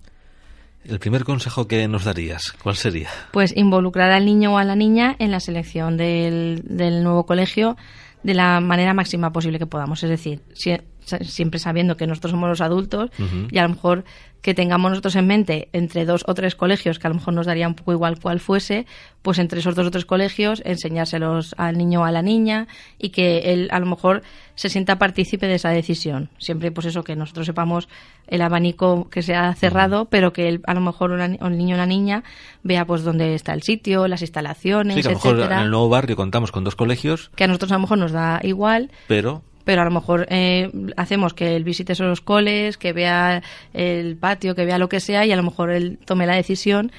El 0.84 0.98
primer 0.98 1.24
consejo 1.24 1.66
que 1.66 1.88
nos 1.88 2.04
darías, 2.04 2.52
¿cuál 2.62 2.76
sería? 2.76 3.08
Pues 3.32 3.56
involucrar 3.56 4.10
al 4.10 4.26
niño 4.26 4.54
o 4.54 4.58
a 4.58 4.64
la 4.64 4.76
niña 4.76 5.16
en 5.18 5.30
la 5.30 5.40
selección 5.40 5.96
del, 5.96 6.62
del 6.64 7.02
nuevo 7.02 7.24
colegio 7.24 7.76
de 8.22 8.34
la 8.34 8.60
manera 8.60 8.92
máxima 8.94 9.32
posible 9.32 9.58
que 9.58 9.66
podamos. 9.66 10.02
Es 10.02 10.10
decir, 10.10 10.40
si, 10.54 10.76
siempre 11.22 11.60
sabiendo 11.60 11.96
que 11.96 12.06
nosotros 12.06 12.30
somos 12.32 12.48
los 12.48 12.60
adultos 12.60 13.10
uh 13.18 13.22
-huh. 13.22 13.48
y 13.50 13.58
a 13.58 13.62
lo 13.62 13.70
mejor 13.70 14.04
que 14.44 14.52
tengamos 14.52 14.90
nosotros 14.90 15.16
en 15.16 15.26
mente 15.26 15.68
entre 15.72 16.04
dos 16.04 16.22
o 16.26 16.34
tres 16.34 16.54
colegios, 16.54 16.98
que 16.98 17.06
a 17.06 17.10
lo 17.10 17.16
mejor 17.16 17.32
nos 17.32 17.46
daría 17.46 17.66
un 17.66 17.74
poco 17.74 17.92
igual 17.92 18.20
cuál 18.20 18.40
fuese, 18.40 18.84
pues 19.22 19.38
entre 19.38 19.60
esos 19.60 19.74
dos 19.74 19.86
o 19.86 19.90
tres 19.90 20.04
colegios 20.04 20.60
enseñárselos 20.66 21.54
al 21.56 21.78
niño 21.78 22.02
o 22.02 22.04
a 22.04 22.12
la 22.12 22.20
niña 22.20 22.68
y 22.98 23.08
que 23.08 23.54
él 23.54 23.68
a 23.72 23.80
lo 23.80 23.86
mejor 23.86 24.22
se 24.54 24.68
sienta 24.68 24.98
partícipe 24.98 25.46
de 25.46 25.54
esa 25.54 25.70
decisión. 25.70 26.28
Siempre 26.36 26.70
pues 26.70 26.86
eso, 26.86 27.04
que 27.04 27.16
nosotros 27.16 27.46
sepamos 27.46 27.88
el 28.26 28.42
abanico 28.42 29.08
que 29.08 29.22
se 29.22 29.34
ha 29.34 29.54
cerrado, 29.54 30.04
pero 30.10 30.34
que 30.34 30.46
él, 30.48 30.60
a 30.66 30.74
lo 30.74 30.82
mejor 30.82 31.12
un 31.12 31.56
niño 31.56 31.74
o 31.74 31.78
una 31.78 31.86
niña 31.86 32.22
vea 32.62 32.84
pues 32.84 33.02
dónde 33.02 33.34
está 33.34 33.54
el 33.54 33.62
sitio, 33.62 34.08
las 34.08 34.20
instalaciones, 34.20 34.96
sí, 34.96 35.00
que 35.00 35.08
a 35.08 35.12
lo 35.12 35.16
mejor 35.16 35.40
en 35.40 35.58
el 35.58 35.70
nuevo 35.70 35.88
barrio 35.88 36.16
contamos 36.16 36.52
con 36.52 36.64
dos 36.64 36.76
colegios. 36.76 37.30
Que 37.34 37.44
a 37.44 37.46
nosotros 37.46 37.72
a 37.72 37.76
lo 37.76 37.80
mejor 37.80 37.96
nos 37.96 38.12
da 38.12 38.40
igual. 38.42 38.90
Pero 39.08 39.42
pero 39.64 39.82
a 39.82 39.84
lo 39.84 39.90
mejor 39.90 40.26
eh, 40.30 40.70
hacemos 40.96 41.34
que 41.34 41.56
él 41.56 41.64
visite 41.64 41.94
esos 41.94 42.20
coles, 42.20 42.78
que 42.78 42.92
vea 42.92 43.42
el 43.72 44.16
patio, 44.16 44.54
que 44.54 44.64
vea 44.64 44.78
lo 44.78 44.88
que 44.88 45.00
sea 45.00 45.26
y 45.26 45.32
a 45.32 45.36
lo 45.36 45.42
mejor 45.42 45.70
él 45.70 45.98
tome 46.04 46.26
la 46.26 46.34
decisión 46.34 46.92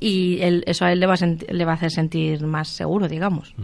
y 0.00 0.38
él, 0.42 0.64
eso 0.66 0.84
a 0.84 0.92
él 0.92 1.00
le 1.00 1.06
va, 1.06 1.14
a 1.14 1.52
le 1.52 1.64
va 1.64 1.72
a 1.72 1.74
hacer 1.74 1.90
sentir 1.90 2.44
más 2.44 2.68
seguro, 2.68 3.08
digamos. 3.08 3.54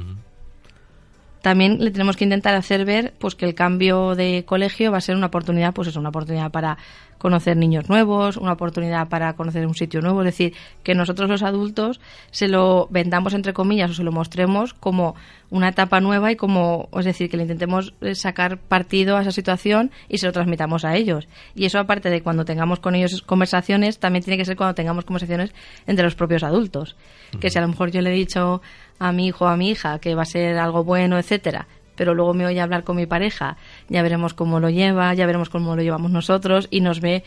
También 1.44 1.76
le 1.78 1.90
tenemos 1.90 2.16
que 2.16 2.24
intentar 2.24 2.54
hacer 2.54 2.86
ver 2.86 3.12
pues 3.18 3.34
que 3.34 3.44
el 3.44 3.54
cambio 3.54 4.14
de 4.14 4.44
colegio 4.46 4.90
va 4.90 4.96
a 4.96 5.02
ser 5.02 5.14
una 5.14 5.26
oportunidad, 5.26 5.74
pues 5.74 5.88
es 5.88 5.96
una 5.96 6.08
oportunidad 6.08 6.50
para 6.50 6.78
conocer 7.18 7.54
niños 7.54 7.88
nuevos, 7.90 8.38
una 8.38 8.52
oportunidad 8.52 9.08
para 9.08 9.34
conocer 9.34 9.66
un 9.66 9.74
sitio 9.74 10.00
nuevo, 10.00 10.22
es 10.22 10.26
decir, 10.26 10.54
que 10.82 10.94
nosotros 10.94 11.28
los 11.28 11.42
adultos 11.42 12.00
se 12.30 12.48
lo 12.48 12.88
vendamos 12.90 13.34
entre 13.34 13.52
comillas 13.52 13.90
o 13.90 13.94
se 13.94 14.04
lo 14.04 14.12
mostremos 14.12 14.72
como 14.72 15.16
una 15.50 15.68
etapa 15.68 16.00
nueva 16.00 16.32
y 16.32 16.36
como, 16.36 16.88
es 16.98 17.04
decir, 17.04 17.30
que 17.30 17.36
le 17.36 17.42
intentemos 17.42 17.94
sacar 18.14 18.58
partido 18.58 19.16
a 19.16 19.22
esa 19.22 19.30
situación 19.30 19.90
y 20.08 20.18
se 20.18 20.26
lo 20.26 20.32
transmitamos 20.32 20.84
a 20.84 20.96
ellos. 20.96 21.28
Y 21.54 21.66
eso 21.66 21.78
aparte 21.78 22.10
de 22.10 22.22
cuando 22.22 22.44
tengamos 22.44 22.80
con 22.80 22.94
ellos 22.94 23.22
conversaciones, 23.22 23.98
también 23.98 24.24
tiene 24.24 24.38
que 24.38 24.44
ser 24.46 24.56
cuando 24.56 24.74
tengamos 24.74 25.04
conversaciones 25.04 25.54
entre 25.86 26.04
los 26.04 26.14
propios 26.14 26.42
adultos. 26.42 26.96
Que 27.40 27.50
si 27.50 27.58
a 27.58 27.62
lo 27.62 27.68
mejor 27.68 27.90
yo 27.90 28.00
le 28.00 28.10
he 28.10 28.14
dicho 28.14 28.62
a 28.98 29.12
mi 29.12 29.26
hijo 29.26 29.44
o 29.44 29.48
a 29.48 29.56
mi 29.56 29.70
hija 29.70 29.98
que 29.98 30.14
va 30.14 30.22
a 30.22 30.26
ser 30.26 30.58
algo 30.58 30.84
bueno, 30.84 31.18
etcétera, 31.18 31.66
pero 31.96 32.14
luego 32.14 32.34
me 32.34 32.46
oye 32.46 32.60
hablar 32.60 32.84
con 32.84 32.96
mi 32.96 33.06
pareja, 33.06 33.56
ya 33.88 34.02
veremos 34.02 34.34
cómo 34.34 34.60
lo 34.60 34.70
lleva, 34.70 35.14
ya 35.14 35.26
veremos 35.26 35.50
cómo 35.50 35.76
lo 35.76 35.82
llevamos 35.82 36.10
nosotros 36.10 36.68
y 36.70 36.80
nos 36.80 37.00
ve 37.00 37.24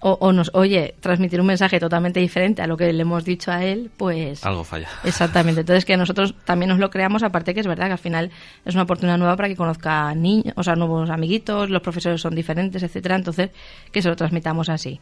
o, 0.00 0.32
nos 0.32 0.50
oye 0.54 0.94
transmitir 1.00 1.40
un 1.40 1.46
mensaje 1.46 1.80
totalmente 1.80 2.20
diferente 2.20 2.62
a 2.62 2.66
lo 2.66 2.76
que 2.76 2.92
le 2.92 3.02
hemos 3.02 3.24
dicho 3.24 3.50
a 3.50 3.64
él, 3.64 3.90
pues... 3.96 4.44
Algo 4.44 4.62
falla. 4.62 4.88
Exactamente. 5.04 5.62
Entonces 5.62 5.84
que 5.84 5.96
nosotros 5.96 6.34
también 6.44 6.68
nos 6.68 6.78
lo 6.78 6.90
creamos, 6.90 7.22
aparte 7.22 7.52
que 7.52 7.60
es 7.60 7.66
verdad 7.66 7.86
que 7.86 7.92
al 7.92 7.98
final 7.98 8.30
es 8.64 8.74
una 8.74 8.84
oportunidad 8.84 9.18
nueva 9.18 9.36
para 9.36 9.48
que 9.48 9.56
conozca 9.56 10.14
niños, 10.14 10.54
o 10.56 10.62
sea, 10.62 10.76
nuevos 10.76 11.10
amiguitos, 11.10 11.70
los 11.70 11.82
profesores 11.82 12.20
son 12.20 12.34
diferentes, 12.34 12.82
etcétera. 12.82 13.16
Entonces 13.16 13.50
que 13.90 14.02
se 14.02 14.08
lo 14.08 14.16
transmitamos 14.16 14.68
así. 14.68 15.00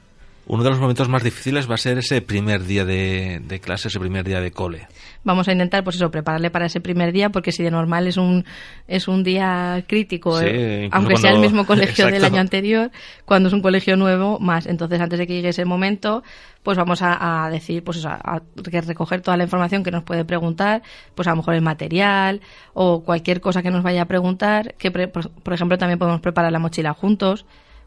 Uno 0.49 0.63
de 0.63 0.71
los 0.71 0.79
momentos 0.79 1.09
más 1.09 1.25
difíciles 1.25 1.69
va 1.69 1.75
a 1.75 1.79
ser 1.79 1.99
ese 1.99 2.23
primer 2.23 2.63
día 2.65 2.85
de, 2.85 3.61
clase, 3.61 3.89
ese 3.89 3.99
primer 3.99 4.25
día 4.25 4.41
de 4.41 4.53
cole. 4.53 4.87
Vamos 5.25 5.49
a 5.49 5.53
intentar, 5.53 5.83
pues 5.83 5.97
eso, 5.97 6.09
prepararle 6.13 6.51
para 6.51 6.67
ese 6.67 6.81
primer 6.81 7.13
día, 7.13 7.31
porque 7.31 7.51
si 7.51 7.65
de 7.65 7.71
normal 7.73 8.07
es 8.07 8.17
un, 8.17 8.45
es 8.87 9.09
un 9.09 9.25
día 9.25 9.85
crítico, 9.89 10.41
eh, 10.41 10.89
aunque 10.93 11.17
sea 11.17 11.33
el 11.33 11.41
mismo 11.41 11.67
colegio 11.67 12.07
del 12.07 12.25
año 12.25 12.41
anterior, 12.41 12.93
cuando 13.25 13.49
es 13.49 13.55
un 13.55 13.61
colegio 13.61 13.97
nuevo, 13.97 14.39
más. 14.39 14.67
Entonces, 14.67 15.01
antes 15.01 15.19
de 15.19 15.27
que 15.27 15.35
llegue 15.35 15.49
ese 15.49 15.65
momento, 15.65 16.23
pues 16.63 16.79
vamos 16.79 17.01
a, 17.03 17.49
decir, 17.51 17.83
pues 17.83 17.97
eso, 17.97 18.09
a, 18.09 18.41
recoger 18.55 19.23
toda 19.23 19.37
la 19.37 19.43
información 19.43 19.83
que 19.83 19.91
nos 19.91 20.05
puede 20.05 20.25
preguntar, 20.25 20.83
pues 21.17 21.27
a 21.27 21.33
lo 21.33 21.39
mejor 21.39 21.55
el 21.55 21.63
material 21.63 22.41
o 22.73 23.03
cualquier 23.03 23.41
cosa 23.41 23.63
que 23.63 23.73
nos 23.73 23.83
vaya 23.83 24.03
a 24.03 24.07
preguntar, 24.07 24.75
que 24.75 24.93
por 24.93 25.55
ejemplo 25.55 25.77
también 25.77 25.99
podemos 25.99 26.21
preparar 26.21 26.53
la 26.53 26.61
mochila 26.61 26.93
juntos 26.93 27.47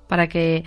para 0.09 0.27
que 0.27 0.65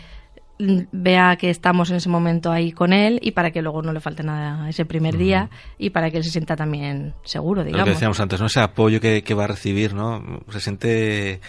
vea 0.92 1.36
que 1.36 1.50
estamos 1.50 1.90
en 1.90 1.96
ese 1.96 2.08
momento 2.08 2.50
ahí 2.50 2.72
con 2.72 2.92
él 2.92 3.18
y 3.22 3.32
para 3.32 3.50
que 3.50 3.62
luego 3.62 3.82
no 3.82 3.92
le 3.92 4.00
falte 4.00 4.22
nada 4.22 4.68
ese 4.68 4.84
primer 4.84 5.16
día 5.16 5.50
y 5.78 5.90
para 5.90 6.10
que 6.10 6.18
él 6.18 6.24
se 6.24 6.30
sienta 6.30 6.56
también 6.56 7.14
seguro, 7.24 7.64
digamos. 7.64 7.80
Lo 7.80 7.84
que 7.86 7.90
decíamos 7.92 8.20
antes, 8.20 8.40
¿no? 8.40 8.46
Ese 8.46 8.60
apoyo 8.60 9.00
que, 9.00 9.34
va 9.34 9.44
a 9.44 9.48
recibir, 9.48 9.94
¿no? 9.94 10.40
Se 10.50 10.60
siente 10.60 11.40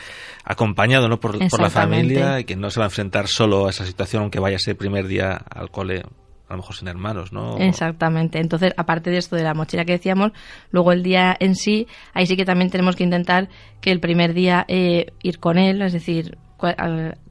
acompañado, 0.43 1.09
¿no? 1.09 1.19
Por, 1.19 1.37
por, 1.49 1.61
la 1.61 1.69
familia 1.69 2.39
y 2.39 2.45
que 2.45 2.55
no 2.55 2.69
se 2.69 2.79
va 2.79 2.85
a 2.85 2.87
enfrentar 2.87 3.27
solo 3.27 3.67
a 3.67 3.69
esa 3.69 3.85
situación 3.85 4.23
aunque 4.23 4.39
vaya 4.39 4.55
ese 4.55 4.75
primer 4.75 5.07
día 5.07 5.33
al 5.33 5.69
cole 5.69 6.03
a 6.49 6.53
lo 6.53 6.57
mejor 6.57 6.75
sin 6.75 6.87
hermanos, 6.87 7.33
¿no? 7.33 7.57
Exactamente. 7.57 8.39
Entonces, 8.39 8.73
aparte 8.77 9.09
de 9.09 9.17
esto 9.17 9.35
de 9.35 9.43
la 9.43 9.53
mochila 9.53 9.85
que 9.85 9.93
decíamos, 9.93 10.31
luego 10.71 10.91
el 10.91 11.01
día 11.01 11.35
en 11.39 11.55
sí, 11.55 11.87
ahí 12.13 12.27
sí 12.27 12.35
que 12.37 12.45
también 12.45 12.69
tenemos 12.69 12.95
que 12.95 13.03
intentar 13.03 13.49
que 13.81 13.91
el 13.91 13.99
primer 13.99 14.33
día 14.33 14.65
eh, 14.67 15.07
ir 15.23 15.39
con 15.39 15.57
él, 15.57 15.81
es 15.81 15.93
decir, 15.93 16.37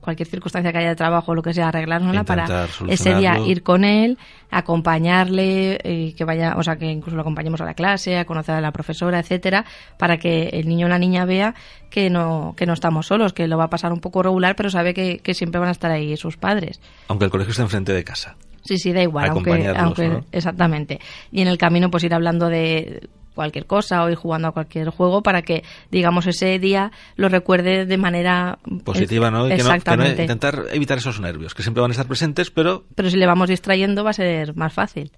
cualquier 0.00 0.28
circunstancia 0.28 0.72
que 0.72 0.78
haya 0.78 0.90
de 0.90 0.96
trabajo 0.96 1.32
o 1.32 1.34
lo 1.34 1.42
que 1.42 1.54
sea, 1.54 1.68
arreglárnosla 1.68 2.24
para 2.24 2.66
ese 2.88 3.14
día 3.14 3.38
ir 3.38 3.62
con 3.62 3.84
él, 3.84 4.18
acompañarle, 4.50 5.78
y 5.84 6.12
que 6.12 6.24
vaya, 6.24 6.54
o 6.56 6.62
sea, 6.62 6.76
que 6.76 6.86
incluso 6.86 7.16
lo 7.16 7.22
acompañemos 7.22 7.60
a 7.60 7.64
la 7.64 7.74
clase, 7.74 8.18
a 8.18 8.24
conocer 8.24 8.54
a 8.54 8.60
la 8.60 8.72
profesora, 8.72 9.18
etcétera, 9.18 9.64
para 9.98 10.18
que 10.18 10.48
el 10.52 10.68
niño 10.68 10.86
o 10.86 10.88
la 10.88 10.98
niña 10.98 11.24
vea 11.24 11.54
que 11.90 12.10
no, 12.10 12.54
que 12.56 12.66
no 12.66 12.72
estamos 12.72 13.06
solos, 13.06 13.32
que 13.32 13.46
lo 13.46 13.58
va 13.58 13.64
a 13.64 13.70
pasar 13.70 13.92
un 13.92 14.00
poco 14.00 14.22
regular, 14.22 14.56
pero 14.56 14.70
sabe 14.70 14.94
que, 14.94 15.18
que 15.18 15.34
siempre 15.34 15.58
van 15.58 15.68
a 15.68 15.72
estar 15.72 15.90
ahí 15.90 16.16
sus 16.16 16.36
padres. 16.36 16.80
Aunque 17.08 17.26
el 17.26 17.30
colegio 17.30 17.50
esté 17.50 17.62
enfrente 17.62 17.92
de 17.92 18.04
casa. 18.04 18.36
Sí, 18.64 18.78
sí, 18.78 18.92
da 18.92 19.02
igual, 19.02 19.30
aunque, 19.30 19.68
aunque 19.76 20.20
exactamente. 20.30 21.00
Y 21.30 21.42
en 21.42 21.48
el 21.48 21.58
camino 21.58 21.90
pues 21.90 22.04
ir 22.04 22.14
hablando 22.14 22.48
de 22.48 23.08
cualquier 23.34 23.66
cosa 23.66 24.04
o 24.04 24.10
ir 24.10 24.16
jugando 24.16 24.48
a 24.48 24.52
cualquier 24.52 24.90
juego 24.90 25.22
para 25.22 25.42
que, 25.42 25.64
digamos, 25.90 26.26
ese 26.26 26.58
día 26.58 26.92
lo 27.16 27.28
recuerde 27.28 27.86
de 27.86 27.96
manera 27.96 28.58
positiva, 28.84 29.30
¿no? 29.30 29.48
Y 29.48 29.52
Exactamente. 29.52 30.22
intentar 30.22 30.66
evitar 30.72 30.98
esos 30.98 31.20
nervios, 31.20 31.54
que 31.54 31.62
siempre 31.62 31.80
van 31.80 31.90
a 31.90 31.92
estar 31.92 32.06
presentes, 32.06 32.50
pero... 32.50 32.84
Pero 32.94 33.10
si 33.10 33.16
le 33.16 33.26
vamos 33.26 33.48
distrayendo 33.48 34.04
va 34.04 34.10
a 34.10 34.14
ser 34.14 34.54
más 34.56 34.72
fácil. 34.72 35.12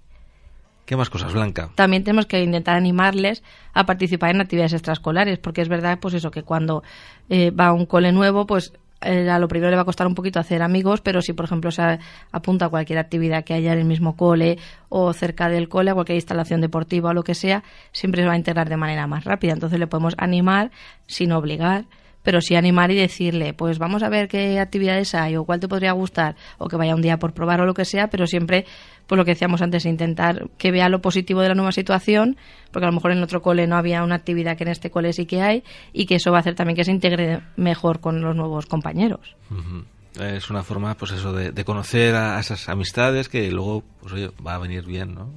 ¿Qué 0.85 0.95
más 0.95 1.09
cosas, 1.09 1.33
Blanca? 1.33 1.71
También 1.73 2.03
tenemos 2.03 2.27
que 2.27 2.41
intentar 2.43 2.75
animarles 2.75 3.43
a 3.73 3.85
participar 3.85 4.35
en 4.35 4.41
actividades 4.41 4.73
extraescolares, 4.73 5.39
porque 5.39 5.61
es 5.61 5.67
verdad, 5.67 5.97
pues 5.99 6.13
eso, 6.13 6.29
que 6.29 6.43
cuando 6.43 6.83
eh, 7.29 7.49
va 7.49 7.67
a 7.67 7.73
un 7.73 7.87
cole 7.87 8.11
nuevo, 8.11 8.45
pues 8.45 8.71
eh, 9.05 9.29
a 9.29 9.39
lo 9.39 9.47
primero 9.47 9.69
le 9.69 9.75
va 9.75 9.83
a 9.83 9.85
costar 9.85 10.07
un 10.07 10.15
poquito 10.15 10.39
hacer 10.39 10.61
amigos, 10.61 11.01
pero 11.01 11.21
si, 11.21 11.33
por 11.33 11.45
ejemplo, 11.45 11.71
se 11.71 11.99
apunta 12.31 12.65
a 12.65 12.69
cualquier 12.69 12.99
actividad 12.99 13.43
que 13.43 13.53
haya 13.53 13.73
en 13.73 13.79
el 13.79 13.85
mismo 13.85 14.15
cole 14.15 14.57
o 14.89 15.13
cerca 15.13 15.47
del 15.47 15.69
cole, 15.69 15.91
a 15.91 15.93
cualquier 15.93 16.15
instalación 16.15 16.61
deportiva 16.61 17.11
o 17.11 17.13
lo 17.13 17.23
que 17.23 17.35
sea, 17.35 17.63
siempre 17.91 18.23
se 18.23 18.27
va 18.27 18.33
a 18.33 18.37
integrar 18.37 18.67
de 18.67 18.77
manera 18.77 19.07
más 19.07 19.23
rápida. 19.23 19.53
Entonces 19.53 19.79
le 19.79 19.87
podemos 19.87 20.15
animar 20.17 20.71
sin 21.07 21.31
obligar 21.31 21.85
pero 22.25 22.41
sí 22.41 22.55
animar 22.55 22.91
y 22.91 22.95
decirle, 22.95 23.53
pues 23.53 23.77
vamos 23.77 24.03
a 24.03 24.09
ver 24.09 24.27
qué 24.27 24.59
actividades 24.59 25.13
hay 25.13 25.37
o 25.37 25.45
cuál 25.45 25.59
te 25.61 25.69
podría 25.69 25.93
gustar 25.93 26.35
o 26.57 26.67
que 26.67 26.75
vaya 26.75 26.95
un 26.95 27.01
día 27.01 27.17
por 27.17 27.33
probar 27.33 27.61
o 27.61 27.65
lo 27.65 27.75
que 27.75 27.85
sea, 27.85 28.09
pero 28.09 28.25
siempre, 28.25 28.65
pues 29.05 29.17
lo 29.17 29.23
que 29.23 29.31
decíamos 29.31 29.61
antes, 29.61 29.85
intentar 29.85 30.49
que 30.57 30.71
vea 30.71 30.89
lo 30.89 31.01
positivo 31.01 31.41
de 31.41 31.49
la 31.49 31.55
nueva 31.55 31.71
situación, 31.71 32.35
porque 32.71 32.87
a 32.87 32.89
lo 32.89 32.95
mejor 32.95 33.11
en 33.11 33.21
otro 33.21 33.43
cole 33.43 33.67
no 33.67 33.77
había 33.77 34.03
una 34.03 34.15
actividad 34.15 34.57
que 34.57 34.63
en 34.63 34.71
este 34.71 34.89
cole 34.89 35.13
sí 35.13 35.27
que 35.27 35.41
hay 35.41 35.63
y 35.93 36.07
que 36.07 36.15
eso 36.15 36.31
va 36.31 36.37
a 36.37 36.39
hacer 36.41 36.55
también 36.55 36.75
que 36.75 36.83
se 36.83 36.91
integre 36.91 37.41
mejor 37.55 37.99
con 37.99 38.19
los 38.21 38.35
nuevos 38.35 38.65
compañeros. 38.65 39.35
Es 40.19 40.49
una 40.49 40.63
forma, 40.63 40.95
pues 40.95 41.11
eso, 41.11 41.31
de, 41.31 41.63
conocer 41.63 42.15
a 42.15 42.39
esas 42.39 42.67
amistades 42.69 43.29
que 43.29 43.51
luego, 43.51 43.83
pues 44.01 44.13
oye, 44.13 44.31
va 44.45 44.55
a 44.55 44.59
venir 44.59 44.83
bien, 44.83 45.13
¿no? 45.13 45.29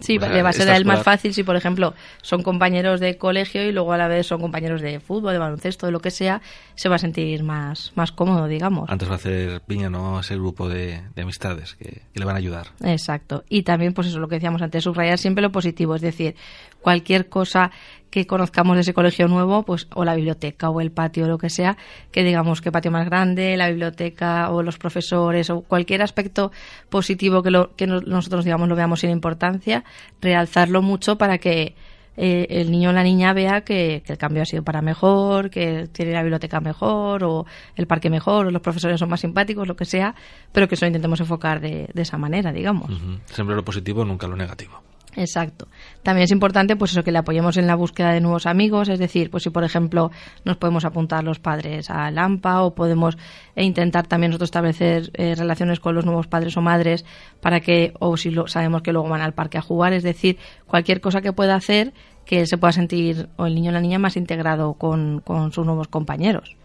Sí, 0.00 0.18
le 0.18 0.42
va 0.42 0.50
a 0.50 0.52
ser 0.52 0.68
a 0.70 0.76
él 0.76 0.84
más 0.84 1.02
fácil 1.02 1.34
si, 1.34 1.42
por 1.42 1.56
ejemplo, 1.56 1.94
son 2.22 2.42
compañeros 2.42 3.00
de 3.00 3.16
colegio 3.16 3.64
y 3.66 3.72
luego 3.72 3.92
a 3.92 3.98
la 3.98 4.08
vez 4.08 4.26
son 4.26 4.40
compañeros 4.40 4.80
de 4.80 5.00
fútbol, 5.00 5.32
de 5.32 5.38
baloncesto, 5.38 5.86
de 5.86 5.92
lo 5.92 6.00
que 6.00 6.10
sea, 6.10 6.40
se 6.74 6.88
va 6.88 6.96
a 6.96 6.98
sentir 6.98 7.42
más, 7.42 7.92
más 7.94 8.12
cómodo, 8.12 8.46
digamos. 8.46 8.88
Antes 8.88 9.08
va 9.08 9.14
a 9.14 9.16
hacer 9.16 9.60
piña, 9.62 9.90
¿no? 9.90 10.20
Ese 10.20 10.36
grupo 10.36 10.68
de, 10.68 11.00
amistades 11.20 11.74
que, 11.74 12.02
que, 12.12 12.20
le 12.20 12.24
van 12.24 12.36
a 12.36 12.38
ayudar. 12.38 12.68
Exacto. 12.82 13.44
Y 13.48 13.62
también, 13.62 13.92
pues 13.92 14.08
eso, 14.08 14.18
lo 14.18 14.28
que 14.28 14.36
decíamos 14.36 14.62
antes, 14.62 14.84
subrayar 14.84 15.18
siempre 15.18 15.42
lo 15.42 15.52
positivo, 15.52 15.94
es 15.94 16.02
decir, 16.02 16.36
cualquier 16.80 17.28
cosa 17.28 17.70
que 18.10 18.26
conozcamos 18.26 18.76
de 18.76 18.82
ese 18.82 18.94
colegio 18.94 19.28
nuevo, 19.28 19.62
pues 19.64 19.86
o 19.94 20.04
la 20.04 20.14
biblioteca 20.14 20.70
o 20.70 20.80
el 20.80 20.90
patio 20.90 21.24
o 21.24 21.28
lo 21.28 21.38
que 21.38 21.50
sea, 21.50 21.76
que 22.10 22.24
digamos 22.24 22.60
que 22.60 22.72
patio 22.72 22.90
más 22.90 23.06
grande, 23.06 23.56
la 23.56 23.68
biblioteca 23.68 24.50
o 24.50 24.62
los 24.62 24.78
profesores 24.78 25.50
o 25.50 25.62
cualquier 25.62 26.02
aspecto 26.02 26.52
positivo 26.88 27.42
que, 27.42 27.50
lo, 27.50 27.74
que 27.76 27.86
nosotros 27.86 28.44
digamos 28.44 28.68
lo 28.68 28.76
veamos 28.76 29.00
sin 29.00 29.10
importancia, 29.10 29.84
realzarlo 30.20 30.82
mucho 30.82 31.18
para 31.18 31.38
que 31.38 31.74
eh, 32.20 32.60
el 32.60 32.72
niño 32.72 32.90
o 32.90 32.92
la 32.92 33.04
niña 33.04 33.32
vea 33.32 33.60
que, 33.60 34.02
el 34.04 34.18
cambio 34.18 34.42
ha 34.42 34.44
sido 34.44 34.64
para 34.64 34.82
mejor, 34.82 35.50
que 35.50 35.86
tiene 35.92 36.12
la 36.12 36.22
biblioteca 36.22 36.60
mejor 36.60 37.22
o 37.22 37.46
el 37.76 37.86
parque 37.86 38.10
mejor 38.10 38.46
o 38.46 38.50
los 38.50 38.60
profesores 38.60 38.98
son 38.98 39.08
más 39.08 39.20
simpáticos, 39.20 39.68
lo 39.68 39.76
que 39.76 39.84
sea, 39.84 40.16
pero 40.50 40.66
que 40.66 40.74
eso 40.74 40.84
intentemos 40.84 41.20
enfocar 41.20 41.60
de, 41.60 41.88
esa 41.94 42.18
manera, 42.18 42.52
digamos. 42.52 42.90
Siempre 43.26 43.54
lo 43.54 43.64
positivo, 43.64 44.04
nunca 44.04 44.26
lo 44.26 44.34
negativo. 44.34 44.82
Exacto. 45.18 45.66
También 46.04 46.24
es 46.24 46.30
importante 46.30 46.76
pues 46.76 46.92
eso 46.92 47.02
que 47.02 47.10
le 47.10 47.18
apoyemos 47.18 47.56
en 47.56 47.66
la 47.66 47.74
búsqueda 47.74 48.12
de 48.12 48.20
nuevos 48.20 48.46
amigos, 48.46 48.88
es 48.88 49.00
decir, 49.00 49.30
pues 49.30 49.42
si 49.42 49.50
por 49.50 49.64
ejemplo 49.64 50.12
nos 50.44 50.56
podemos 50.56 50.84
apuntar 50.84 51.24
los 51.24 51.40
padres 51.40 51.90
a 51.90 52.10
Lampa 52.12 52.62
o 52.62 52.74
podemos 52.74 53.18
e 53.56 53.64
intentar 53.64 54.06
también 54.06 54.30
nosotros 54.30 54.48
establecer 54.48 55.10
eh, 55.14 55.34
relaciones 55.34 55.80
con 55.80 55.96
los 55.96 56.04
nuevos 56.04 56.28
padres 56.28 56.56
o 56.56 56.60
madres 56.60 57.04
para 57.40 57.58
que 57.58 57.92
o 57.98 58.16
si 58.16 58.30
lo, 58.30 58.46
sabemos 58.46 58.82
que 58.82 58.92
luego 58.92 59.08
van 59.08 59.22
al 59.22 59.34
parque 59.34 59.58
a 59.58 59.62
jugar, 59.62 59.92
es 59.92 60.04
decir, 60.04 60.38
cualquier 60.66 61.00
cosa 61.00 61.20
que 61.20 61.32
pueda 61.32 61.56
hacer 61.56 61.92
que 62.24 62.46
se 62.46 62.58
pueda 62.58 62.72
sentir 62.72 63.28
o 63.36 63.46
el 63.46 63.54
niño 63.54 63.70
o 63.70 63.72
la 63.72 63.80
niña 63.80 63.98
más 63.98 64.16
integrado 64.16 64.74
con, 64.74 65.24
sus 65.50 65.66
nuevos 65.66 65.88
compañeros. 65.88 66.56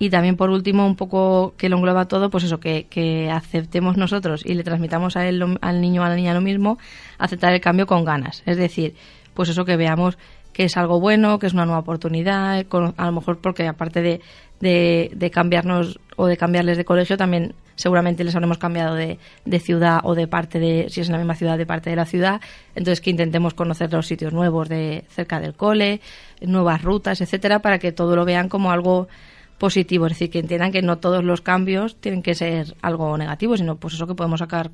Y 0.00 0.08
también, 0.08 0.34
por 0.34 0.48
último, 0.48 0.86
un 0.86 0.96
poco 0.96 1.52
que 1.58 1.68
lo 1.68 1.76
engloba 1.76 2.06
todo, 2.06 2.30
pues 2.30 2.44
eso, 2.44 2.58
que, 2.58 2.86
que 2.88 3.30
aceptemos 3.30 3.98
nosotros 3.98 4.42
y 4.46 4.54
le 4.54 4.64
transmitamos 4.64 5.14
a 5.14 5.28
él, 5.28 5.58
al 5.60 5.80
niño 5.82 6.00
o 6.00 6.04
a 6.06 6.08
la 6.08 6.16
niña 6.16 6.32
lo 6.32 6.40
mismo, 6.40 6.78
aceptar 7.18 7.52
el 7.52 7.60
cambio 7.60 7.86
con 7.86 8.02
ganas. 8.02 8.42
Es 8.46 8.56
decir, 8.56 8.94
pues 9.34 9.50
eso 9.50 9.66
que 9.66 9.76
veamos 9.76 10.16
que 10.54 10.64
es 10.64 10.76
algo 10.78 11.00
bueno, 11.00 11.38
que 11.38 11.46
es 11.46 11.52
una 11.52 11.66
nueva 11.66 11.80
oportunidad, 11.80 12.64
a 12.96 13.06
lo 13.06 13.12
mejor 13.12 13.40
porque 13.42 13.68
aparte 13.68 14.00
de, 14.00 14.20
de, 14.58 15.10
de, 15.14 15.30
cambiarnos 15.30 16.00
o 16.16 16.26
de 16.26 16.38
cambiarles 16.38 16.78
de 16.78 16.84
colegio, 16.86 17.18
también 17.18 17.54
seguramente 17.76 18.24
les 18.24 18.34
habremos 18.34 18.56
cambiado 18.56 18.94
de, 18.94 19.18
de, 19.44 19.60
ciudad 19.60 20.00
o 20.02 20.14
de 20.14 20.26
parte 20.26 20.58
de, 20.58 20.86
si 20.88 21.02
es 21.02 21.08
en 21.08 21.12
la 21.12 21.18
misma 21.18 21.34
ciudad, 21.34 21.58
de 21.58 21.66
parte 21.66 21.90
de 21.90 21.96
la 21.96 22.06
ciudad. 22.06 22.40
Entonces 22.74 23.02
que 23.02 23.10
intentemos 23.10 23.52
conocer 23.52 23.92
los 23.92 24.06
sitios 24.06 24.32
nuevos 24.32 24.68
de 24.70 25.04
cerca 25.08 25.40
del 25.40 25.54
cole, 25.54 26.00
nuevas 26.40 26.82
rutas, 26.82 27.20
etcétera, 27.20 27.60
para 27.60 27.78
que 27.78 27.92
todo 27.92 28.16
lo 28.16 28.24
vean 28.24 28.48
como 28.48 28.72
algo 28.72 29.08
positivo, 29.60 30.06
es 30.06 30.12
decir, 30.12 30.30
que 30.30 30.38
entiendan 30.38 30.72
que 30.72 30.80
no 30.80 30.98
todos 30.98 31.22
los 31.22 31.42
cambios 31.42 31.94
tienen 32.00 32.22
que 32.22 32.34
ser 32.34 32.74
algo 32.80 33.16
negativo, 33.18 33.58
sino 33.58 33.76
pues 33.76 33.92
eso 33.92 34.06
que 34.06 34.14
podemos 34.14 34.40
sacar 34.40 34.70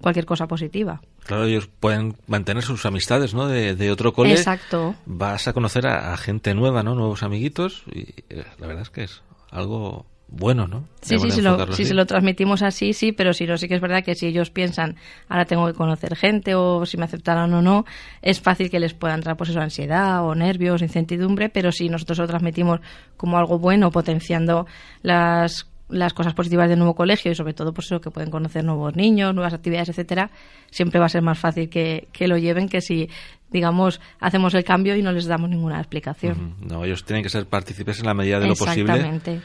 cualquier 0.00 0.26
cosa 0.26 0.48
positiva. 0.48 1.00
Claro, 1.24 1.44
ellos 1.44 1.70
pueden 1.78 2.16
mantener 2.26 2.64
sus 2.64 2.84
amistades, 2.84 3.32
¿no? 3.32 3.46
De, 3.46 3.90
otro 3.92 4.12
cole. 4.12 4.32
Exacto. 4.32 4.96
Vas 5.06 5.46
a 5.46 5.52
conocer 5.52 5.86
a, 5.86 6.16
gente 6.16 6.52
nueva, 6.52 6.82
¿no? 6.82 6.96
Nuevos 6.96 7.22
amiguitos 7.22 7.84
y 7.86 8.00
eh, 8.28 8.44
la 8.58 8.66
verdad 8.66 8.82
es 8.82 8.90
que 8.90 9.04
es 9.04 9.22
algo 9.50 10.04
bueno, 10.28 10.66
¿no? 10.66 10.88
Sí, 11.00 11.18
sí, 11.18 11.30
si, 11.30 11.42
lo, 11.42 11.72
si 11.72 11.84
se 11.84 11.94
lo 11.94 12.06
transmitimos 12.06 12.62
así, 12.62 12.92
sí, 12.92 13.12
pero 13.12 13.32
si 13.32 13.46
no, 13.46 13.56
sí 13.56 13.68
que 13.68 13.74
es 13.74 13.80
verdad 13.80 14.02
que 14.02 14.14
si 14.14 14.26
ellos 14.26 14.50
piensan, 14.50 14.96
ahora 15.28 15.44
tengo 15.44 15.66
que 15.66 15.74
conocer 15.74 16.16
gente 16.16 16.54
o 16.54 16.86
si 16.86 16.96
me 16.96 17.04
aceptaron 17.04 17.52
o 17.54 17.62
no, 17.62 17.84
es 18.22 18.40
fácil 18.40 18.70
que 18.70 18.80
les 18.80 18.94
pueda 18.94 19.14
entrar 19.14 19.36
pues 19.36 19.50
eso, 19.50 19.60
ansiedad 19.60 20.24
o 20.24 20.34
nervios, 20.34 20.82
incertidumbre, 20.82 21.50
pero 21.50 21.70
si 21.72 21.88
nosotros 21.88 22.18
lo 22.18 22.26
transmitimos 22.26 22.80
como 23.16 23.38
algo 23.38 23.58
bueno, 23.58 23.90
potenciando 23.90 24.66
las 25.02 25.70
las 25.90 26.14
cosas 26.14 26.32
positivas 26.32 26.68
del 26.68 26.78
nuevo 26.78 26.94
colegio 26.94 27.30
y 27.30 27.34
sobre 27.34 27.52
todo 27.52 27.72
pues 27.74 27.86
eso 27.86 28.00
que 28.00 28.10
pueden 28.10 28.30
conocer 28.30 28.64
nuevos 28.64 28.96
niños, 28.96 29.34
nuevas 29.34 29.52
actividades, 29.52 29.90
etcétera, 29.90 30.30
siempre 30.70 30.98
va 30.98 31.06
a 31.06 31.10
ser 31.10 31.22
más 31.22 31.38
fácil 31.38 31.68
que, 31.68 32.08
que 32.10 32.26
lo 32.26 32.38
lleven 32.38 32.68
que 32.68 32.80
si 32.80 33.10
digamos 33.50 34.00
hacemos 34.18 34.54
el 34.54 34.64
cambio 34.64 34.96
y 34.96 35.02
no 35.02 35.12
les 35.12 35.26
damos 35.26 35.50
ninguna 35.50 35.78
explicación. 35.78 36.56
No, 36.60 36.84
ellos 36.84 37.04
tienen 37.04 37.22
que 37.22 37.28
ser 37.28 37.46
partícipes 37.46 38.00
en 38.00 38.06
la 38.06 38.14
medida 38.14 38.40
de 38.40 38.48
lo 38.48 38.54
posible. 38.54 38.92
Exactamente. 38.92 39.40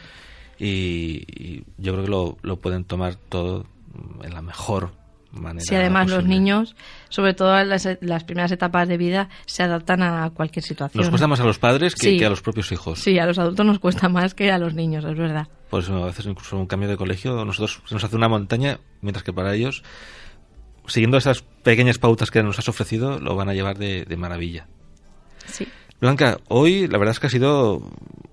Y, 0.60 1.24
y 1.28 1.64
yo 1.78 1.94
creo 1.94 2.04
que 2.06 2.12
lo, 2.12 2.38
lo 2.42 2.58
pueden 2.58 2.84
tomar 2.84 3.16
todo 3.16 3.66
en 4.24 4.34
la 4.34 4.42
mejor 4.42 4.92
manera. 5.32 5.64
Si 5.66 5.76
además 5.76 6.10
los 6.10 6.26
niños, 6.26 6.76
sobre 7.10 7.34
todo 7.34 7.58
en 7.60 7.70
las, 7.70 7.88
las 8.02 8.24
primeras 8.24 8.52
etapas 8.52 8.88
de 8.88 8.98
vida, 8.98 9.30
se 9.46 9.64
adaptan 9.64 10.02
a 10.04 10.30
cualquier 10.32 10.64
situación. 10.64 11.02
Nos 11.02 11.10
cuesta 11.10 11.28
más 11.28 11.40
a 11.40 11.44
los 11.46 11.60
padres 11.60 11.96
que, 11.96 12.10
Sí. 12.10 12.18
que 12.18 12.26
a 12.26 12.30
los 12.30 12.42
propios 12.42 12.72
hijos. 12.72 13.00
Sí, 13.00 13.18
a 13.20 13.26
los 13.26 13.38
adultos 13.40 13.66
nos 13.66 13.80
cuesta 13.80 14.10
más 14.10 14.34
que 14.34 14.52
a 14.52 14.58
los 14.58 14.74
niños, 14.74 15.06
es 15.06 15.18
verdad. 15.18 15.48
Por 15.70 15.84
eso 15.84 16.04
a 16.04 16.08
veces 16.08 16.26
incluso 16.26 16.58
un 16.58 16.66
cambio 16.66 16.90
de 16.90 16.98
colegio, 16.98 17.46
nosotros 17.46 17.82
se 17.86 17.94
nos 17.94 18.04
hace 18.04 18.16
una 18.16 18.28
montaña, 18.28 18.80
mientras 19.02 19.24
que 19.24 19.32
para 19.32 19.54
ellos, 19.54 19.84
siguiendo 20.88 21.18
esas 21.18 21.44
pequeñas 21.64 22.00
pautas 22.00 22.32
que 22.32 22.42
nos 22.42 22.58
has 22.58 22.68
ofrecido, 22.68 23.20
lo 23.20 23.36
van 23.36 23.50
a 23.50 23.54
llevar 23.54 23.78
de, 23.78 24.06
de 24.06 24.18
maravilla. 24.18 24.68
Sí. 25.46 25.68
Blanca, 26.02 26.40
hoy 26.48 26.88
la 26.88 26.98
verdad 26.98 27.12
es 27.12 27.20
que 27.20 27.28
ha 27.28 27.30
sido 27.30 27.82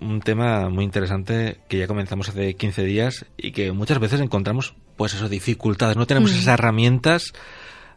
un 0.00 0.20
tema 0.20 0.68
muy 0.68 0.84
interesante 0.84 1.58
que 1.68 1.78
ya 1.78 1.86
comenzamos 1.86 2.28
hace 2.28 2.54
15 2.54 2.84
días 2.84 3.26
y 3.36 3.52
que 3.52 3.72
muchas 3.72 3.98
veces 3.98 4.20
encontramos, 4.20 4.74
pues 4.96 5.14
eso, 5.14 5.28
dificultades. 5.28 5.96
No 5.96 6.06
tenemos 6.06 6.30
esas 6.30 6.46
herramientas 6.46 7.32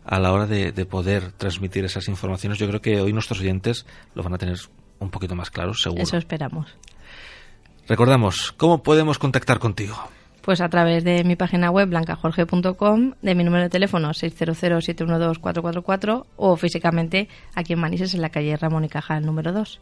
a 0.06 0.20
la 0.20 0.32
hora 0.32 0.48
de, 0.48 0.72
de 0.72 0.86
poder 0.86 1.32
transmitir 1.34 1.86
esas 1.86 2.08
informaciones. 2.08 2.58
Yo 2.58 2.68
creo 2.68 2.82
que 2.82 3.00
hoy 3.00 3.14
nuestros 3.14 3.42
oyentes 3.42 3.86
lo 4.16 4.24
van 4.24 4.34
a 4.34 4.38
tener 4.40 4.58
un 4.98 5.12
poquito 5.12 5.36
más 5.36 5.52
claro, 5.52 5.74
seguro. 5.76 6.02
Eso 6.02 6.18
esperamos. 6.18 6.76
Recordamos, 7.88 8.52
¿cómo 8.54 8.82
podemos 8.82 9.20
contactar 9.20 9.60
contigo? 9.60 9.96
Pues 10.42 10.62
a 10.62 10.70
través 10.70 11.04
de 11.04 11.24
mi 11.24 11.36
página 11.36 11.72
web 11.72 11.90
blancajorge.com, 11.90 13.14
de 13.22 13.36
mi 13.36 13.44
número 13.44 13.64
de 13.64 13.70
teléfono 13.70 14.12
600-712-444 14.12 16.26
o 16.38 16.56
físicamente 16.56 17.28
aquí 17.56 17.74
en 17.74 17.80
Manises, 17.80 18.14
en 18.14 18.22
la 18.22 18.30
calle 18.30 18.56
Ramón 18.58 18.86
y 18.86 18.90
Cajal 18.90 19.26
número 19.26 19.52
2. 19.52 19.80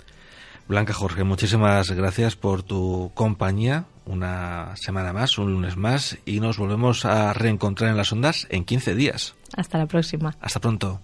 Blanca 0.68 0.93
Jorge, 0.93 1.24
muchísimas 1.24 1.91
gracias 1.91 2.36
por 2.36 2.62
tu 2.62 3.12
compañía. 3.14 3.86
Una 4.05 4.76
semana 4.76 5.14
más, 5.14 5.38
un 5.38 5.53
lunes 5.53 5.78
más, 5.78 6.18
y 6.26 6.39
nos 6.39 6.58
volvemos 6.58 7.05
a 7.05 7.34
reencontrar 7.34 7.89
en 7.89 7.97
las 7.97 8.12
ondas 8.12 8.47
en 8.49 8.66
15 8.66 8.95
días. 8.95 9.36
Hasta 9.55 9.78
la 9.78 9.86
próxima. 9.86 10.36
Hasta 10.41 10.60
pronto. 10.60 10.99